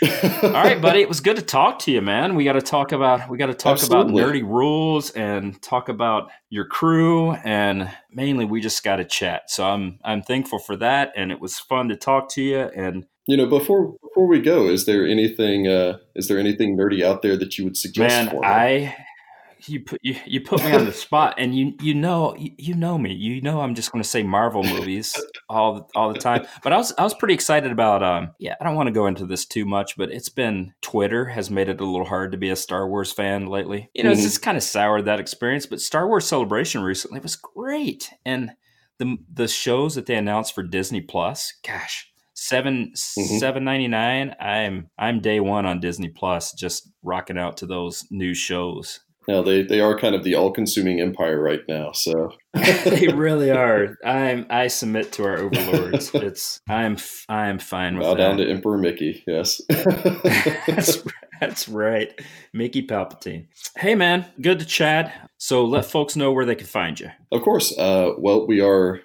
all 0.43 0.51
right, 0.51 0.82
buddy. 0.82 1.01
It 1.01 1.07
was 1.07 1.22
good 1.22 1.36
to 1.38 1.41
talk 1.41 1.80
to 1.80 1.91
you, 1.91 2.01
man. 2.01 2.36
We 2.36 2.43
got 2.43 2.53
to 2.53 2.62
talk 2.62 2.91
about 2.91 3.30
we 3.30 3.38
got 3.38 3.47
to 3.47 3.53
talk 3.53 3.74
Absolutely. 3.74 4.22
about 4.22 4.34
nerdy 4.34 4.43
rules 4.43 5.12
and 5.12 5.62
talk 5.62 5.89
about 5.89 6.30
your 6.49 6.66
crew, 6.66 7.32
and 7.32 7.91
mainly 8.12 8.45
we 8.45 8.62
just 8.62 8.84
got 8.84 8.97
to 8.97 9.05
chat. 9.05 9.49
So 9.49 9.66
I'm 9.66 9.99
I'm 10.03 10.22
thankful 10.22 10.59
for 10.59 10.76
that, 10.78 11.14
and 11.16 11.32
it 11.32 11.39
was 11.39 11.59
fun 11.59 11.89
to 11.89 11.95
talk 11.95 12.30
to 12.30 12.41
you. 12.41 12.59
And 12.59 13.05
You 13.28 13.38
know, 13.38 13.47
before 13.47 13.93
before 14.01 14.28
we 14.28 14.39
go, 14.39 14.68
is 14.70 14.86
there 14.86 15.05
anything 15.07 15.68
uh, 15.68 15.97
is 16.16 16.28
there 16.28 16.39
anything 16.39 16.78
nerdy 16.78 17.03
out 17.03 17.22
there 17.22 17.38
that 17.38 17.57
you 17.57 17.64
would 17.64 17.78
suggest 17.78 18.14
man, 18.14 18.30
for 18.30 18.41
me? 18.41 18.47
I 18.47 18.95
you 19.68 19.82
put 19.82 19.99
you, 20.03 20.16
you 20.26 20.41
put 20.41 20.64
me 20.64 20.72
on 20.74 20.86
the 20.86 20.91
spot, 20.93 21.36
and 21.38 21.55
you 21.55 21.74
you 21.82 21.93
know 21.93 22.36
you, 22.38 22.51
you 22.57 22.74
know 22.76 22.97
me. 22.97 23.14
You 23.14 23.41
know 23.41 23.62
I'm 23.62 23.76
just 23.76 23.91
going 23.91 24.01
to 24.03 24.07
say 24.09 24.24
Marvel 24.24 24.64
movies 24.64 25.20
all 25.49 25.74
the, 25.76 25.84
all 25.95 26.12
the 26.14 26.20
time. 26.20 26.45
But 26.64 26.74
I 26.74 26.78
was 26.78 26.93
I 26.97 27.03
was 27.03 27.14
pretty 27.14 27.34
excited 27.34 27.72
about 27.72 28.01
um 28.03 28.32
yeah. 28.39 28.55
I 28.59 28.64
don't 28.64 28.76
want 28.76 28.88
to 28.88 28.93
go 28.93 29.07
into 29.07 29.26
this 29.26 29.45
too 29.45 29.66
much, 29.66 29.97
but 29.97 30.12
it's 30.12 30.30
been 30.30 30.74
Twitter 30.82 31.26
has 31.26 31.49
made 31.49 31.70
it 31.70 31.82
a 31.82 31.86
little 31.86 32.05
hard 32.07 32.32
to 32.32 32.38
be 32.38 32.49
a 32.49 32.55
Star 32.55 32.88
Wars 32.88 33.12
fan 33.12 33.47
lately. 33.47 33.89
You 33.93 34.03
know, 34.03 34.12
it's 34.12 34.22
Mhm. 34.22 34.26
just 34.26 34.41
kind 34.41 34.57
of 34.57 34.64
soured 34.64 35.05
that 35.05 35.20
experience. 35.20 35.66
But 35.66 35.82
Star 35.82 36.07
Wars 36.07 36.26
Celebration 36.26 36.82
recently 36.84 37.20
was 37.20 37.36
great, 37.36 38.09
and 38.26 38.51
the 38.99 39.18
the 39.34 39.47
shows 39.47 39.95
that 39.95 40.05
they 40.05 40.16
announced 40.16 40.53
for 40.55 40.64
Disney 40.64 41.01
Plus, 41.01 41.53
gosh. 41.66 42.07
7 42.34 42.91
Mhm. 42.95 43.39
seven 43.39 43.64
ninety 43.64 43.88
nine. 43.88 44.36
I'm 44.39 44.89
I'm 44.97 45.20
day 45.20 45.39
one 45.39 45.68
on 45.68 45.80
Disney 45.80 46.09
Plus, 46.09 46.53
just 46.53 46.89
rocking 47.03 47.38
out 47.38 47.57
to 47.57 47.68
those 47.68 48.03
new 48.09 48.34
shows. 48.34 48.99
Now 49.32 49.41
they 49.41 49.61
they 49.61 49.79
are 49.79 49.97
kind 49.97 50.13
of 50.13 50.25
the 50.25 50.36
all 50.36 50.51
consuming 50.51 50.99
empire 50.99 51.41
right 51.41 51.61
now. 51.65 51.93
So 51.93 52.34
they 52.53 53.07
really 53.13 53.49
are. 53.49 53.97
I'm 54.05 54.45
I 54.49 54.67
submit 54.67 55.13
to 55.13 55.23
our 55.23 55.38
overlords. 55.38 56.11
It's 56.21 56.59
I'm 56.69 56.97
I'm 57.29 57.57
fine 57.57 57.97
with 57.97 58.03
bow 58.03 58.15
that. 58.15 58.17
down 58.17 58.38
to 58.38 58.49
Emperor 58.49 58.77
Mickey. 58.77 59.23
Yes. 59.25 59.61
that's, 59.69 61.01
that's 61.39 61.69
right, 61.69 62.13
Mickey 62.53 62.86
Palpatine. 62.86 63.47
Hey 63.77 63.95
man, 63.95 64.25
good 64.41 64.59
to 64.59 64.65
chat. 64.65 65.29
So 65.38 65.63
let 65.63 65.86
folks 65.86 66.17
know 66.17 66.34
where 66.34 66.45
they 66.45 66.55
can 66.55 66.67
find 66.67 66.99
you. 66.99 67.09
Of 67.32 67.41
course. 67.41 67.75
Uh, 67.77 68.11
well, 68.17 68.45
we 68.45 68.59
are. 68.59 68.99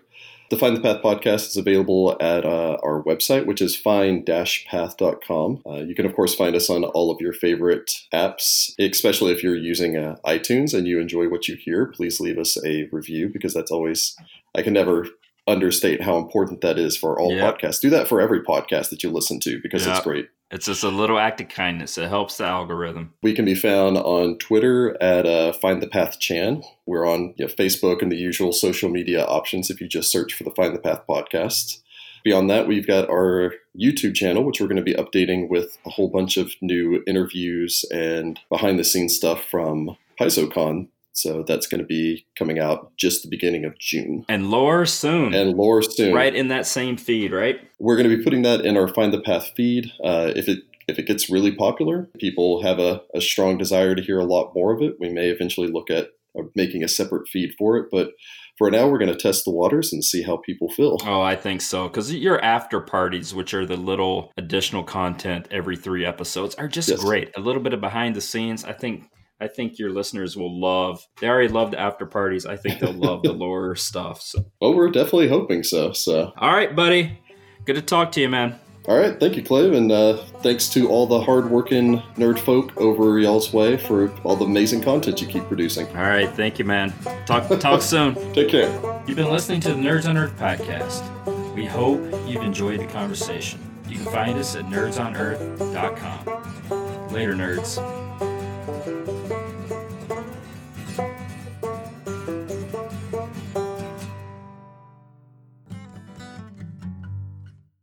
The 0.49 0.57
Find 0.57 0.77
the 0.77 0.81
Path 0.81 1.03
podcast 1.03 1.49
is 1.49 1.57
available 1.57 2.17
at 2.21 2.45
uh, 2.45 2.77
our 2.85 3.03
website, 3.03 3.47
which 3.47 3.61
is 3.61 3.75
find-path.com. 3.75 5.63
Uh, 5.67 5.73
you 5.83 5.93
can, 5.95 6.07
of 6.07 6.15
course, 6.15 6.37
find 6.37 6.55
us 6.55 6.71
on 6.71 6.85
all 6.85 7.11
of 7.11 7.21
your 7.21 7.33
favorite 7.33 7.91
apps, 8.15 8.71
especially 8.79 9.33
if 9.33 9.43
you're 9.43 9.57
using 9.57 9.97
uh, 9.97 10.17
iTunes 10.25 10.73
and 10.73 10.87
you 10.87 11.01
enjoy 11.01 11.29
what 11.29 11.49
you 11.49 11.57
hear. 11.57 11.87
Please 11.87 12.21
leave 12.21 12.39
us 12.39 12.57
a 12.65 12.89
review 12.93 13.29
because 13.29 13.55
that's 13.55 13.73
always, 13.73 14.17
I 14.55 14.63
can 14.63 14.73
never 14.73 15.07
understate 15.49 16.03
how 16.03 16.17
important 16.17 16.61
that 16.61 16.79
is 16.79 16.97
for 16.97 17.19
all 17.19 17.33
Yep. 17.35 17.59
podcasts. 17.59 17.81
Do 17.81 17.91
that 17.91 18.07
for 18.07 18.21
every 18.21 18.41
podcast 18.43 18.91
that 18.91 19.03
you 19.03 19.11
listen 19.11 19.41
to 19.41 19.61
because 19.61 19.85
it's 19.87 20.01
great. 20.01 20.29
It's 20.51 20.67
just 20.67 20.85
a 20.85 20.89
little 20.89 21.19
act 21.19 21.41
of 21.41 21.49
kindness. 21.49 21.99
It 21.99 22.09
helps 22.09 22.37
the 22.37 22.45
algorithm. 22.45 23.13
We 23.23 23.35
can 23.35 23.45
be 23.45 23.57
found 23.57 23.99
on 23.99 24.39
Twitter 24.39 24.97
at 25.03 25.27
uh, 25.27 25.53
Find 25.53 25.83
the 25.83 25.89
Path 25.89 26.21
Chan. 26.21 26.63
We're 26.87 27.07
on 27.07 27.35
you 27.37 27.47
know, 27.47 27.53
Facebook 27.53 28.01
and 28.01 28.13
the 28.13 28.17
usual 28.17 28.53
social 28.53 28.89
media 28.89 29.25
options 29.25 29.71
if 29.71 29.81
you 29.81 29.89
just 29.89 30.13
search 30.13 30.35
for 30.35 30.45
the 30.45 30.53
Find 30.53 30.75
the 30.75 30.81
Path 30.81 31.03
podcast. 31.09 31.81
Beyond 32.23 32.49
that, 32.51 32.69
we've 32.69 32.87
got 32.87 33.09
our 33.09 33.55
YouTube 33.81 34.15
channel, 34.15 34.45
which 34.45 34.61
we're 34.61 34.69
going 34.69 34.77
to 34.77 34.83
be 34.83 34.95
updating 34.95 35.49
with 35.49 35.79
a 35.85 35.91
whole 35.91 36.09
bunch 36.09 36.37
of 36.37 36.53
new 36.61 37.03
interviews 37.07 37.85
and 37.93 38.41
behind 38.49 38.79
the 38.79 38.85
scenes 38.85 39.15
stuff 39.17 39.45
from 39.45 39.97
PaizoCon. 40.21 40.89
So 41.17 41.43
that's 41.43 41.67
going 41.67 41.81
to 41.81 41.87
be 41.87 42.27
coming 42.39 42.59
out 42.59 42.93
just 42.97 43.23
the 43.23 43.29
beginning 43.29 43.65
of 43.65 43.79
June. 43.79 44.25
And 44.29 44.51
lore 44.51 44.85
soon. 44.87 45.35
And 45.35 45.57
lore 45.57 45.83
soon. 45.83 46.15
right 46.15 46.35
in 46.35 46.49
that 46.49 46.67
same 46.67 46.97
feed, 46.97 47.33
right? 47.33 47.57
We're 47.79 47.97
going 47.97 48.09
to 48.09 48.17
be 48.17 48.23
putting 48.23 48.43
that 48.43 48.65
in 48.67 48.77
our 48.77 48.87
Find 48.89 49.13
the 49.13 49.21
Path 49.23 49.51
feed. 49.57 49.91
Uh, 50.05 50.33
if 50.37 50.49
it 50.49 50.61
if 50.89 50.99
it 51.01 51.07
gets 51.07 51.29
really 51.29 51.53
popular, 51.53 52.09
people 52.19 52.63
have 52.63 52.79
a, 52.79 53.03
a 53.13 53.21
strong 53.21 53.59
desire 53.59 53.95
to 53.97 54.03
hear 54.03 54.21
a 54.21 54.25
lot 54.25 54.55
more 54.55 54.73
of 54.73 54.81
it. 54.83 54.95
We 55.01 55.09
may 55.09 55.29
eventually 55.31 55.67
look 55.69 55.91
at 55.91 56.11
uh, 56.39 56.43
making 56.55 56.85
a 56.85 56.89
separate 56.89 57.27
feed 57.29 57.55
for 57.59 57.77
it, 57.77 57.87
but 57.91 58.11
for 58.59 58.71
now, 58.71 58.89
we're 58.89 58.99
going 58.99 59.13
to 59.13 59.19
test 59.19 59.45
the 59.45 59.51
waters 59.51 59.93
and 59.93 60.03
see 60.03 60.23
how 60.23 60.39
people 60.39 60.71
feel. 60.71 60.97
Oh, 61.05 61.21
I 61.21 61.37
think 61.37 61.61
so. 61.61 61.89
Because 61.89 62.15
your 62.15 62.43
after 62.43 62.81
parties, 62.81 63.35
which 63.35 63.53
are 63.53 63.67
the 63.67 63.77
little 63.77 64.33
additional 64.39 64.83
content 64.83 65.47
every 65.51 65.77
three 65.77 66.07
episodes, 66.07 66.55
are 66.55 66.69
just 66.69 66.89
Yes. 66.89 67.01
great. 67.01 67.37
A 67.37 67.41
little 67.41 67.61
bit 67.61 67.75
of 67.75 67.81
behind 67.83 68.15
the 68.15 68.21
scenes. 68.23 68.65
I 68.65 68.73
think. 68.73 69.11
I 69.41 69.49
think 69.49 69.79
your 69.79 69.91
listeners 69.91 70.37
will 70.37 70.59
love. 70.61 71.07
They 71.21 71.29
already 71.29 71.49
love 71.49 71.71
the 71.73 71.79
after 71.79 72.07
parties. 72.07 72.47
I 72.47 72.57
think 72.57 72.81
they'll 72.81 72.93
love 72.93 73.23
the 73.23 73.33
lore 73.33 73.77
stuff. 73.77 74.23
So, 74.23 74.45
Well, 74.61 74.75
we're 74.75 74.91
definitely 74.91 75.29
hoping 75.29 75.63
so. 75.63 75.93
So, 75.93 76.33
all 76.39 76.53
right, 76.53 76.75
buddy. 76.75 77.19
Good 77.67 77.77
to 77.77 77.83
talk 77.83 78.13
to 78.13 78.21
you, 78.21 78.29
man. 78.29 78.59
all 78.89 78.97
right, 78.97 79.19
thank 79.19 79.35
you, 79.37 79.43
Clive, 79.43 79.73
and 79.73 79.91
uh, 79.91 80.17
thanks 80.43 80.69
to 80.71 80.89
all 80.89 81.07
the 81.07 81.21
hardworking 81.21 81.99
nerd 82.17 82.39
folk 82.39 82.77
over 82.77 83.19
y'all's 83.19 83.53
way 83.53 83.77
for 83.77 84.11
all 84.23 84.37
the 84.37 84.45
amazing 84.45 84.81
content 84.81 85.21
you 85.21 85.27
keep 85.27 85.43
producing. 85.49 85.87
All 85.89 85.95
right, 86.05 86.31
thank 86.31 86.59
you, 86.61 86.65
man. 86.65 86.93
Talk 87.27 87.49
talk 87.59 87.83
soon. 87.95 88.15
Take 88.33 88.49
care. 88.49 88.71
You've 89.07 89.17
been 89.17 89.31
listening 89.31 89.61
to 89.63 89.71
the 89.71 89.75
Nerds 89.81 90.09
on 90.09 90.17
Earth 90.17 90.37
podcast. 90.39 91.03
We 91.55 91.65
hope 91.67 92.01
you've 92.27 92.43
enjoyed 92.45 92.79
the 92.81 92.87
conversation. 92.87 93.59
You 93.89 93.97
can 93.97 94.07
find 94.07 94.39
us 94.39 94.55
at 94.57 94.65
nerdsonearth.com. 94.67 97.13
Later, 97.13 97.35
nerds. 97.35 97.83